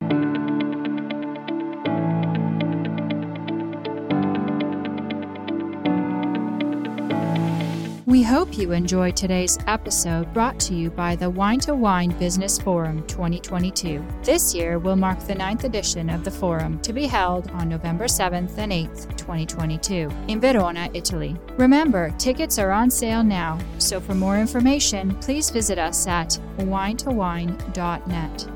We 8.07 8.23
hope 8.23 8.57
you 8.57 8.71
enjoyed 8.71 9.17
today's 9.17 9.59
episode 9.67 10.33
brought 10.33 10.61
to 10.61 10.75
you 10.75 10.91
by 10.91 11.17
the 11.17 11.29
Wine 11.29 11.59
to 11.61 11.75
Wine 11.75 12.17
Business 12.21 12.57
Forum 12.57 13.05
2022. 13.09 14.01
This 14.23 14.55
year 14.55 14.79
will 14.79 14.95
mark 14.95 15.19
the 15.19 15.35
ninth 15.35 15.65
edition 15.65 16.09
of 16.09 16.23
the 16.23 16.31
forum 16.31 16.79
to 16.83 16.93
be 16.93 17.09
held 17.09 17.51
on 17.51 17.69
November 17.69 18.05
7th 18.05 18.59
and 18.59 18.71
8th, 18.71 19.17
2022, 19.17 20.09
in 20.29 20.39
Verona, 20.39 20.89
Italy. 20.95 21.35
Remember, 21.57 22.15
tickets 22.17 22.61
are 22.61 22.71
on 22.71 22.93
sale 22.93 23.25
now, 23.25 23.59
so 23.79 24.01
for 24.01 24.15
more 24.15 24.39
information, 24.39 25.13
please 25.17 25.51
visit 25.51 25.77
us 25.77 26.07
at 26.07 26.39
winetowine.net. 26.59 28.56